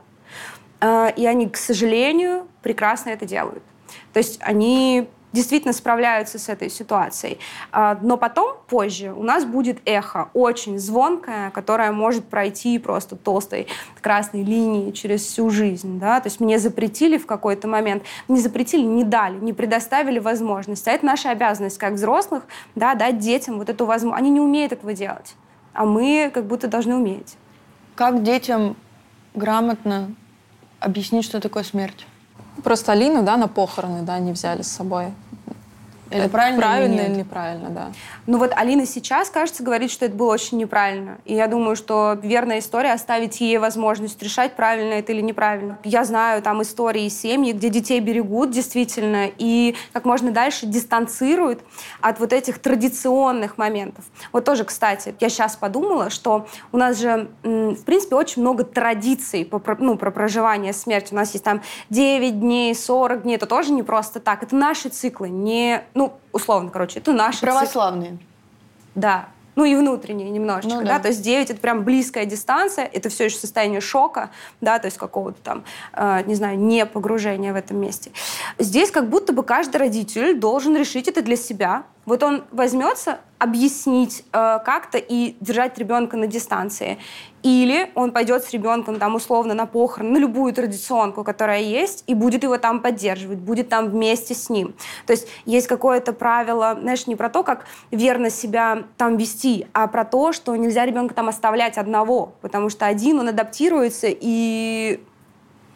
э, 0.82 1.11
и 1.16 1.26
они, 1.26 1.49
к 1.49 1.57
сожалению, 1.57 2.47
прекрасно 2.61 3.09
это 3.09 3.26
делают. 3.26 3.63
То 4.13 4.20
есть 4.20 4.39
они 4.41 5.07
действительно 5.36 5.74
справляются 5.74 6.40
с 6.40 6.50
этой 6.50 6.70
ситуацией. 6.70 7.38
А, 7.72 8.00
но 8.02 8.18
потом, 8.18 8.58
позже, 8.68 9.14
у 9.14 9.22
нас 9.22 9.46
будет 9.46 9.78
эхо, 9.86 10.30
очень 10.34 10.80
звонкое, 10.80 11.52
которое 11.52 11.92
может 11.92 12.26
пройти 12.26 12.80
просто 12.80 13.16
толстой 13.16 13.68
красной 14.02 14.44
линией 14.44 14.94
через 14.94 15.22
всю 15.26 15.50
жизнь. 15.50 16.00
Да? 16.00 16.20
То 16.22 16.28
есть 16.28 16.40
мне 16.40 16.58
запретили 16.58 17.18
в 17.18 17.26
какой-то 17.26 17.68
момент, 17.68 18.04
не 18.28 18.40
запретили, 18.40 18.82
не 18.82 19.04
дали, 19.04 19.38
не 19.40 19.54
предоставили 19.54 20.20
возможность. 20.20 20.88
А 20.88 20.92
это 20.92 21.06
наша 21.06 21.30
обязанность 21.30 21.78
как 21.78 21.94
взрослых, 21.94 22.44
да, 22.76 22.96
дать 22.96 23.20
детям 23.20 23.58
вот 23.58 23.70
эту 23.70 23.86
возможность. 23.86 24.22
Они 24.22 24.32
не 24.32 24.40
умеют 24.40 24.72
этого 24.72 24.94
делать, 24.94 25.36
а 25.74 25.86
мы 25.86 26.32
как 26.34 26.46
будто 26.46 26.68
должны 26.68 26.96
уметь. 26.96 27.36
Как 27.96 28.24
детям 28.24 28.76
грамотно 29.34 30.16
объяснить, 30.80 31.26
что 31.26 31.40
такое 31.40 31.64
смерть? 31.64 32.08
Просто 32.64 32.94
Алину, 32.94 33.24
да, 33.24 33.38
на 33.38 33.48
похороны, 33.48 34.04
да, 34.04 34.18
не 34.20 34.32
взяли 34.32 34.62
с 34.62 34.72
собой. 34.72 35.14
Это 36.22 36.30
правильно, 36.30 36.61
правильно 36.61 37.01
или, 37.01 37.09
или 37.09 37.20
неправильно, 37.20 37.70
да. 37.70 37.91
Ну 38.28 38.38
вот 38.38 38.51
Алина 38.55 38.86
сейчас, 38.86 39.30
кажется, 39.30 39.63
говорит, 39.63 39.91
что 39.91 40.05
это 40.05 40.16
было 40.16 40.34
очень 40.34 40.57
неправильно. 40.57 41.18
И 41.26 41.36
я 41.36 41.47
думаю, 41.47 41.76
что 41.76 42.18
верная 42.22 42.59
история 42.59 42.93
оставить 42.93 43.41
ей 43.41 43.57
возможность 43.57 44.22
решать, 44.22 44.55
правильно 44.55 44.93
это 44.93 45.11
или 45.11 45.22
неправильно. 45.22 45.78
Я 45.84 46.03
знаю 46.03 46.41
там 46.41 46.61
истории 46.61 47.07
семьи, 47.09 47.51
где 47.51 47.70
детей 47.70 47.99
берегут 47.99 48.51
действительно 48.51 49.30
и 49.38 49.76
как 49.93 50.05
можно 50.05 50.32
дальше 50.32 50.66
дистанцируют 50.66 51.61
от 52.01 52.20
вот 52.20 52.34
этих 52.34 52.59
традиционных 52.59 53.57
моментов. 53.57 54.05
Вот 54.32 54.45
тоже, 54.45 54.63
кстати, 54.63 55.16
я 55.20 55.30
сейчас 55.30 55.55
подумала, 55.55 56.09
что 56.09 56.47
у 56.72 56.78
нас 56.78 56.99
же, 56.99 57.30
в 57.43 57.84
принципе, 57.84 58.16
очень 58.16 58.41
много 58.41 58.63
традиций 58.63 59.45
по, 59.45 59.61
ну, 59.80 59.97
про 59.97 60.11
проживание 60.11 60.74
смерти. 60.74 61.13
У 61.13 61.16
нас 61.16 61.32
есть 61.34 61.43
там 61.43 61.61
9 61.89 62.39
дней, 62.39 62.76
40 62.76 63.24
дней. 63.24 63.36
Это 63.36 63.45
тоже 63.45 63.72
не 63.72 63.84
просто 63.84 64.20
так. 64.20 64.43
Это 64.43 64.55
наши 64.55 64.89
циклы, 64.89 65.30
не 65.30 65.84
ну, 65.93 66.05
условно, 66.32 66.70
короче, 66.70 66.99
это 66.99 67.14
наши... 67.14 67.41
Православные. 67.41 68.18
Да. 68.95 69.28
Ну 69.56 69.64
и 69.64 69.76
внутренние 69.76 70.30
немножечко, 70.30 70.80
ну, 70.80 70.82
да. 70.82 70.95
да, 70.95 70.99
то 70.99 71.08
есть 71.08 71.22
9 71.22 71.49
это 71.49 71.60
прям 71.60 71.86
близкая 71.86 72.26
дистанция, 72.26 72.86
это 72.86 73.10
все 73.10 73.26
еще 73.26 73.38
состояние 73.38 73.80
шока, 73.80 74.30
да, 74.60 74.80
то 74.80 74.88
есть 74.88 74.97
какого-то 74.97 75.38
там, 75.41 75.64
э, 75.93 76.24
не 76.26 76.36
знаю, 76.36 76.60
не 76.60 76.86
погружения 76.86 77.53
в 77.53 77.56
этом 77.56 77.78
месте. 77.78 78.12
Здесь 78.60 78.91
как 78.91 79.10
будто 79.10 79.32
бы 79.32 79.43
каждый 79.43 79.78
родитель 79.78 80.38
должен 80.38 80.76
решить 80.76 81.08
это 81.08 81.22
для 81.22 81.38
себя, 81.38 81.84
вот 82.06 82.24
он 82.24 82.43
возьмется 82.51 83.20
объяснить 83.38 84.24
э, 84.32 84.60
как-то 84.66 84.97
и 84.97 85.36
держать 85.39 85.78
ребенка 85.78 86.18
на 86.18 86.28
дистанции. 86.28 86.97
Или 87.43 87.91
он 87.93 88.12
пойдет 88.12 88.43
с 88.43 88.51
ребенком 88.51 88.97
там 88.97 89.14
условно 89.14 89.53
на 89.53 89.66
похорон, 89.66 90.14
на 90.14 90.18
любую 90.18 90.51
традиционку, 90.53 91.24
которая 91.24 91.62
есть, 91.62 92.03
и 92.08 92.16
будет 92.16 92.43
его 92.43 92.58
там 92.58 92.82
поддерживать, 92.82 93.38
будет 93.38 93.70
там 93.70 93.89
вместе 93.89 94.34
с 94.34 94.49
ним. 94.49 94.74
То 95.06 95.14
есть 95.14 95.28
есть 95.45 95.68
какое-то 95.68 96.14
правило, 96.14 96.78
знаешь, 96.82 97.06
не 97.06 97.16
про 97.16 97.30
то, 97.30 97.43
как 97.43 97.66
верно 97.91 98.30
себя 98.30 98.84
там 98.97 99.18
вести, 99.18 99.68
а 99.74 99.88
про 99.88 100.06
то, 100.06 100.32
что 100.32 100.56
нельзя 100.56 100.86
ребенка 100.86 101.14
там 101.14 101.28
оставлять 101.28 101.78
одного, 101.78 102.34
потому 102.41 102.70
что 102.70 102.88
один 102.88 103.20
он 103.20 103.30
адаптируется 103.30 104.08
и 104.10 105.01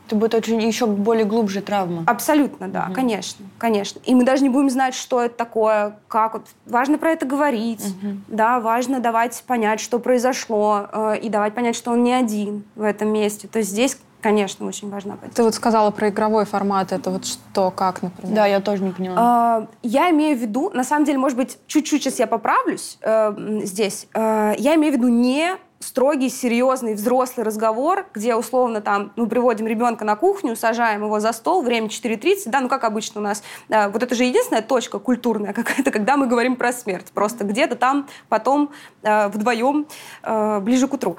это 0.10 0.16
будет 0.16 0.34
очень 0.34 0.60
еще 0.62 0.88
более 0.88 1.26
глубже 1.26 1.62
травма. 1.62 2.04
Абсолютно, 2.08 2.68
да, 2.68 2.86
угу. 2.88 2.96
конечно, 2.96 3.46
конечно. 3.60 4.02
И 4.04 4.16
мы 4.16 4.24
даже 4.24 4.42
не 4.42 4.50
будем 4.50 4.70
знать, 4.72 4.96
что 4.96 5.22
это 5.22 5.36
такое, 5.36 5.98
как 6.08 6.34
вот. 6.34 6.48
Важно 6.66 6.98
про 6.98 7.12
это 7.12 7.28
говорить, 7.28 7.86
угу. 7.86 8.18
да, 8.28 8.60
важно 8.60 9.00
давать 9.00 9.44
понять, 9.46 9.80
что 9.80 10.00
произошло, 10.00 10.88
э, 10.92 11.20
и 11.22 11.30
давать 11.30 11.54
понять, 11.54 11.76
что 11.76 11.92
он 11.92 12.04
не 12.04 12.14
один 12.14 12.64
в 12.76 12.82
этом 12.82 13.14
месте. 13.14 13.48
То 13.48 13.60
есть 13.60 13.70
здесь 13.72 13.98
Конечно, 14.22 14.68
очень 14.68 14.90
важна 14.90 15.16
позиция. 15.16 15.36
Ты 15.38 15.44
вот 15.44 15.56
сказала 15.56 15.92
про 15.92 16.10
игровой 16.10 16.44
формат. 16.44 16.92
Это 16.92 17.10
вот 17.10 17.26
что, 17.26 17.72
как, 17.72 18.02
например? 18.02 18.36
Да, 18.36 18.46
я 18.48 18.60
тоже 18.60 18.84
не 18.84 18.92
поняла. 18.92 19.16
А, 19.18 19.68
я 19.82 20.10
имею 20.10 20.38
в 20.38 20.42
виду, 20.42 20.70
на 20.74 20.84
самом 20.84 21.06
деле, 21.06 21.18
может 21.18 21.38
быть, 21.38 21.58
чуть-чуть 21.68 22.04
сейчас 22.04 22.20
я 22.20 22.28
поправлюсь 22.28 22.98
э, 23.02 23.62
здесь. 23.64 24.08
Э, 24.14 24.56
я 24.58 24.76
имею 24.76 24.94
в 24.94 24.98
виду 24.98 25.08
не 25.08 25.56
строгий, 25.80 26.30
серьезный, 26.30 26.94
взрослый 26.94 27.46
разговор, 27.46 28.06
где 28.14 28.36
условно 28.36 28.82
там 28.82 29.12
мы 29.16 29.28
приводим 29.28 29.68
ребенка 29.68 30.06
на 30.06 30.16
кухню, 30.16 30.56
сажаем 30.56 31.04
его 31.04 31.20
за 31.20 31.32
стол, 31.32 31.62
время 31.62 31.88
4.30, 31.88 32.44
да, 32.48 32.60
ну 32.62 32.70
как 32.70 32.84
обычно 32.84 33.22
у 33.22 33.24
нас. 33.24 33.44
Да, 33.70 33.90
вот 33.90 34.04
это 34.04 34.14
же 34.16 34.26
единственная 34.26 34.62
точка 34.62 35.00
культурная 35.00 35.54
какая-то, 35.54 35.92
когда 35.92 36.18
мы 36.18 36.28
говорим 36.28 36.56
про 36.56 36.74
смерть. 36.74 37.08
Просто 37.14 37.44
где-то 37.44 37.76
там 37.76 38.08
потом 38.28 38.72
э, 39.04 39.28
вдвоем 39.30 39.88
э, 40.24 40.60
ближе 40.60 40.88
к 40.88 40.94
утру. 40.94 41.18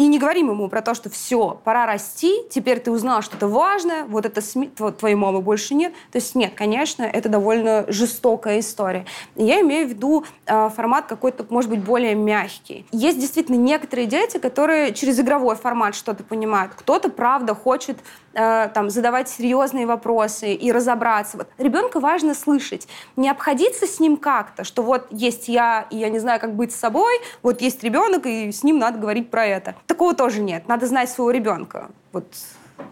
И 0.00 0.06
не 0.06 0.18
говорим 0.18 0.48
ему 0.48 0.70
про 0.70 0.80
то, 0.80 0.94
что 0.94 1.10
все, 1.10 1.60
пора 1.62 1.84
расти, 1.84 2.32
теперь 2.48 2.80
ты 2.80 2.90
узнал 2.90 3.20
что-то 3.20 3.48
важное, 3.48 4.04
вот 4.04 4.24
это 4.24 4.40
СМИ, 4.40 4.70
твоей 4.98 5.14
мамы 5.14 5.42
больше 5.42 5.74
нет. 5.74 5.92
То 6.10 6.16
есть 6.16 6.34
нет, 6.34 6.54
конечно, 6.54 7.02
это 7.02 7.28
довольно 7.28 7.84
жестокая 7.86 8.60
история. 8.60 9.04
Я 9.36 9.60
имею 9.60 9.86
в 9.86 9.90
виду 9.90 10.24
э, 10.46 10.70
формат 10.74 11.04
какой-то, 11.04 11.44
может 11.50 11.68
быть, 11.68 11.84
более 11.84 12.14
мягкий. 12.14 12.86
Есть 12.92 13.20
действительно 13.20 13.56
некоторые 13.56 14.06
дети, 14.06 14.38
которые 14.38 14.94
через 14.94 15.20
игровой 15.20 15.54
формат 15.54 15.94
что-то 15.94 16.24
понимают. 16.24 16.72
Кто-то, 16.76 17.10
правда, 17.10 17.54
хочет 17.54 17.98
там, 18.32 18.90
задавать 18.90 19.28
серьезные 19.28 19.86
вопросы 19.86 20.54
и 20.54 20.72
разобраться. 20.72 21.36
Вот. 21.36 21.48
Ребенка 21.58 22.00
важно 22.00 22.34
слышать, 22.34 22.86
не 23.16 23.28
обходиться 23.28 23.86
с 23.86 24.00
ним 24.00 24.16
как-то, 24.16 24.64
что 24.64 24.82
вот 24.82 25.06
есть 25.10 25.48
я, 25.48 25.86
и 25.90 25.96
я 25.96 26.08
не 26.08 26.18
знаю, 26.18 26.40
как 26.40 26.54
быть 26.54 26.72
с 26.72 26.76
собой, 26.76 27.20
вот 27.42 27.60
есть 27.60 27.82
ребенок, 27.82 28.26
и 28.26 28.52
с 28.52 28.62
ним 28.62 28.78
надо 28.78 28.98
говорить 28.98 29.30
про 29.30 29.46
это. 29.46 29.74
Такого 29.86 30.14
тоже 30.14 30.40
нет. 30.40 30.68
Надо 30.68 30.86
знать 30.86 31.10
своего 31.10 31.30
ребенка. 31.30 31.90
Вот 32.12 32.26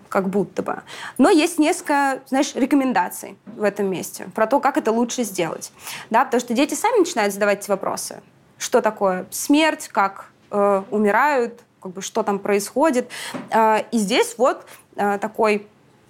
как 0.09 0.28
будто 0.28 0.62
бы. 0.62 0.82
Но 1.18 1.30
есть 1.30 1.59
несколько, 1.59 2.20
знаешь, 2.26 2.55
рекомендаций 2.55 3.36
в 3.47 3.62
этом 3.62 3.86
месте 3.86 4.28
про 4.34 4.47
то, 4.47 4.61
как 4.61 4.76
это 4.76 4.93
лучше 4.93 5.22
сделать. 5.22 5.72
Да, 6.11 6.24
потому 6.24 6.41
что 6.41 6.55
дети 6.55 6.74
сами 6.74 7.01
начинают 7.01 7.32
задавать 7.32 7.61
эти 7.61 7.70
вопросы. 7.70 8.20
Что 8.59 8.80
такое 8.80 9.26
смерть, 9.30 9.89
как 9.89 10.30
э, 10.51 10.82
умирают, 10.91 11.61
как 11.80 11.93
бы, 11.93 12.03
что 12.03 12.22
там 12.22 12.39
происходит. 12.39 13.09
Э, 13.51 13.82
и 13.93 13.99
здесь 13.99 14.34
вот 14.39 14.66
Э, 14.88 14.88
такой, 15.20 15.66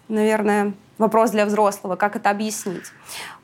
наверное, 0.09 0.73
вопрос 0.99 1.31
для 1.31 1.47
взрослого, 1.47 1.97
как 1.97 2.17
это 2.17 2.31
объяснить. 2.31 2.85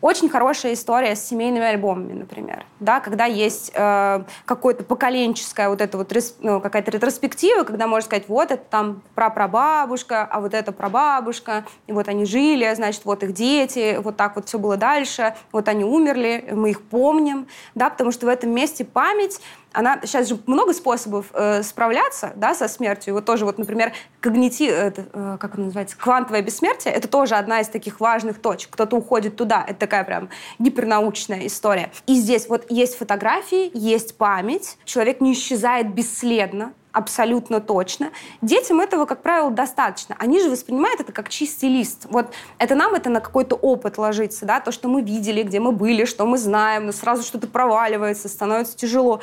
Очень 0.01 0.29
хорошая 0.29 0.75
история 0.75 1.17
с 1.17 1.25
семейными 1.25 1.65
альбомами, 1.65 2.13
например, 2.13 2.67
да, 2.81 3.01
когда 3.01 3.25
есть 3.25 3.71
э, 3.75 4.25
какое-то 4.45 4.85
поколенческая 4.85 5.69
вот 5.69 5.81
эта 5.81 5.97
вот 5.97 6.13
ну, 6.41 6.61
какая-то 6.61 6.91
ретроспектива, 6.91 7.63
когда 7.63 7.87
можно 7.87 8.05
сказать, 8.05 8.29
вот 8.29 8.51
это 8.51 8.63
там 8.69 9.03
прапрабабушка, 9.15 10.25
а 10.25 10.41
вот 10.41 10.53
это 10.53 10.73
прабабушка, 10.73 11.65
и 11.87 11.93
вот 11.93 12.09
они 12.09 12.27
жили, 12.27 12.73
значит, 12.75 13.05
вот 13.05 13.23
их 13.23 13.33
дети, 13.33 13.99
вот 14.03 14.17
так 14.17 14.37
вот 14.37 14.49
все 14.49 14.59
было 14.59 14.77
дальше, 14.77 15.35
вот 15.53 15.69
они 15.69 15.85
умерли, 15.85 16.49
мы 16.51 16.71
их 16.71 16.83
помним, 16.83 17.47
да, 17.75 17.89
потому 17.89 18.11
что 18.11 18.27
в 18.27 18.29
этом 18.29 18.51
месте 18.51 18.85
память 18.85 19.41
она 19.75 20.01
сейчас 20.03 20.29
же 20.29 20.39
много 20.47 20.73
способов 20.73 21.27
э, 21.35 21.63
справляться 21.63 22.33
да, 22.37 22.55
со 22.55 22.69
смертью. 22.69 23.15
Вот 23.15 23.25
тоже, 23.25 23.45
вот, 23.45 23.59
например, 23.59 23.93
когнитив, 24.21 24.73
это, 24.73 25.07
э, 25.13 25.37
как 25.41 25.55
это 25.55 25.61
называется, 25.61 25.97
квантовое 25.99 26.43
бессмертие, 26.43 26.95
это 26.95 27.09
тоже 27.09 27.35
одна 27.35 27.61
из 27.61 27.69
таких 27.69 28.01
важных 28.01 28.41
точек. 28.41 28.71
Кто-то 28.71 28.97
уходит 28.97 29.37
туда, 29.37 29.65
это 29.67 29.81
такая 29.81 30.05
прям 30.05 30.31
гипернаучная 30.59 31.47
история. 31.47 31.91
И 32.07 32.15
здесь 32.15 32.49
вот 32.49 32.65
есть 32.71 32.97
фотографии, 32.97 33.71
есть 33.75 34.17
память, 34.17 34.79
человек 34.85 35.21
не 35.21 35.33
исчезает 35.33 35.93
бесследно, 35.93 36.73
абсолютно 36.95 37.61
точно. 37.61 38.13
Детям 38.41 38.81
этого, 38.81 39.05
как 39.05 39.23
правило, 39.23 39.51
достаточно. 39.51 40.17
Они 40.19 40.41
же 40.41 40.49
воспринимают 40.49 41.01
это 41.01 41.13
как 41.13 41.29
чистый 41.29 41.69
лист. 41.69 42.07
Вот 42.09 42.33
это 42.59 42.75
нам 42.75 42.95
это 42.95 43.11
на 43.11 43.21
какой-то 43.21 43.57
опыт 43.57 43.99
ложится, 43.99 44.47
да, 44.47 44.61
то, 44.61 44.71
что 44.71 44.89
мы 44.89 45.03
видели, 45.03 45.43
где 45.43 45.61
мы 45.61 45.73
были, 45.73 46.05
что 46.05 46.25
мы 46.25 46.39
знаем, 46.39 46.87
но 46.87 46.93
сразу 46.93 47.25
что-то 47.25 47.49
проваливается, 47.49 48.29
становится 48.29 48.77
тяжело. 48.77 49.21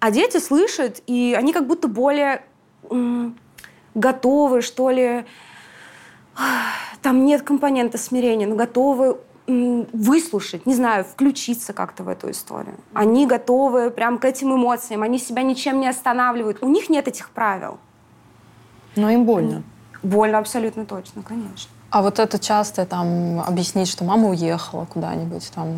А 0.00 0.10
дети 0.10 0.38
слышат, 0.38 1.02
и 1.06 1.34
они 1.36 1.52
как 1.52 1.66
будто 1.66 1.88
более 1.88 2.44
готовы, 3.94 4.62
что 4.62 4.90
ли, 4.90 5.24
там 7.02 7.24
нет 7.24 7.42
компонента 7.42 7.98
смирения, 7.98 8.46
но 8.46 8.54
готовы 8.54 9.18
выслушать, 9.46 10.66
не 10.66 10.74
знаю, 10.74 11.04
включиться 11.04 11.72
как-то 11.72 12.04
в 12.04 12.08
эту 12.08 12.30
историю. 12.30 12.76
Они 12.92 13.26
готовы 13.26 13.90
прям 13.90 14.18
к 14.18 14.24
этим 14.24 14.54
эмоциям, 14.54 15.02
они 15.02 15.18
себя 15.18 15.42
ничем 15.42 15.80
не 15.80 15.88
останавливают. 15.88 16.62
У 16.62 16.68
них 16.68 16.90
нет 16.90 17.08
этих 17.08 17.30
правил. 17.30 17.78
Но 18.94 19.10
им 19.10 19.24
больно. 19.24 19.62
Больно 20.02 20.38
абсолютно 20.38 20.84
точно, 20.84 21.22
конечно. 21.22 21.70
А 21.90 22.02
вот 22.02 22.18
это 22.18 22.38
часто 22.38 22.84
там 22.84 23.40
объяснить, 23.40 23.88
что 23.88 24.04
мама 24.04 24.28
уехала 24.28 24.84
куда-нибудь 24.84 25.50
там 25.54 25.74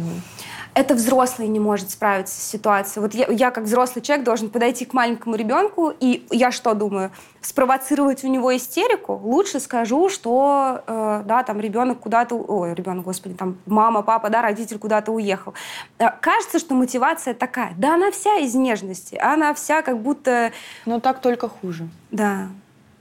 это 0.75 0.95
взрослый 0.95 1.49
не 1.49 1.61
может 1.61 1.91
справиться 1.91 2.35
с 2.35 2.45
ситуацией. 2.45 3.03
Вот 3.03 3.15
я, 3.15 3.27
я 3.29 3.51
как 3.51 3.65
взрослый 3.65 4.03
человек 4.03 4.25
должен 4.25 4.51
подойти 4.51 4.85
к 4.85 4.93
маленькому 4.93 5.37
ребенку, 5.37 5.93
и 5.99 6.27
я 6.31 6.51
что 6.51 6.75
думаю? 6.75 7.11
Спровоцировать 7.41 8.25
у 8.25 8.29
него 8.29 8.55
истерику? 8.57 9.15
Лучше 9.23 9.61
скажу, 9.61 10.09
что 10.09 10.83
э, 10.87 11.23
да, 11.27 11.43
там 11.43 11.61
ребенок 11.61 12.01
куда-то... 12.01 12.35
Ой, 12.37 12.75
ребенок, 12.75 13.05
господи, 13.05 13.35
там 13.35 13.59
мама, 13.67 14.03
папа, 14.03 14.31
да, 14.31 14.43
родитель 14.43 14.79
куда-то 14.79 15.13
уехал. 15.13 15.55
Э, 15.99 16.11
кажется, 16.21 16.59
что 16.59 16.75
мотивация 16.75 17.35
такая. 17.35 17.73
Да 17.77 17.95
она 17.95 18.11
вся 18.11 18.37
из 18.39 18.55
нежности. 18.55 19.17
Она 19.17 19.55
вся 19.55 19.83
как 19.83 19.99
будто... 20.01 20.53
Но 20.87 21.01
так 21.01 21.21
только 21.21 21.49
хуже. 21.49 21.89
Да. 22.11 22.49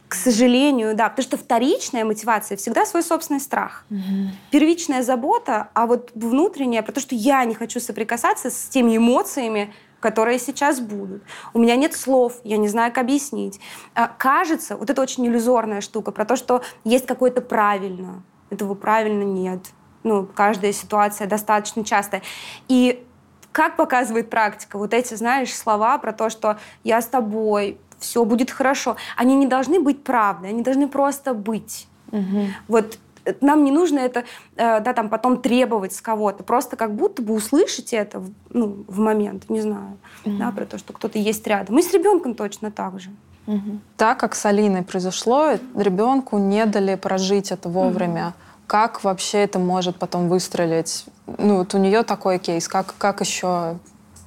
К 0.09 0.15
сожалению, 0.15 0.95
да, 0.95 1.07
потому 1.07 1.23
что 1.23 1.37
вторичная 1.37 2.03
мотивация 2.03 2.57
всегда 2.57 2.85
свой 2.85 3.03
собственный 3.03 3.39
страх. 3.39 3.85
Угу. 3.91 4.31
Первичная 4.49 5.03
забота, 5.03 5.69
а 5.75 5.85
вот 5.85 6.11
внутренняя, 6.15 6.81
про 6.81 6.91
то, 6.91 6.99
что 6.99 7.13
я 7.13 7.45
не 7.45 7.53
хочу 7.53 7.79
соприкасаться 7.79 8.49
с 8.49 8.69
теми 8.69 8.97
эмоциями, 8.97 9.71
которые 9.99 10.39
сейчас 10.39 10.79
будут. 10.79 11.21
У 11.53 11.59
меня 11.59 11.75
нет 11.75 11.95
слов, 11.95 12.39
я 12.43 12.57
не 12.57 12.67
знаю, 12.67 12.91
как 12.91 13.03
объяснить. 13.03 13.59
А, 13.93 14.07
кажется, 14.07 14.77
вот 14.77 14.89
это 14.89 14.99
очень 14.99 15.27
иллюзорная 15.27 15.81
штука, 15.81 16.11
про 16.11 16.25
то, 16.25 16.35
что 16.35 16.63
есть 16.83 17.05
какое-то 17.05 17.41
правильно. 17.41 18.23
Этого 18.49 18.73
правильно 18.73 19.23
нет. 19.23 19.59
Ну, 20.03 20.25
каждая 20.25 20.73
ситуация 20.73 21.27
достаточно 21.27 21.85
частая. 21.85 22.23
И 22.67 23.05
как 23.51 23.75
показывает 23.75 24.31
практика, 24.31 24.79
вот 24.79 24.95
эти, 24.95 25.13
знаешь, 25.13 25.53
слова 25.53 25.99
про 25.99 26.13
то, 26.13 26.31
что 26.31 26.57
я 26.83 26.99
с 26.99 27.05
тобой, 27.05 27.77
все 27.99 28.25
будет 28.25 28.51
хорошо, 28.51 28.95
они 29.15 29.35
не 29.35 29.47
должны 29.47 29.79
быть 29.79 30.03
правдой, 30.03 30.49
они 30.49 30.63
должны 30.63 30.87
просто 30.87 31.33
быть. 31.33 31.87
Угу. 32.11 32.47
Вот 32.67 32.97
нам 33.41 33.63
не 33.63 33.71
нужно 33.71 33.99
это, 33.99 34.23
э, 34.55 34.79
да, 34.79 34.93
там 34.93 35.09
потом 35.09 35.41
требовать 35.41 35.93
с 35.93 36.01
кого-то. 36.01 36.43
Просто 36.43 36.75
как 36.75 36.95
будто 36.95 37.21
бы 37.21 37.33
услышите 37.33 37.97
это 37.97 38.23
ну, 38.49 38.83
в 38.87 38.99
момент, 38.99 39.49
не 39.49 39.61
знаю, 39.61 39.97
mm 40.25 40.37
да, 40.37 40.51
про 40.51 40.65
то, 40.65 40.77
что 40.77 40.93
кто-то 40.93 41.19
есть 41.19 41.45
рядом. 41.47 41.77
И 41.77 41.81
с 41.81 41.93
ребенком 41.93 42.35
точно 42.35 42.71
так 42.71 42.99
же. 42.99 43.09
Угу. 43.47 43.79
Так 43.97 44.19
как 44.19 44.35
с 44.35 44.45
Алиной 44.45 44.83
произошло, 44.83 45.53
ребенку 45.75 46.37
не 46.37 46.65
дали 46.65 46.95
прожить 46.95 47.51
это 47.51 47.69
вовремя. 47.69 48.27
Угу. 48.27 48.33
Как 48.67 49.03
вообще 49.03 49.39
это 49.39 49.57
может 49.57 49.95
потом 49.97 50.29
выстрелить? 50.29 51.05
Ну, 51.25 51.57
вот 51.57 51.73
у 51.73 51.79
нее 51.79 52.03
такой 52.03 52.37
кейс. 52.37 52.67
Как, 52.67 52.93
как 52.97 53.21
еще 53.21 53.77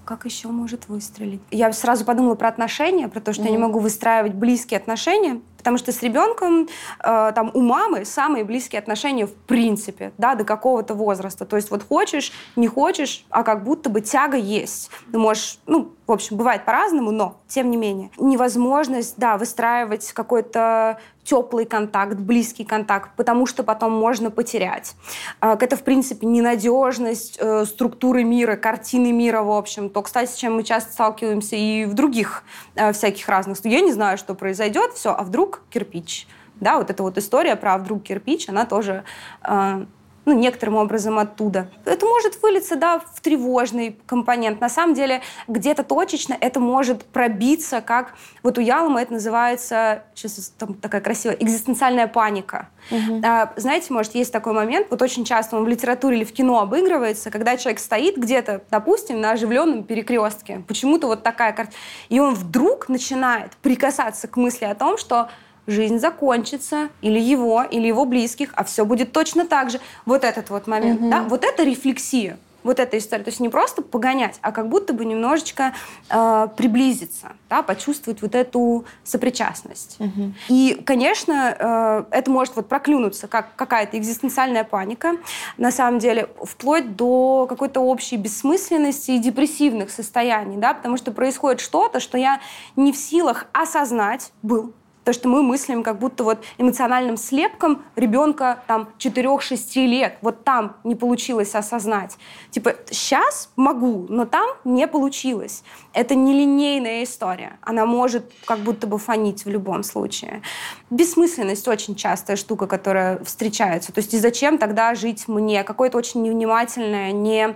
как 0.04 0.24
еще 0.24 0.48
может 0.48 0.88
выстрелить? 0.88 1.40
Я 1.50 1.72
сразу 1.72 2.04
подумала 2.04 2.34
про 2.34 2.48
отношения, 2.48 3.08
про 3.08 3.20
то, 3.20 3.32
что 3.32 3.42
mm. 3.42 3.46
я 3.46 3.50
не 3.52 3.58
могу 3.58 3.78
выстраивать 3.78 4.34
близкие 4.34 4.78
отношения, 4.78 5.40
потому 5.58 5.78
что 5.78 5.92
с 5.92 6.02
ребенком 6.02 6.68
э, 6.98 7.32
там 7.34 7.50
у 7.54 7.60
мамы 7.60 8.04
самые 8.04 8.44
близкие 8.44 8.80
отношения 8.80 9.26
в 9.26 9.34
принципе, 9.34 10.12
да, 10.18 10.34
до 10.34 10.44
какого-то 10.44 10.94
возраста. 10.94 11.44
То 11.44 11.56
есть 11.56 11.70
вот 11.70 11.86
хочешь, 11.86 12.32
не 12.56 12.66
хочешь, 12.66 13.24
а 13.30 13.42
как 13.44 13.62
будто 13.62 13.90
бы 13.90 14.00
тяга 14.00 14.36
есть. 14.36 14.90
Ты 15.12 15.18
можешь, 15.18 15.58
ну, 15.66 15.92
в 16.06 16.12
общем, 16.12 16.36
бывает 16.36 16.64
по-разному, 16.64 17.10
но 17.10 17.40
тем 17.52 17.70
не 17.70 17.76
менее. 17.76 18.10
Невозможность, 18.18 19.14
да, 19.18 19.36
выстраивать 19.36 20.12
какой-то 20.12 20.98
теплый 21.22 21.66
контакт, 21.66 22.16
близкий 22.16 22.64
контакт, 22.64 23.10
потому 23.16 23.46
что 23.46 23.62
потом 23.62 23.92
можно 23.92 24.30
потерять. 24.30 24.94
А, 25.40 25.56
это, 25.60 25.76
в 25.76 25.82
принципе, 25.82 26.26
ненадежность 26.26 27.36
э, 27.38 27.64
структуры 27.66 28.24
мира, 28.24 28.56
картины 28.56 29.12
мира, 29.12 29.42
в 29.42 29.50
общем. 29.50 29.90
То, 29.90 30.02
кстати, 30.02 30.30
с 30.30 30.34
чем 30.34 30.56
мы 30.56 30.62
часто 30.62 30.92
сталкиваемся 30.92 31.56
и 31.56 31.84
в 31.84 31.92
других 31.94 32.42
э, 32.74 32.92
всяких 32.92 33.28
разных. 33.28 33.58
Я 33.64 33.80
не 33.82 33.92
знаю, 33.92 34.16
что 34.16 34.34
произойдет, 34.34 34.94
все, 34.94 35.14
а 35.14 35.22
вдруг 35.22 35.62
кирпич. 35.70 36.26
Да, 36.56 36.78
вот 36.78 36.90
эта 36.90 37.02
вот 37.02 37.18
история 37.18 37.56
про 37.56 37.74
«а 37.74 37.78
вдруг 37.78 38.02
кирпич, 38.02 38.48
она 38.48 38.64
тоже 38.64 39.04
э, 39.42 39.84
ну, 40.24 40.32
некоторым 40.32 40.76
образом 40.76 41.18
оттуда. 41.18 41.68
Это 41.84 42.06
может 42.06 42.40
вылиться, 42.42 42.76
да, 42.76 43.00
в 43.00 43.20
тревожный 43.20 43.98
компонент. 44.06 44.60
На 44.60 44.68
самом 44.68 44.94
деле, 44.94 45.22
где-то 45.48 45.82
точечно 45.82 46.36
это 46.40 46.60
может 46.60 47.04
пробиться, 47.04 47.80
как 47.80 48.14
вот 48.42 48.58
у 48.58 48.60
Ялома 48.60 49.02
это 49.02 49.14
называется, 49.14 50.04
сейчас 50.14 50.52
там 50.58 50.74
такая 50.74 51.00
красивая, 51.00 51.36
экзистенциальная 51.36 52.06
паника. 52.06 52.68
Угу. 52.90 53.22
А, 53.24 53.52
знаете, 53.56 53.92
может, 53.92 54.14
есть 54.14 54.32
такой 54.32 54.52
момент, 54.52 54.86
вот 54.90 55.02
очень 55.02 55.24
часто 55.24 55.56
он 55.56 55.64
в 55.64 55.68
литературе 55.68 56.18
или 56.18 56.24
в 56.24 56.32
кино 56.32 56.60
обыгрывается, 56.60 57.30
когда 57.30 57.56
человек 57.56 57.80
стоит 57.80 58.16
где-то, 58.16 58.62
допустим, 58.70 59.20
на 59.20 59.32
оживленном 59.32 59.84
перекрестке, 59.84 60.62
почему-то 60.68 61.08
вот 61.08 61.22
такая 61.22 61.52
картина, 61.52 61.76
и 62.08 62.20
он 62.20 62.34
вдруг 62.34 62.88
начинает 62.88 63.52
прикасаться 63.62 64.28
к 64.28 64.36
мысли 64.36 64.64
о 64.64 64.74
том, 64.74 64.98
что 64.98 65.28
жизнь 65.66 65.98
закончится, 65.98 66.88
или 67.00 67.18
его, 67.18 67.62
или 67.62 67.86
его 67.86 68.04
близких, 68.04 68.50
а 68.54 68.64
все 68.64 68.84
будет 68.84 69.12
точно 69.12 69.46
так 69.46 69.70
же. 69.70 69.80
Вот 70.06 70.24
этот 70.24 70.50
вот 70.50 70.66
момент, 70.66 71.00
угу. 71.00 71.10
да, 71.10 71.22
вот 71.22 71.44
это 71.44 71.62
рефлексия 71.62 72.38
вот 72.62 72.78
эта 72.78 72.98
история. 72.98 73.24
То 73.24 73.30
есть 73.30 73.40
не 73.40 73.48
просто 73.48 73.82
погонять, 73.82 74.38
а 74.40 74.52
как 74.52 74.68
будто 74.68 74.92
бы 74.92 75.04
немножечко 75.04 75.74
э, 76.08 76.48
приблизиться, 76.56 77.32
да, 77.50 77.62
почувствовать 77.62 78.22
вот 78.22 78.34
эту 78.34 78.84
сопричастность. 79.04 79.96
Угу. 79.98 80.32
И, 80.48 80.80
конечно, 80.84 82.06
э, 82.10 82.16
это 82.16 82.30
может 82.30 82.56
вот 82.56 82.68
проклюнуться 82.68 83.28
как 83.28 83.54
какая-то 83.56 83.98
экзистенциальная 83.98 84.64
паника, 84.64 85.16
на 85.56 85.70
самом 85.70 85.98
деле, 85.98 86.28
вплоть 86.42 86.96
до 86.96 87.46
какой-то 87.48 87.80
общей 87.80 88.16
бессмысленности 88.16 89.12
и 89.12 89.18
депрессивных 89.18 89.90
состояний, 89.90 90.56
да, 90.56 90.74
потому 90.74 90.96
что 90.96 91.12
происходит 91.12 91.60
что-то, 91.60 92.00
что 92.00 92.18
я 92.18 92.40
не 92.76 92.92
в 92.92 92.96
силах 92.96 93.46
осознать, 93.52 94.32
был 94.42 94.72
то, 95.04 95.12
что 95.12 95.28
мы 95.28 95.42
мыслим 95.42 95.82
как 95.82 95.98
будто 95.98 96.24
вот 96.24 96.44
эмоциональным 96.58 97.16
слепком 97.16 97.82
ребенка 97.96 98.62
там 98.66 98.88
4-6 98.98 99.86
лет. 99.86 100.18
Вот 100.22 100.44
там 100.44 100.76
не 100.84 100.94
получилось 100.94 101.54
осознать. 101.54 102.16
Типа, 102.50 102.74
сейчас 102.90 103.50
могу, 103.56 104.06
но 104.08 104.24
там 104.24 104.48
не 104.64 104.86
получилось. 104.86 105.64
Это 105.94 106.14
нелинейная 106.14 107.04
история. 107.04 107.58
Она 107.60 107.84
может 107.84 108.24
как 108.46 108.60
будто 108.60 108.86
бы 108.86 108.98
фонить 108.98 109.44
в 109.44 109.48
любом 109.48 109.82
случае. 109.82 110.42
Бессмысленность 110.90 111.68
очень 111.68 111.94
частая 111.94 112.36
штука, 112.36 112.66
которая 112.66 113.22
встречается. 113.24 113.92
То 113.92 114.00
есть 114.00 114.14
и 114.14 114.18
зачем 114.18 114.58
тогда 114.58 114.94
жить 114.94 115.28
мне? 115.28 115.64
Какое-то 115.64 115.98
очень 115.98 116.22
невнимательное, 116.22 117.12
не 117.12 117.54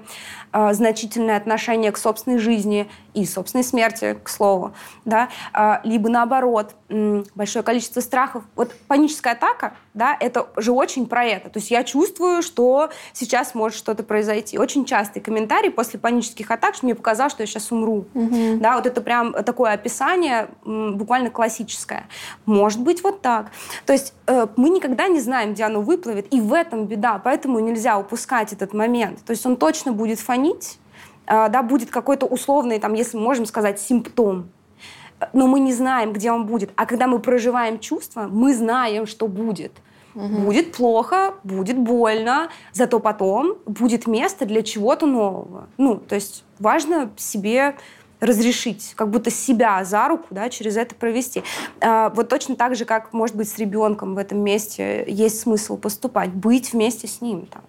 э, 0.53 0.73
значительное 0.75 1.37
отношение 1.37 1.93
к 1.93 1.99
собственной 1.99 2.39
жизни 2.39 2.91
и 3.15 3.25
собственной 3.25 3.65
смерти, 3.65 4.19
к 4.23 4.29
слову. 4.29 4.73
Да? 5.05 5.29
Э, 5.55 5.79
либо 5.85 6.09
наоборот, 6.09 6.75
большое 7.35 7.63
количество 7.65 8.01
страхов. 8.01 8.45
Вот 8.55 8.73
паническая 8.87 9.33
атака, 9.33 9.75
да, 9.95 10.17
это 10.19 10.49
же 10.57 10.73
очень 10.73 11.07
про 11.07 11.25
это. 11.25 11.49
То 11.51 11.59
есть 11.59 11.71
я 11.71 11.83
чувствую, 11.85 12.43
что 12.43 12.91
сейчас 13.13 13.55
может 13.55 13.79
что-то 13.79 14.03
произойти. 14.03 14.59
Очень 14.59 14.85
частый 14.85 15.21
комментарий 15.23 15.71
после 15.71 15.99
панических 15.99 16.51
атак, 16.51 16.75
что 16.75 16.87
мне 16.87 16.95
показалось, 16.95 17.33
что 17.33 17.43
я 17.43 17.47
сейчас 17.47 17.73
умру. 17.73 18.07
Угу. 18.27 18.61
Да, 18.61 18.77
вот 18.77 18.87
это 18.87 19.01
прям 19.01 19.33
такое 19.33 19.73
описание 19.73 20.49
буквально 20.65 21.31
классическое. 21.31 22.09
Может 22.47 22.81
быть 22.81 23.03
вот 23.03 23.23
так. 23.23 23.51
То 23.85 23.93
есть 23.93 24.15
э, 24.27 24.47
мы 24.57 24.69
никогда 24.71 25.09
не 25.09 25.21
знаем, 25.21 25.53
где 25.55 25.65
оно 25.65 25.81
выплывет, 25.81 26.33
и 26.33 26.41
в 26.41 26.53
этом 26.53 26.87
беда, 26.87 27.21
поэтому 27.23 27.59
нельзя 27.61 27.99
упускать 27.99 28.53
этот 28.53 28.75
момент. 28.75 29.25
То 29.25 29.33
есть 29.33 29.45
он 29.47 29.57
точно 29.57 29.93
будет 29.93 30.21
фонить, 30.21 30.79
э, 31.27 31.49
да, 31.49 31.63
будет 31.63 31.91
какой-то 31.91 32.27
условный, 32.27 32.79
там, 32.79 32.95
если 32.95 33.17
мы 33.17 33.25
можем 33.25 33.47
сказать, 33.47 33.81
симптом 33.81 34.51
но 35.33 35.47
мы 35.47 35.61
не 35.61 35.73
знаем, 35.73 36.13
где 36.13 36.31
он 36.31 36.47
будет. 36.47 36.71
А 36.77 36.87
когда 36.87 37.07
мы 37.07 37.19
проживаем 37.19 37.79
чувства, 37.79 38.29
мы 38.31 38.55
знаем, 38.55 39.07
что 39.07 39.29
будет. 39.29 39.73
Угу. 40.15 40.45
Будет 40.45 40.73
плохо, 40.73 41.35
будет 41.45 41.79
больно, 41.79 42.49
зато 42.73 43.01
потом 43.01 43.59
будет 43.67 44.07
место 44.07 44.47
для 44.47 44.63
чего-то 44.63 45.07
нового. 45.07 45.69
Ну, 45.77 45.97
то 45.97 46.15
есть 46.15 46.45
важно 46.59 47.11
себе 47.17 47.77
разрешить, 48.21 48.95
как 48.97 49.11
будто 49.11 49.31
себя 49.31 49.85
за 49.85 50.09
руку 50.09 50.27
да, 50.31 50.49
через 50.49 50.77
это 50.77 50.95
провести. 50.95 51.43
А, 51.81 52.11
вот 52.11 52.29
точно 52.29 52.57
так 52.57 52.75
же, 52.75 52.85
как, 52.85 53.13
может 53.13 53.37
быть, 53.37 53.49
с 53.49 53.59
ребенком 53.59 54.15
в 54.15 54.19
этом 54.19 54.39
месте 54.39 55.05
есть 55.07 55.41
смысл 55.41 55.77
поступать, 55.77 56.31
быть 56.31 56.73
вместе 56.73 57.07
с 57.07 57.21
ним 57.21 57.47
там. 57.47 57.63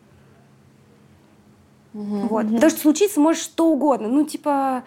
Угу. 1.94 2.28
Вот. 2.28 2.46
Потому 2.46 2.70
что 2.70 2.80
случиться 2.80 3.20
может 3.20 3.44
что 3.44 3.70
угодно. 3.70 4.08
Ну, 4.08 4.24
типа, 4.24 4.84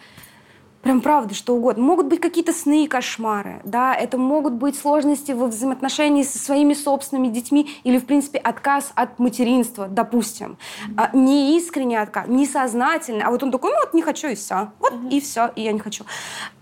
Прям 0.83 1.03
правда, 1.03 1.35
что 1.35 1.55
угодно. 1.55 1.83
Могут 1.83 2.07
быть 2.07 2.21
какие-то 2.21 2.53
сны 2.53 2.85
и 2.85 2.89
кошмары, 2.89 3.61
да, 3.65 3.95
это 3.95 4.17
могут 4.17 4.55
быть 4.55 4.79
сложности 4.79 5.33
во 5.33 5.47
взаимоотношении 5.47 6.23
со 6.23 6.39
своими 6.39 6.73
собственными 6.73 7.29
детьми 7.29 7.69
или, 7.85 7.99
в 7.99 8.07
принципе, 8.07 8.39
отказ 8.39 8.93
от 8.95 9.19
материнства, 9.19 9.89
допустим. 9.89 10.57
Mm-hmm. 10.89 11.17
не 11.17 11.57
искренний 11.59 11.97
отказ, 11.97 12.29
не 12.29 12.47
сознательный, 12.47 13.23
а 13.23 13.31
вот 13.31 13.43
он 13.43 13.51
такой, 13.51 13.73
ну 13.73 13.77
вот 13.85 13.93
не 13.93 14.03
хочу 14.03 14.29
и 14.29 14.35
все, 14.35 14.73
вот 14.79 14.93
mm-hmm. 14.93 15.11
и 15.11 15.21
все, 15.21 15.51
и 15.55 15.63
я 15.63 15.73
не 15.73 15.81
хочу. 15.81 16.05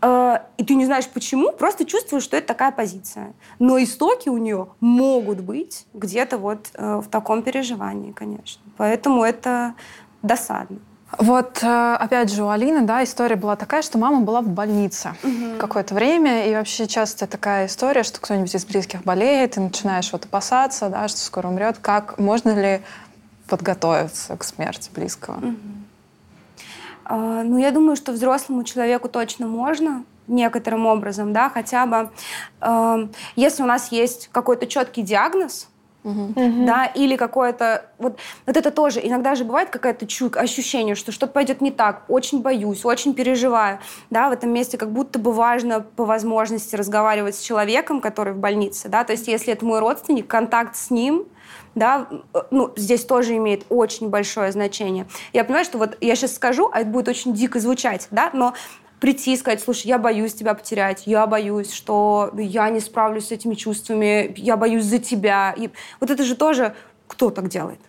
А, 0.01 0.47
и 0.57 0.65
ты 0.65 0.75
не 0.75 0.85
знаешь 0.85 1.09
почему, 1.09 1.53
просто 1.53 1.85
чувствуешь, 1.85 2.25
что 2.25 2.37
это 2.37 2.49
такая 2.49 2.73
позиция. 2.73 3.35
Но 3.61 3.81
истоки 3.81 4.29
у 4.29 4.37
нее 4.37 4.69
могут 4.81 5.41
быть 5.41 5.87
где-то 5.95 6.39
вот 6.39 6.71
э, 6.75 7.01
в 7.01 7.09
таком 7.09 7.43
переживании, 7.43 8.13
конечно. 8.13 8.63
Поэтому 8.77 9.23
это 9.23 9.75
досадно. 10.23 10.79
Вот, 11.17 11.63
э, 11.63 11.95
опять 11.95 12.31
же, 12.31 12.45
у 12.45 12.51
Алины, 12.51 12.83
да, 12.83 13.03
история 13.03 13.37
была 13.37 13.57
такая, 13.57 13.81
что 13.81 13.97
мама 13.97 14.21
была 14.21 14.43
в 14.43 14.49
больнице 14.49 15.15
угу. 15.23 15.59
какое-то 15.59 15.95
время, 15.95 16.47
и 16.47 16.55
вообще 16.55 16.87
часто 16.87 17.27
такая 17.27 17.67
история, 17.67 18.03
что 18.03 18.21
кто-нибудь 18.21 18.55
из 18.55 18.67
близких 18.67 19.03
болеет, 19.05 19.57
и 19.57 19.61
начинаешь 19.61 20.13
вот 20.13 20.27
опасаться, 20.27 20.91
да, 20.91 21.09
что 21.09 21.19
скоро 21.19 21.49
умрет. 21.49 21.79
Как, 21.81 22.19
можно 22.19 22.51
ли 22.51 22.83
подготовиться 23.49 24.37
к 24.37 24.45
смерти 24.45 24.91
близкого? 24.95 25.37
Угу. 25.37 25.57
А, 27.07 27.43
ну, 27.43 27.57
я 27.57 27.71
думаю, 27.71 27.97
что 27.97 28.13
взрослому 28.13 28.63
человеку 28.65 29.09
точно 29.09 29.47
можно, 29.47 30.05
некоторым 30.27 30.85
образом, 30.85 31.33
да, 31.33 31.49
хотя 31.49 31.87
бы, 31.87 32.11
э, 32.61 33.09
если 33.35 33.63
у 33.63 33.67
нас 33.67 33.91
есть 33.91 34.29
какой-то 34.31 34.67
четкий 34.67 35.01
диагноз, 35.01 35.69
да, 36.05 36.87
или 36.87 37.17
какое-то, 37.17 37.87
вот, 37.99 38.19
вот 38.47 38.57
это 38.57 38.71
тоже, 38.71 39.01
иногда 39.03 39.35
же 39.35 39.45
бывает 39.45 39.71
какая-то 39.71 40.07
чуйка, 40.07 40.41
ощущение, 40.41 40.95
что 40.95 41.13
что-то 41.13 41.33
пойдет 41.33 41.61
не 41.61 41.71
так, 41.71 42.05
очень 42.09 42.41
боюсь, 42.41 42.85
очень 42.85 43.15
переживаю, 43.15 43.79
да, 44.11 44.29
в 44.29 44.33
этом 44.33 44.51
месте 44.51 44.79
как 44.79 44.91
будто 44.91 45.19
бы 45.19 45.33
важно 45.33 45.81
по 45.81 46.05
возможности 46.05 46.77
разговаривать 46.77 47.35
с 47.35 47.41
человеком, 47.41 48.01
который 48.01 48.33
в 48.33 48.39
больнице, 48.39 48.89
да, 48.89 49.05
то 49.05 49.13
есть 49.13 49.29
если 49.29 49.53
это 49.53 49.65
мой 49.65 49.81
родственник, 49.81 50.27
контакт 50.27 50.77
с 50.77 50.91
ним, 50.91 51.27
да, 51.75 52.09
ну, 52.51 52.73
здесь 52.77 53.05
тоже 53.05 53.37
имеет 53.37 53.65
очень 53.69 54.09
большое 54.09 54.53
значение. 54.53 55.07
Я 55.33 55.45
понимаю, 55.45 55.65
что 55.65 55.79
вот 55.79 55.97
я 56.01 56.17
сейчас 56.17 56.35
скажу, 56.35 56.69
а 56.73 56.81
это 56.81 56.89
будет 56.89 57.09
очень 57.09 57.35
дико 57.35 57.61
звучать, 57.61 58.09
да, 58.11 58.31
но 58.33 58.55
прийти 59.01 59.35
и 59.35 59.37
сказать, 59.37 59.63
слушай, 59.63 59.87
я 59.87 59.99
боюсь 59.99 60.35
тебя 60.35 60.55
потерять, 60.55 61.03
я 61.07 61.27
боюсь, 61.27 61.73
что 61.73 62.31
я 62.37 62.71
не 62.71 62.81
справлюсь 62.81 63.29
с 63.29 63.33
этими 63.33 63.55
чувствами, 63.55 64.33
я 64.37 64.57
боюсь 64.57 64.85
за 64.85 64.99
тебя. 64.99 65.55
И 65.57 65.71
вот 66.01 66.11
это 66.11 66.23
же 66.25 66.35
тоже 66.35 66.75
кто 67.07 67.31
так 67.31 67.49
делает? 67.49 67.81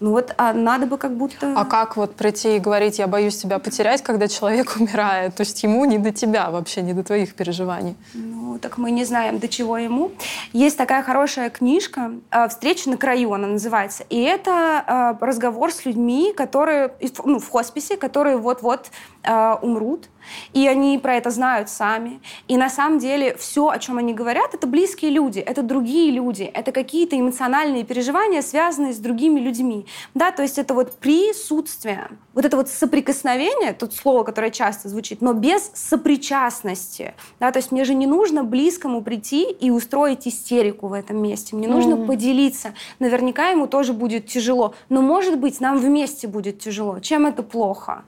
Ну 0.00 0.12
вот, 0.12 0.34
а 0.38 0.54
надо 0.54 0.86
бы 0.86 0.96
как 0.96 1.14
будто... 1.14 1.52
А 1.54 1.66
как 1.66 1.98
вот 1.98 2.14
прийти 2.14 2.56
и 2.56 2.58
говорить, 2.58 2.98
я 2.98 3.06
боюсь 3.06 3.36
тебя 3.36 3.58
потерять, 3.58 4.02
когда 4.02 4.28
человек 4.28 4.76
умирает? 4.80 5.34
То 5.34 5.42
есть 5.42 5.62
ему 5.62 5.84
не 5.84 5.98
до 5.98 6.10
тебя 6.10 6.50
вообще, 6.50 6.80
не 6.80 6.94
до 6.94 7.04
твоих 7.04 7.34
переживаний. 7.34 7.96
Ну, 8.14 8.58
так 8.58 8.78
мы 8.78 8.92
не 8.92 9.04
знаем, 9.04 9.38
до 9.38 9.46
чего 9.46 9.76
ему. 9.76 10.10
Есть 10.54 10.78
такая 10.78 11.02
хорошая 11.02 11.50
книжка 11.50 12.12
э, 12.30 12.48
«Встреча 12.48 12.88
на 12.88 12.96
краю» 12.96 13.34
она 13.34 13.46
называется. 13.46 14.04
И 14.08 14.18
это 14.18 15.18
э, 15.20 15.24
разговор 15.24 15.70
с 15.70 15.84
людьми, 15.84 16.32
которые 16.34 16.94
ну, 17.22 17.38
в 17.38 17.48
хосписе, 17.50 17.98
которые 17.98 18.38
вот-вот 18.38 18.86
э, 19.22 19.54
умрут 19.62 20.08
и 20.52 20.66
они 20.66 20.98
про 20.98 21.16
это 21.16 21.30
знают 21.30 21.68
сами. 21.68 22.20
И 22.48 22.56
на 22.56 22.68
самом 22.68 22.98
деле 22.98 23.36
все, 23.36 23.68
о 23.68 23.78
чем 23.78 23.98
они 23.98 24.14
говорят, 24.14 24.54
это 24.54 24.66
близкие 24.66 25.10
люди, 25.10 25.38
это 25.38 25.62
другие 25.62 26.10
люди, 26.10 26.42
это 26.42 26.72
какие-то 26.72 27.18
эмоциональные 27.18 27.84
переживания, 27.84 28.42
связанные 28.42 28.92
с 28.92 28.98
другими 28.98 29.40
людьми. 29.40 29.86
Да, 30.14 30.32
то 30.32 30.42
есть 30.42 30.58
это 30.58 30.74
вот 30.74 30.92
присутствие, 30.98 32.08
вот 32.34 32.44
это 32.44 32.56
вот 32.56 32.68
соприкосновение, 32.68 33.72
тут 33.72 33.94
слово, 33.94 34.24
которое 34.24 34.50
часто 34.50 34.88
звучит, 34.88 35.20
но 35.20 35.32
без 35.32 35.70
сопричастности. 35.74 37.14
Да, 37.38 37.50
то 37.52 37.58
есть 37.58 37.72
мне 37.72 37.84
же 37.84 37.94
не 37.94 38.06
нужно 38.06 38.44
близкому 38.44 39.02
прийти 39.02 39.50
и 39.50 39.70
устроить 39.70 40.26
истерику 40.26 40.88
в 40.88 40.92
этом 40.92 41.20
месте. 41.22 41.56
Мне 41.56 41.68
нужно 41.68 41.94
mm. 41.94 42.06
поделиться. 42.06 42.74
Наверняка 42.98 43.48
ему 43.48 43.66
тоже 43.66 43.92
будет 43.92 44.26
тяжело. 44.26 44.74
Но, 44.88 45.02
может 45.02 45.38
быть, 45.38 45.60
нам 45.60 45.78
вместе 45.78 46.28
будет 46.28 46.58
тяжело. 46.60 47.00
Чем 47.00 47.26
это 47.26 47.42
плохо? 47.42 48.04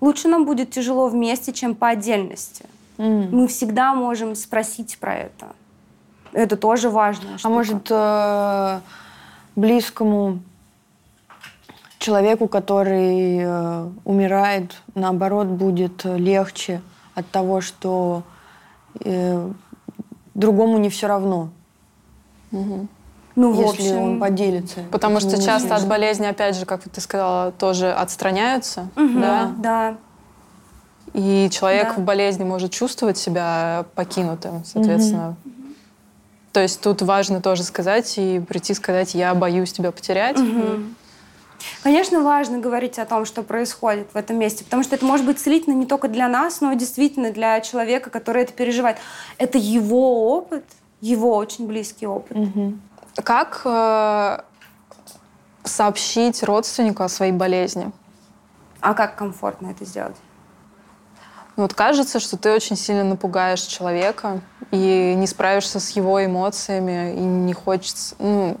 Лучше 0.00 0.28
нам 0.28 0.44
будет 0.44 0.70
тяжело 0.70 1.08
вместе, 1.08 1.52
чем 1.52 1.74
по 1.74 1.88
отдельности. 1.88 2.64
Mm. 2.98 3.28
Мы 3.30 3.46
всегда 3.48 3.94
можем 3.94 4.34
спросить 4.34 4.98
про 4.98 5.14
это. 5.14 5.48
Это 6.32 6.56
тоже 6.56 6.90
важно. 6.90 7.38
А 7.42 7.48
может, 7.48 7.90
э, 7.90 8.80
близкому 9.56 10.40
человеку, 11.98 12.48
который 12.48 13.38
э, 13.38 13.88
умирает, 14.04 14.80
наоборот, 14.94 15.48
будет 15.48 16.04
легче 16.04 16.82
от 17.14 17.28
того, 17.30 17.60
что 17.60 18.22
э, 19.04 19.50
другому 20.34 20.78
не 20.78 20.88
все 20.88 21.08
равно. 21.08 21.50
Угу. 22.52 22.88
Ну, 23.40 23.54
если 23.54 23.88
общем, 23.88 23.98
он 23.98 24.20
поделится. 24.20 24.80
Потому 24.90 25.18
что 25.18 25.42
часто 25.42 25.74
от 25.74 25.86
болезни, 25.86 26.26
опять 26.26 26.56
же, 26.56 26.66
как 26.66 26.82
ты 26.82 27.00
сказала, 27.00 27.52
тоже 27.52 27.90
отстраняются. 27.90 28.88
Угу, 28.96 29.20
да? 29.20 29.52
да. 29.56 29.96
И 31.14 31.48
человек 31.50 31.94
да. 31.96 32.02
в 32.02 32.04
болезни 32.04 32.44
может 32.44 32.70
чувствовать 32.70 33.16
себя 33.16 33.86
покинутым, 33.94 34.62
соответственно. 34.64 35.36
Угу. 35.44 35.54
То 36.52 36.60
есть 36.60 36.82
тут 36.82 37.00
важно 37.00 37.40
тоже 37.40 37.62
сказать 37.62 38.18
и 38.18 38.40
прийти 38.40 38.74
сказать, 38.74 39.14
я 39.14 39.34
боюсь 39.34 39.72
тебя 39.72 39.90
потерять. 39.90 40.38
Угу. 40.38 40.82
Конечно, 41.82 42.22
важно 42.22 42.58
говорить 42.58 42.98
о 42.98 43.06
том, 43.06 43.24
что 43.24 43.42
происходит 43.42 44.08
в 44.12 44.16
этом 44.16 44.38
месте, 44.38 44.64
потому 44.64 44.82
что 44.82 44.96
это 44.96 45.04
может 45.06 45.24
быть 45.24 45.38
целительно 45.38 45.74
не 45.74 45.86
только 45.86 46.08
для 46.08 46.28
нас, 46.28 46.60
но 46.60 46.74
действительно 46.74 47.30
для 47.30 47.60
человека, 47.60 48.10
который 48.10 48.42
это 48.42 48.52
переживает. 48.52 48.98
Это 49.38 49.56
его 49.56 50.34
опыт, 50.36 50.64
его 51.00 51.34
очень 51.34 51.66
близкий 51.66 52.06
опыт. 52.06 52.36
Угу. 52.36 52.74
Как 53.24 53.62
э, 53.64 54.40
сообщить 55.64 56.42
родственнику 56.42 57.02
о 57.02 57.08
своей 57.08 57.32
болезни? 57.32 57.90
А 58.80 58.94
как 58.94 59.16
комфортно 59.16 59.68
это 59.68 59.84
сделать? 59.84 60.16
Ну, 61.56 61.64
вот 61.64 61.74
кажется, 61.74 62.20
что 62.20 62.36
ты 62.36 62.52
очень 62.52 62.76
сильно 62.76 63.04
напугаешь 63.04 63.60
человека 63.62 64.40
и 64.70 65.14
не 65.16 65.26
справишься 65.26 65.80
с 65.80 65.90
его 65.90 66.24
эмоциями, 66.24 67.14
и 67.14 67.20
не 67.20 67.52
хочется, 67.52 68.14
ну, 68.18 68.56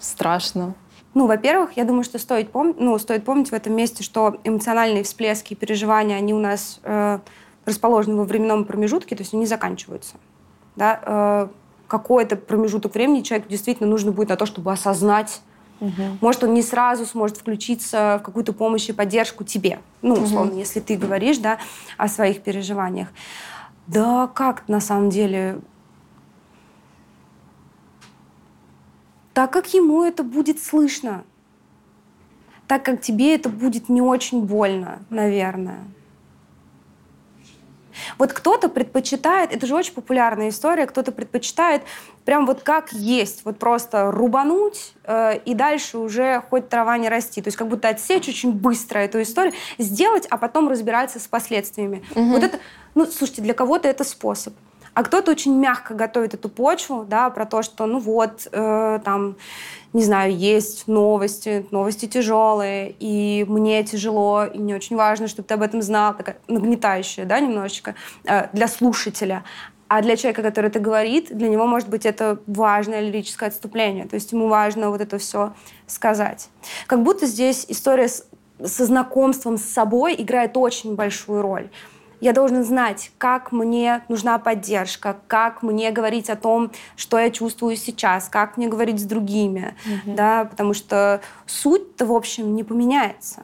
страшно. 0.00 0.74
Ну, 1.14 1.26
во-первых, 1.26 1.76
я 1.76 1.84
думаю, 1.84 2.04
что 2.04 2.18
стоит, 2.18 2.50
пом- 2.50 2.76
ну, 2.78 2.98
стоит 2.98 3.24
помнить 3.24 3.50
в 3.50 3.52
этом 3.52 3.74
месте, 3.74 4.02
что 4.02 4.40
эмоциональные 4.44 5.02
всплески 5.02 5.52
и 5.52 5.56
переживания, 5.56 6.16
они 6.16 6.32
у 6.32 6.38
нас 6.38 6.80
э, 6.84 7.18
расположены 7.66 8.16
во 8.16 8.24
временном 8.24 8.64
промежутке, 8.64 9.14
то 9.14 9.22
есть 9.22 9.34
они 9.34 9.44
заканчиваются. 9.44 10.14
Да? 10.76 11.00
Э, 11.04 11.48
какой-то 11.92 12.36
промежуток 12.36 12.94
времени 12.94 13.20
человеку 13.20 13.50
действительно 13.50 13.86
нужно 13.86 14.12
будет 14.12 14.30
на 14.30 14.36
то, 14.36 14.46
чтобы 14.46 14.72
осознать, 14.72 15.42
Угу. 15.80 16.18
Может, 16.20 16.44
он 16.44 16.54
не 16.54 16.62
сразу 16.62 17.04
сможет 17.06 17.38
включиться 17.38 18.20
в 18.20 18.24
какую-то 18.24 18.52
помощь 18.52 18.88
и 18.88 18.92
поддержку 18.92 19.42
тебе. 19.42 19.80
Ну, 20.00 20.14
условно, 20.14 20.52
угу. 20.52 20.60
если 20.60 20.78
ты 20.78 20.96
говоришь 20.96 21.38
да, 21.38 21.58
о 21.98 22.06
своих 22.06 22.42
переживаниях. 22.42 23.08
Да 23.88 24.28
как 24.28 24.68
на 24.68 24.80
самом 24.80 25.10
деле 25.10 25.58
так 29.34 29.52
как 29.52 29.74
ему 29.74 30.04
это 30.04 30.22
будет 30.22 30.62
слышно, 30.62 31.24
так 32.68 32.84
как 32.84 33.00
тебе 33.00 33.34
это 33.34 33.48
будет 33.48 33.88
не 33.88 34.00
очень 34.00 34.42
больно, 34.42 35.00
наверное. 35.10 35.80
Вот 38.18 38.32
кто-то 38.32 38.68
предпочитает, 38.68 39.52
это 39.52 39.66
же 39.66 39.74
очень 39.74 39.94
популярная 39.94 40.48
история, 40.48 40.86
кто-то 40.86 41.12
предпочитает 41.12 41.82
прям 42.24 42.46
вот 42.46 42.62
как 42.62 42.92
есть, 42.92 43.44
вот 43.44 43.58
просто 43.58 44.10
рубануть 44.10 44.94
э, 45.04 45.38
и 45.44 45.54
дальше 45.54 45.98
уже 45.98 46.42
хоть 46.50 46.68
трава 46.68 46.98
не 46.98 47.08
расти. 47.08 47.42
То 47.42 47.48
есть 47.48 47.56
как 47.56 47.68
будто 47.68 47.88
отсечь 47.88 48.28
очень 48.28 48.52
быстро 48.52 48.98
эту 48.98 49.20
историю, 49.22 49.54
сделать, 49.78 50.26
а 50.30 50.36
потом 50.36 50.68
разбираться 50.68 51.18
с 51.18 51.26
последствиями. 51.26 52.04
Угу. 52.14 52.24
Вот 52.24 52.42
это, 52.42 52.58
ну, 52.94 53.06
слушайте, 53.06 53.42
для 53.42 53.54
кого-то 53.54 53.88
это 53.88 54.04
способ. 54.04 54.54
А 54.94 55.02
кто-то 55.02 55.30
очень 55.30 55.54
мягко 55.58 55.94
готовит 55.94 56.34
эту 56.34 56.48
почву, 56.50 57.04
да, 57.08 57.30
про 57.30 57.46
то, 57.46 57.62
что, 57.62 57.86
ну 57.86 57.98
вот, 57.98 58.46
э, 58.52 59.00
там, 59.02 59.36
не 59.94 60.04
знаю, 60.04 60.36
есть 60.36 60.86
новости, 60.86 61.66
новости 61.70 62.06
тяжелые, 62.06 62.94
и 62.98 63.46
мне 63.48 63.82
тяжело, 63.84 64.44
и 64.44 64.58
мне 64.58 64.74
очень 64.76 64.96
важно, 64.96 65.28
чтобы 65.28 65.48
ты 65.48 65.54
об 65.54 65.62
этом 65.62 65.80
знал, 65.80 66.14
такая 66.14 66.36
нагнетающая, 66.46 67.24
да, 67.24 67.40
немножечко, 67.40 67.94
э, 68.24 68.48
для 68.52 68.68
слушателя. 68.68 69.44
А 69.88 70.00
для 70.02 70.16
человека, 70.16 70.42
который 70.42 70.68
это 70.68 70.78
говорит, 70.78 71.28
для 71.36 71.48
него, 71.48 71.66
может 71.66 71.88
быть, 71.88 72.06
это 72.06 72.38
важное 72.46 73.00
лирическое 73.00 73.50
отступление. 73.50 74.06
То 74.06 74.14
есть 74.14 74.32
ему 74.32 74.48
важно 74.48 74.90
вот 74.90 75.02
это 75.02 75.18
все 75.18 75.52
сказать. 75.86 76.48
Как 76.86 77.02
будто 77.02 77.26
здесь 77.26 77.66
история 77.68 78.08
с, 78.08 78.26
со 78.64 78.86
знакомством 78.86 79.58
с 79.58 79.64
собой 79.64 80.14
играет 80.16 80.56
очень 80.56 80.94
большую 80.94 81.42
роль 81.42 81.68
я 82.22 82.32
должен 82.32 82.62
знать, 82.62 83.10
как 83.18 83.50
мне 83.50 84.04
нужна 84.08 84.38
поддержка, 84.38 85.16
как 85.26 85.64
мне 85.64 85.90
говорить 85.90 86.30
о 86.30 86.36
том, 86.36 86.70
что 86.94 87.18
я 87.18 87.30
чувствую 87.30 87.74
сейчас, 87.74 88.28
как 88.28 88.56
мне 88.56 88.68
говорить 88.68 89.00
с 89.00 89.02
другими, 89.02 89.74
угу. 89.84 90.14
да, 90.14 90.44
потому 90.44 90.72
что 90.72 91.20
суть-то, 91.46 92.06
в 92.06 92.12
общем, 92.12 92.54
не 92.54 92.62
поменяется. 92.62 93.42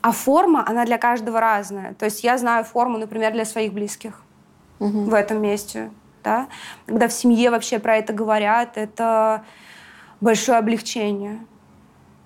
А 0.00 0.10
форма, 0.12 0.64
она 0.66 0.86
для 0.86 0.96
каждого 0.96 1.38
разная. 1.38 1.92
То 1.92 2.06
есть 2.06 2.24
я 2.24 2.38
знаю 2.38 2.64
форму, 2.64 2.96
например, 2.96 3.32
для 3.32 3.44
своих 3.44 3.74
близких 3.74 4.22
угу. 4.78 5.02
в 5.02 5.12
этом 5.12 5.42
месте. 5.42 5.90
Да? 6.24 6.48
Когда 6.86 7.08
в 7.08 7.12
семье 7.12 7.50
вообще 7.50 7.78
про 7.78 7.98
это 7.98 8.14
говорят, 8.14 8.78
это 8.78 9.44
большое 10.22 10.56
облегчение. 10.56 11.40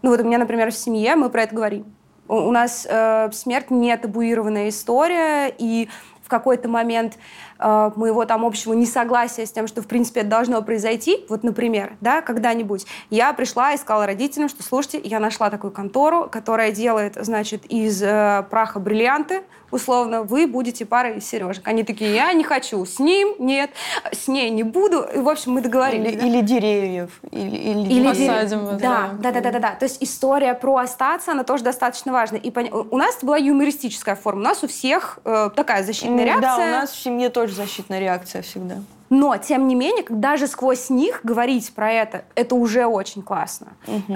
Ну 0.02 0.10
вот 0.10 0.20
у 0.20 0.24
меня, 0.24 0.38
например, 0.38 0.70
в 0.70 0.76
семье 0.76 1.16
мы 1.16 1.28
про 1.28 1.42
это 1.42 1.56
говорим. 1.56 1.95
У 2.28 2.50
нас 2.50 2.86
э, 2.88 3.30
смерть 3.32 3.70
не 3.70 3.96
табуированная 3.96 4.68
история, 4.68 5.52
и 5.56 5.88
в 6.22 6.28
какой-то 6.28 6.68
момент 6.68 7.18
э, 7.58 7.90
моего 7.96 8.24
там 8.24 8.44
общего 8.44 8.72
несогласия 8.72 9.46
с 9.46 9.52
тем, 9.52 9.66
что 9.66 9.82
в 9.82 9.86
принципе 9.86 10.20
это 10.20 10.30
должно 10.30 10.62
произойти, 10.62 11.24
вот, 11.28 11.42
например, 11.42 11.96
да, 12.00 12.22
когда-нибудь, 12.22 12.86
я 13.10 13.32
пришла 13.32 13.72
и 13.72 13.76
сказала 13.76 14.06
родителям, 14.06 14.48
что, 14.48 14.62
слушайте, 14.62 15.00
я 15.02 15.20
нашла 15.20 15.50
такую 15.50 15.72
контору, 15.72 16.28
которая 16.30 16.72
делает, 16.72 17.16
значит, 17.20 17.64
из 17.66 18.02
э, 18.02 18.44
праха 18.50 18.80
бриллианты, 18.80 19.42
условно, 19.70 20.22
вы 20.22 20.46
будете 20.46 20.86
парой 20.86 21.20
сережек. 21.20 21.66
Они 21.66 21.84
такие, 21.84 22.14
я 22.14 22.32
не 22.32 22.44
хочу, 22.44 22.84
с 22.84 22.98
ним 22.98 23.34
нет, 23.38 23.70
с 24.12 24.28
ней 24.28 24.50
не 24.50 24.62
буду. 24.62 25.02
И, 25.02 25.18
в 25.18 25.28
общем, 25.28 25.52
мы 25.52 25.60
договорились. 25.60 26.12
Или, 26.12 26.16
да? 26.16 26.26
или 26.26 26.40
деревьев. 26.40 27.10
Или, 27.30 27.56
или, 27.56 27.92
или 27.92 28.08
посадим. 28.08 28.66
Дерев... 28.66 28.80
Да, 28.80 29.10
да, 29.18 29.32
да, 29.32 29.40
да, 29.40 29.50
да, 29.52 29.58
да. 29.58 29.70
То 29.74 29.84
есть 29.84 30.02
история 30.02 30.54
про 30.54 30.76
остаться, 30.78 31.32
она 31.32 31.44
тоже 31.44 31.64
достаточно 31.64 32.12
важна. 32.12 32.38
И 32.38 32.50
пон... 32.50 32.68
у 32.72 32.96
нас 32.96 33.18
была 33.22 33.36
юмористическая 33.36 34.16
форма. 34.16 34.40
У 34.40 34.44
нас 34.44 34.62
у 34.64 34.68
всех 34.68 35.18
э, 35.24 35.50
такая 35.54 35.82
защитная 35.82 36.24
реакция. 36.24 36.56
Да, 36.56 36.56
у 36.56 36.80
нас 36.80 36.90
в 36.90 37.02
семье 37.02 37.30
тоже 37.30 37.45
защитная 37.52 38.00
реакция 38.00 38.42
всегда. 38.42 38.76
Но, 39.08 39.36
тем 39.36 39.68
не 39.68 39.74
менее, 39.74 40.04
даже 40.08 40.46
сквозь 40.48 40.90
них 40.90 41.20
говорить 41.22 41.72
про 41.72 41.92
это, 41.92 42.24
это 42.34 42.56
уже 42.56 42.86
очень 42.86 43.22
классно. 43.22 43.68
Угу. 43.86 44.14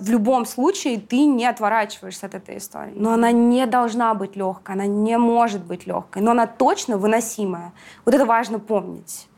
В 0.00 0.10
любом 0.10 0.46
случае 0.46 0.98
ты 0.98 1.26
не 1.26 1.46
отворачиваешься 1.46 2.26
от 2.26 2.34
этой 2.34 2.58
истории. 2.58 2.94
Но 2.96 3.12
она 3.12 3.30
не 3.30 3.66
должна 3.66 4.14
быть 4.14 4.34
легкой, 4.34 4.74
она 4.74 4.86
не 4.86 5.16
может 5.16 5.64
быть 5.64 5.86
легкой, 5.86 6.22
но 6.22 6.32
она 6.32 6.46
точно 6.46 6.98
выносимая. 6.98 7.72
Вот 8.04 8.14
это 8.14 8.26
важно 8.26 8.58
помнить. 8.58 9.28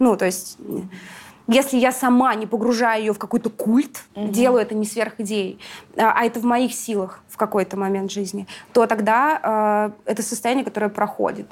Ну, 0.00 0.16
то 0.16 0.24
есть 0.24 0.58
если 1.48 1.78
я 1.78 1.92
сама 1.92 2.34
не 2.34 2.46
погружаю 2.46 3.00
ее 3.00 3.12
в 3.14 3.18
какой-то 3.18 3.48
культ, 3.48 4.04
угу. 4.14 4.28
делаю 4.28 4.60
это 4.60 4.74
не 4.74 4.84
сверх 4.84 5.14
идей, 5.18 5.58
а, 5.96 6.12
а 6.14 6.24
это 6.24 6.40
в 6.40 6.44
моих 6.44 6.74
силах 6.74 7.20
в 7.28 7.38
какой-то 7.38 7.76
момент 7.76 8.12
жизни, 8.12 8.46
то 8.74 8.86
тогда 8.86 9.92
э, 10.04 10.10
это 10.10 10.22
состояние, 10.22 10.64
которое 10.64 10.90
проходит. 10.90 11.46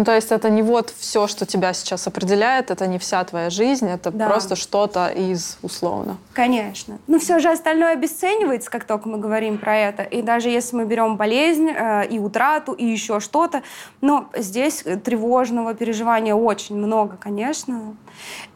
Ну, 0.00 0.04
то 0.04 0.14
есть 0.14 0.32
это 0.32 0.48
не 0.48 0.62
вот 0.62 0.94
все, 0.98 1.26
что 1.26 1.44
тебя 1.44 1.74
сейчас 1.74 2.06
определяет, 2.06 2.70
это 2.70 2.86
не 2.86 2.98
вся 2.98 3.22
твоя 3.22 3.50
жизнь, 3.50 3.86
это 3.86 4.10
да. 4.10 4.30
просто 4.30 4.56
что-то 4.56 5.08
из 5.08 5.58
условно. 5.60 6.16
Конечно. 6.32 6.98
Но 7.06 7.18
все 7.18 7.38
же 7.38 7.50
остальное 7.50 7.92
обесценивается, 7.92 8.70
как 8.70 8.84
только 8.84 9.10
мы 9.10 9.18
говорим 9.18 9.58
про 9.58 9.76
это. 9.76 10.02
И 10.02 10.22
даже 10.22 10.48
если 10.48 10.76
мы 10.76 10.86
берем 10.86 11.18
болезнь 11.18 11.68
э, 11.68 12.06
и 12.08 12.18
утрату, 12.18 12.72
и 12.72 12.86
еще 12.86 13.20
что-то, 13.20 13.62
но 14.00 14.30
здесь 14.34 14.84
тревожного 15.04 15.74
переживания 15.74 16.34
очень 16.34 16.78
много, 16.78 17.18
конечно. 17.20 17.94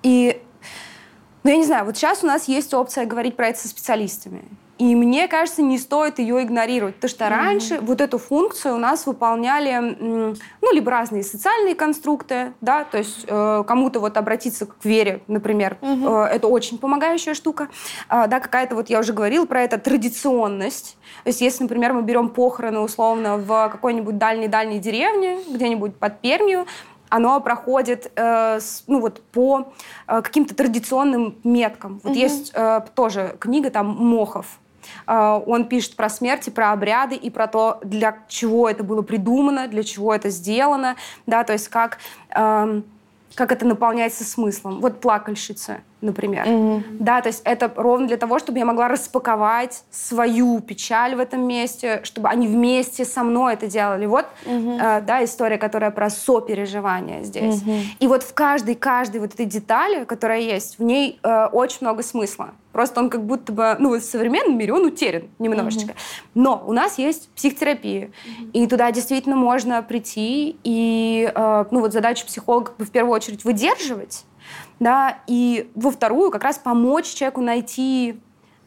И 0.03 0.41
ну, 1.43 1.51
я 1.51 1.57
не 1.59 1.65
знаю, 1.67 1.85
вот 1.85 1.99
сейчас 1.99 2.25
у 2.25 2.27
нас 2.27 2.49
есть 2.49 2.73
опция 2.73 3.05
говорить 3.05 3.37
про 3.37 3.49
это 3.49 3.59
со 3.59 3.69
специалистами. 3.69 4.45
И 4.79 4.97
мне 4.97 5.29
кажется, 5.29 5.63
не 5.63 5.79
стоит 5.79 6.19
ее 6.19 6.43
игнорировать, 6.43 6.97
потому 6.97 7.09
что 7.09 7.25
mm-hmm. 7.25 7.29
раньше 7.29 7.81
вот 7.81 8.01
эту 8.01 8.19
функцию 8.19 8.75
у 8.75 8.79
нас 8.79 9.07
выполняли, 9.07 9.97
ну, 10.01 10.73
либо 10.73 10.91
разные 10.91 11.23
социальные 11.23 11.77
конструкты, 11.77 12.55
да, 12.61 12.83
то 12.83 12.99
есть 12.99 13.25
э, 13.29 13.65
кому-то 13.67 14.01
вот 14.01 14.17
обратиться 14.17 14.67
к 14.67 14.85
вере, 14.85 15.21
например, 15.29 15.79
mm-hmm. 15.81 16.27
э, 16.29 16.35
это 16.35 16.49
очень 16.49 16.79
помогающая 16.79 17.35
штука, 17.35 17.69
э, 18.11 18.27
да, 18.27 18.41
какая-то 18.41 18.75
вот, 18.75 18.91
я 18.91 18.99
уже 18.99 19.13
говорила 19.13 19.47
про 19.47 19.63
это, 19.63 19.79
традиционность, 19.79 20.97
то 21.23 21.29
есть 21.29 21.41
если, 21.41 21.63
например, 21.63 21.93
мы 21.93 22.03
берем 22.03 22.29
похороны 22.29 22.81
условно 22.81 23.37
в 23.37 23.69
какой-нибудь 23.69 24.19
дальней-дальней 24.19 24.81
деревне, 24.81 25.39
где-нибудь 25.49 25.97
под 25.97 26.21
Пермью, 26.21 26.67
оно 27.11 27.41
проходит 27.41 28.11
э, 28.17 28.59
с, 28.59 28.83
ну, 28.89 29.01
вот, 29.01 29.23
по 29.23 29.73
э, 30.09 30.21
каким-то 30.21 30.57
традиционным 30.57 31.39
меткам. 31.45 32.01
Вот 32.03 32.11
угу. 32.11 32.19
есть 32.19 32.51
э, 32.55 32.81
тоже 32.97 33.37
книга 33.39 33.71
там 33.71 33.87
Мохов. 33.87 34.59
Э, 35.07 35.41
он 35.47 35.67
пишет 35.69 35.97
про 35.97 36.09
смерть, 36.09 36.49
и 36.49 36.51
про 36.51 36.73
обряды, 36.73 37.15
и 37.15 37.31
про 37.31 37.47
то, 37.47 37.81
для 37.83 38.19
чего 38.29 38.69
это 38.69 38.83
было 38.85 39.03
придумано, 39.03 39.69
для 39.69 39.83
чего 39.83 40.15
это 40.15 40.31
сделано, 40.31 40.97
да, 41.27 41.45
то 41.45 41.53
есть 41.53 41.69
как, 41.69 41.99
э, 42.35 42.83
как 43.35 43.53
это 43.53 43.67
наполняется 43.67 44.25
смыслом. 44.25 44.81
Вот 44.81 45.01
плакальщица 45.01 45.81
например. 46.05 46.47
Mm-hmm. 46.47 46.83
Да, 47.01 47.21
то 47.21 47.29
есть 47.29 47.43
это 47.45 47.73
ровно 47.75 48.07
для 48.07 48.17
того, 48.17 48.39
чтобы 48.39 48.59
я 48.59 48.65
могла 48.65 48.89
распаковать 48.89 49.85
свою 49.91 50.61
печаль 50.61 51.17
в 51.17 51.19
этом 51.19 51.47
месте, 51.47 52.01
чтобы 52.05 52.29
они 52.29 52.47
вместе 52.47 53.05
со 53.05 53.23
мной 53.23 53.55
это 53.55 53.67
делали. 53.67 54.07
Вот, 54.07 54.27
mm-hmm. 54.45 54.99
э, 54.99 55.01
да, 55.01 55.25
история, 55.25 55.59
которая 55.59 55.91
про 55.91 56.11
сопереживание 56.11 57.25
здесь. 57.25 57.63
Mm-hmm. 57.63 57.83
И 58.01 58.07
вот 58.07 58.23
в 58.23 58.35
каждой, 58.35 58.75
каждой 58.75 59.21
вот 59.21 59.35
этой 59.35 59.47
детали, 59.47 60.05
которая 60.05 60.41
есть, 60.41 60.79
в 60.79 60.83
ней 60.83 61.19
э, 61.23 61.47
очень 61.47 61.79
много 61.81 62.03
смысла. 62.03 62.51
Просто 62.73 63.01
он 63.01 63.09
как 63.09 63.25
будто 63.25 63.53
бы, 63.53 63.77
ну, 63.79 63.97
в 63.97 64.01
современном 64.01 64.59
мире 64.59 64.73
он 64.73 64.85
утерян 64.85 65.25
немножечко. 65.39 65.93
Mm-hmm. 65.93 66.31
Но 66.35 66.65
у 66.67 66.73
нас 66.73 66.99
есть 66.99 67.29
психотерапия, 67.37 68.07
mm-hmm. 68.07 68.51
и 68.53 68.67
туда 68.67 68.91
действительно 68.91 69.37
можно 69.37 69.81
прийти, 69.83 70.57
и, 70.65 71.31
э, 71.33 71.65
ну, 71.71 71.81
вот 71.81 71.93
задача 71.93 72.27
психолога 72.27 72.73
в 72.79 72.91
первую 72.91 73.15
очередь 73.15 73.45
выдерживать, 73.45 74.25
да, 74.81 75.19
и 75.27 75.71
во 75.75 75.91
вторую 75.91 76.31
как 76.31 76.45
раз 76.45 76.59
помочь 76.59 77.07
человеку 77.07 77.41
найти 77.41 78.21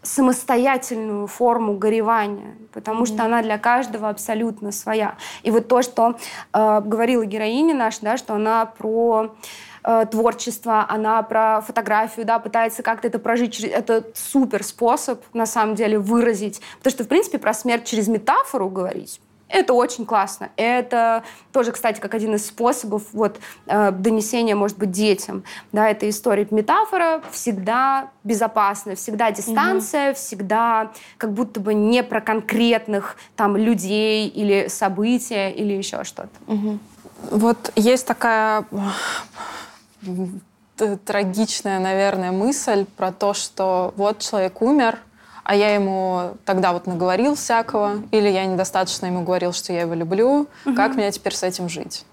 самостоятельную 0.07 1.27
форму 1.27 1.77
горевания, 1.77 2.55
потому 2.73 3.03
mm-hmm. 3.03 3.13
что 3.13 3.23
она 3.25 3.41
для 3.41 3.57
каждого 3.57 4.09
абсолютно 4.09 4.71
своя. 4.71 5.15
И 5.43 5.51
вот 5.51 5.67
то, 5.67 5.81
что 5.81 6.17
э, 6.53 6.81
говорила 6.81 7.25
героиня 7.25 7.75
наша, 7.75 7.99
да, 8.01 8.17
что 8.17 8.35
она 8.35 8.65
про 8.65 9.35
э, 9.83 10.05
творчество, 10.09 10.85
она 10.87 11.21
про 11.23 11.61
фотографию, 11.61 12.25
да, 12.25 12.39
пытается 12.39 12.83
как-то 12.83 13.07
это 13.07 13.19
прожить. 13.19 13.59
Это 13.59 14.05
супер 14.13 14.63
способ, 14.63 15.23
на 15.33 15.45
самом 15.45 15.75
деле, 15.75 15.99
выразить. 15.99 16.61
Потому 16.77 16.91
что, 16.91 17.03
в 17.03 17.07
принципе, 17.07 17.37
про 17.37 17.53
смерть 17.53 17.85
через 17.85 18.07
метафору 18.07 18.69
говорить 18.69 19.19
это 19.49 19.73
очень 19.73 20.05
классно. 20.05 20.49
Это 20.57 21.23
тоже, 21.51 21.71
кстати, 21.71 21.99
как 21.99 22.13
один 22.13 22.35
из 22.35 22.47
способов 22.47 23.03
вот, 23.13 23.39
э, 23.67 23.91
донесения, 23.91 24.55
может 24.55 24.77
быть, 24.77 24.91
детям. 24.91 25.43
Да, 25.71 25.89
это 25.89 26.09
история 26.09 26.47
метафора 26.51 27.21
всегда 27.31 28.11
безопасная, 28.23 28.95
всегда 28.95 29.31
дистанция, 29.31 30.11
угу. 30.11 30.17
всегда 30.17 30.91
как 31.17 31.33
будто 31.33 31.59
бы 31.59 31.73
не 31.73 32.03
про 32.03 32.21
конкретных 32.21 33.17
там 33.35 33.55
людей 33.55 34.27
или 34.27 34.67
события 34.67 35.51
или 35.51 35.73
еще 35.73 36.03
что-то. 36.03 36.29
Угу. 36.47 36.79
Вот 37.31 37.71
есть 37.75 38.05
такая 38.05 38.65
трагичная, 41.05 41.79
наверное, 41.79 42.31
мысль 42.31 42.85
про 42.97 43.11
то, 43.11 43.33
что 43.33 43.93
вот 43.95 44.19
человек 44.19 44.61
умер, 44.61 44.99
а 45.47 45.55
я 45.55 45.73
ему 45.73 46.35
тогда 46.43 46.73
вот 46.73 46.87
наговорил 46.87 47.35
всякого, 47.35 48.03
или 48.11 48.27
я 48.27 48.45
недостаточно 48.45 49.05
ему 49.05 49.23
говорил, 49.23 49.53
что 49.53 49.71
я 49.71 49.81
его 49.81 49.93
люблю, 49.93 50.47
угу. 50.65 50.75
как 50.75 50.95
мне 50.95 51.09
теперь 51.09 51.33
с 51.33 51.41
этим 51.41 51.69
жить? 51.69 52.05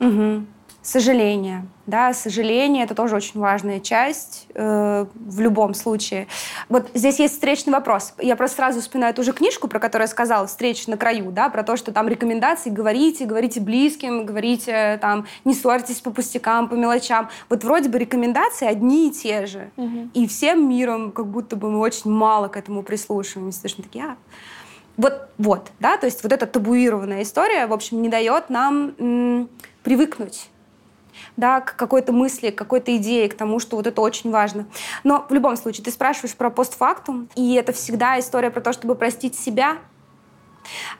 Угу 0.00 0.46
сожаление. 0.82 1.66
Да, 1.86 2.14
сожаление— 2.14 2.84
это 2.84 2.94
тоже 2.94 3.16
очень 3.16 3.40
важная 3.40 3.80
часть 3.80 4.46
э, 4.54 5.06
в 5.14 5.40
любом 5.40 5.74
случае. 5.74 6.26
Вот 6.68 6.88
здесь 6.94 7.18
есть 7.18 7.34
встречный 7.34 7.72
вопрос. 7.72 8.14
Я 8.18 8.36
просто 8.36 8.56
сразу 8.56 8.80
вспоминаю 8.80 9.12
ту 9.12 9.22
же 9.22 9.32
книжку, 9.32 9.68
про 9.68 9.78
которую 9.78 10.04
я 10.04 10.10
сказала, 10.10 10.46
«Встреча 10.46 10.88
на 10.88 10.96
краю», 10.96 11.32
да, 11.32 11.48
про 11.48 11.64
то, 11.64 11.76
что 11.76 11.92
там 11.92 12.08
рекомендации 12.08 12.70
говорите, 12.70 13.26
говорите 13.26 13.60
близким, 13.60 14.24
говорите 14.24 14.98
там, 15.02 15.26
не 15.44 15.54
ссорьтесь 15.54 16.00
по 16.00 16.10
пустякам, 16.10 16.68
по 16.68 16.74
мелочам. 16.74 17.28
Вот 17.48 17.64
вроде 17.64 17.88
бы 17.88 17.98
рекомендации 17.98 18.66
одни 18.66 19.08
и 19.08 19.10
те 19.10 19.46
же. 19.46 19.70
Угу. 19.76 20.10
И 20.14 20.26
всем 20.28 20.68
миром 20.68 21.10
как 21.12 21.26
будто 21.26 21.56
бы 21.56 21.70
мы 21.70 21.80
очень 21.80 22.10
мало 22.10 22.48
к 22.48 22.56
этому 22.56 22.82
прислушиваемся. 22.82 23.68
Что 23.68 23.82
такие, 23.82 24.04
а, 24.04 24.16
вот, 24.96 25.28
вот, 25.38 25.70
да, 25.80 25.96
то 25.96 26.06
есть 26.06 26.22
вот 26.22 26.32
эта 26.32 26.46
табуированная 26.46 27.22
история, 27.22 27.66
в 27.66 27.72
общем, 27.72 28.02
не 28.02 28.08
дает 28.08 28.50
нам 28.50 28.94
м, 28.98 29.48
привыкнуть 29.82 30.49
да, 31.36 31.60
к 31.60 31.76
какой-то 31.76 32.12
мысли, 32.12 32.50
к 32.50 32.56
какой-то 32.56 32.96
идее, 32.96 33.28
к 33.28 33.34
тому, 33.34 33.58
что 33.58 33.76
вот 33.76 33.86
это 33.86 34.00
очень 34.00 34.30
важно. 34.30 34.66
Но 35.04 35.26
в 35.28 35.32
любом 35.34 35.56
случае, 35.56 35.84
ты 35.84 35.90
спрашиваешь 35.90 36.34
про 36.34 36.50
постфактум, 36.50 37.28
и 37.34 37.54
это 37.54 37.72
всегда 37.72 38.18
история 38.18 38.50
про 38.50 38.60
то, 38.60 38.72
чтобы 38.72 38.94
простить 38.94 39.38
себя. 39.38 39.78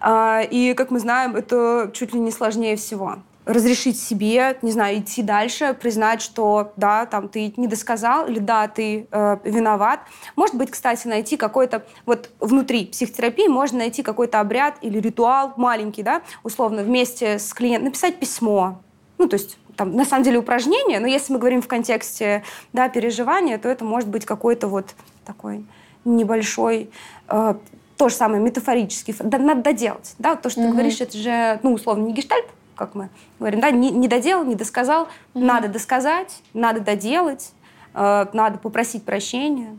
А, 0.00 0.40
и, 0.42 0.74
как 0.74 0.90
мы 0.90 1.00
знаем, 1.00 1.36
это 1.36 1.90
чуть 1.94 2.14
ли 2.14 2.20
не 2.20 2.30
сложнее 2.30 2.76
всего 2.76 3.16
разрешить 3.46 3.98
себе, 3.98 4.58
не 4.62 4.70
знаю, 4.70 4.98
идти 4.98 5.22
дальше, 5.22 5.76
признать, 5.80 6.22
что 6.22 6.72
да, 6.76 7.06
там 7.06 7.28
ты 7.28 7.52
не 7.56 7.66
досказал, 7.66 8.26
или 8.26 8.38
да, 8.38 8.68
ты 8.68 9.06
э, 9.10 9.36
виноват. 9.44 10.00
Может 10.36 10.56
быть, 10.56 10.70
кстати, 10.70 11.06
найти 11.06 11.36
какой-то, 11.36 11.84
вот 12.06 12.30
внутри 12.38 12.86
психотерапии 12.86 13.48
можно 13.48 13.78
найти 13.78 14.02
какой-то 14.02 14.40
обряд 14.40 14.76
или 14.82 14.98
ритуал 14.98 15.54
маленький, 15.56 16.02
да, 16.02 16.22
условно, 16.42 16.82
вместе 16.82 17.38
с 17.38 17.52
клиентом, 17.52 17.86
написать 17.86 18.18
письмо, 18.18 18.80
ну, 19.18 19.28
то 19.28 19.34
есть 19.34 19.58
там, 19.80 19.96
на 19.96 20.04
самом 20.04 20.24
деле 20.24 20.38
упражнение, 20.38 21.00
но 21.00 21.06
если 21.06 21.32
мы 21.32 21.38
говорим 21.38 21.62
в 21.62 21.66
контексте 21.66 22.44
да, 22.74 22.90
переживания, 22.90 23.56
то 23.56 23.66
это 23.66 23.82
может 23.82 24.10
быть 24.10 24.26
какой-то 24.26 24.68
вот 24.68 24.94
такой 25.24 25.64
небольшой, 26.04 26.90
э, 27.28 27.54
то 27.96 28.08
же 28.10 28.14
самое, 28.14 28.42
метафорический, 28.42 29.14
да, 29.18 29.38
надо 29.38 29.62
доделать. 29.62 30.14
Да? 30.18 30.36
То, 30.36 30.50
что 30.50 30.60
угу. 30.60 30.68
ты 30.68 30.74
говоришь, 30.74 31.00
это 31.00 31.16
же, 31.16 31.60
ну, 31.62 31.72
условно, 31.72 32.04
не 32.04 32.12
гештальт, 32.12 32.44
как 32.76 32.94
мы 32.94 33.08
говорим, 33.38 33.60
да, 33.60 33.70
не, 33.70 33.90
не 33.90 34.06
доделал, 34.06 34.44
не 34.44 34.54
досказал, 34.54 35.08
угу. 35.32 35.46
надо 35.46 35.68
досказать, 35.68 36.42
надо 36.52 36.80
доделать, 36.80 37.52
э, 37.94 38.26
надо 38.34 38.58
попросить 38.58 39.02
прощения. 39.06 39.74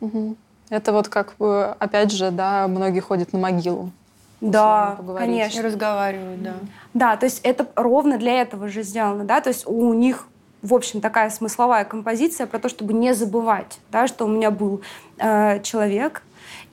Угу. 0.00 0.34
Это 0.70 0.92
вот 0.92 1.06
как, 1.08 1.36
опять 1.38 2.10
же, 2.10 2.32
да, 2.32 2.66
многие 2.66 2.98
ходят 2.98 3.32
на 3.32 3.38
могилу. 3.38 3.92
Да, 4.40 4.98
конечно. 5.16 5.60
И 5.60 5.62
разговаривают, 5.62 6.42
да. 6.42 6.54
Да, 6.94 7.16
то 7.16 7.26
есть 7.26 7.40
это 7.42 7.66
ровно 7.74 8.18
для 8.18 8.40
этого 8.40 8.68
же 8.68 8.82
сделано, 8.82 9.24
да, 9.24 9.40
то 9.40 9.48
есть 9.48 9.66
у 9.66 9.92
них 9.94 10.26
в 10.60 10.74
общем, 10.74 11.00
такая 11.00 11.30
смысловая 11.30 11.84
композиция 11.84 12.46
про 12.48 12.58
то, 12.58 12.68
чтобы 12.68 12.92
не 12.92 13.14
забывать, 13.14 13.78
да, 13.92 14.08
что 14.08 14.24
у 14.24 14.28
меня 14.28 14.50
был 14.50 14.82
э, 15.18 15.62
человек, 15.62 16.22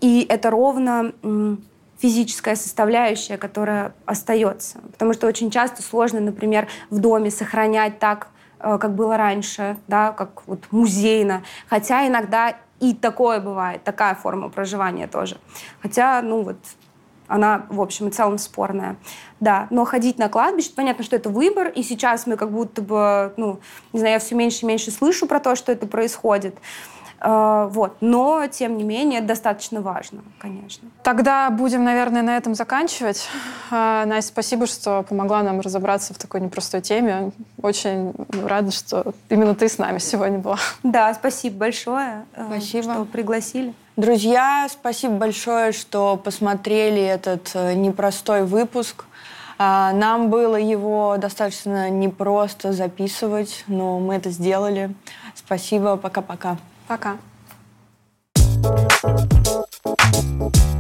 и 0.02 0.26
это 0.28 0.50
ровно 0.50 1.14
э, 1.22 1.56
физическая 2.00 2.56
составляющая, 2.56 3.38
которая 3.38 3.94
остается. 4.06 4.80
Потому 4.92 5.14
что 5.14 5.28
очень 5.28 5.52
часто 5.52 5.82
сложно, 5.82 6.20
например, 6.20 6.68
в 6.90 7.00
доме 7.00 7.32
сохранять 7.32 8.00
так, 8.00 8.30
э, 8.60 8.78
как 8.80 8.96
было 8.96 9.18
раньше, 9.18 9.78
да, 9.88 10.12
как 10.12 10.48
вот 10.48 10.64
музейно. 10.72 11.44
Хотя 11.68 12.08
иногда 12.08 12.56
и 12.80 12.94
такое 12.94 13.40
бывает, 13.40 13.84
такая 13.84 14.16
форма 14.16 14.50
проживания 14.50 15.08
тоже. 15.08 15.38
Хотя, 15.82 16.22
ну 16.22 16.44
вот, 16.44 16.58
она, 17.28 17.66
в 17.70 17.82
общем 17.82 18.08
и 18.08 18.12
целом, 18.12 18.38
спорная. 18.38 18.98
Да, 19.40 19.68
но 19.70 19.86
ходить 19.86 20.18
на 20.18 20.30
кладбище, 20.30 20.72
понятно, 20.76 21.04
что 21.04 21.16
это 21.16 21.30
выбор, 21.30 21.68
и 21.68 21.84
сейчас 21.84 22.26
мы 22.26 22.38
как 22.38 22.52
будто 22.52 22.82
бы, 22.82 23.34
ну, 23.38 23.60
не 23.94 24.00
знаю, 24.00 24.14
я 24.14 24.20
все 24.20 24.36
меньше 24.36 24.62
и 24.62 24.66
меньше 24.66 24.92
слышу 24.92 25.28
про 25.28 25.40
то, 25.40 25.56
что 25.56 25.72
это 25.72 25.88
происходит. 25.88 26.56
Э, 27.20 27.68
вот. 27.72 27.98
Но, 28.02 28.46
тем 28.48 28.78
не 28.78 28.84
менее, 28.84 29.20
это 29.20 29.30
достаточно 29.30 29.82
важно, 29.82 30.24
конечно. 30.40 30.90
Тогда 31.04 31.50
будем, 31.50 31.84
наверное, 31.84 32.22
на 32.22 32.38
этом 32.38 32.56
заканчивать. 32.56 33.28
Э, 33.72 34.04
Настя, 34.06 34.32
спасибо, 34.32 34.68
что 34.68 35.04
помогла 35.04 35.44
нам 35.44 35.60
разобраться 35.60 36.14
в 36.14 36.18
такой 36.18 36.42
непростой 36.42 36.82
теме. 36.82 37.32
Очень 37.62 38.14
рада, 38.46 38.72
что 38.72 39.14
именно 39.30 39.56
ты 39.56 39.70
с 39.70 39.78
нами 39.78 39.98
сегодня 39.98 40.40
была. 40.40 40.60
Да, 40.84 41.14
спасибо 41.14 41.58
большое, 41.58 42.26
э, 42.36 42.46
Спасибо. 42.48 42.94
что 42.94 43.06
пригласили. 43.06 43.74
Друзья, 43.98 44.68
спасибо 44.70 45.14
большое, 45.14 45.72
что 45.72 46.18
посмотрели 46.18 47.02
этот 47.02 47.52
э, 47.54 47.76
непростой 47.76 48.44
выпуск. 48.44 49.06
А, 49.58 49.94
Нам 49.94 50.30
было 50.30 50.58
его 50.58 51.16
достаточно 51.18 51.90
непросто 51.90 52.74
записывать, 52.74 53.64
но 53.68 54.00
мы 54.00 54.16
это 54.16 54.32
сделали. 54.32 54.94
Спасибо, 55.34 55.96
пока-пока. 55.96 56.58
Пока. 56.90 57.18
Thank 60.28 60.75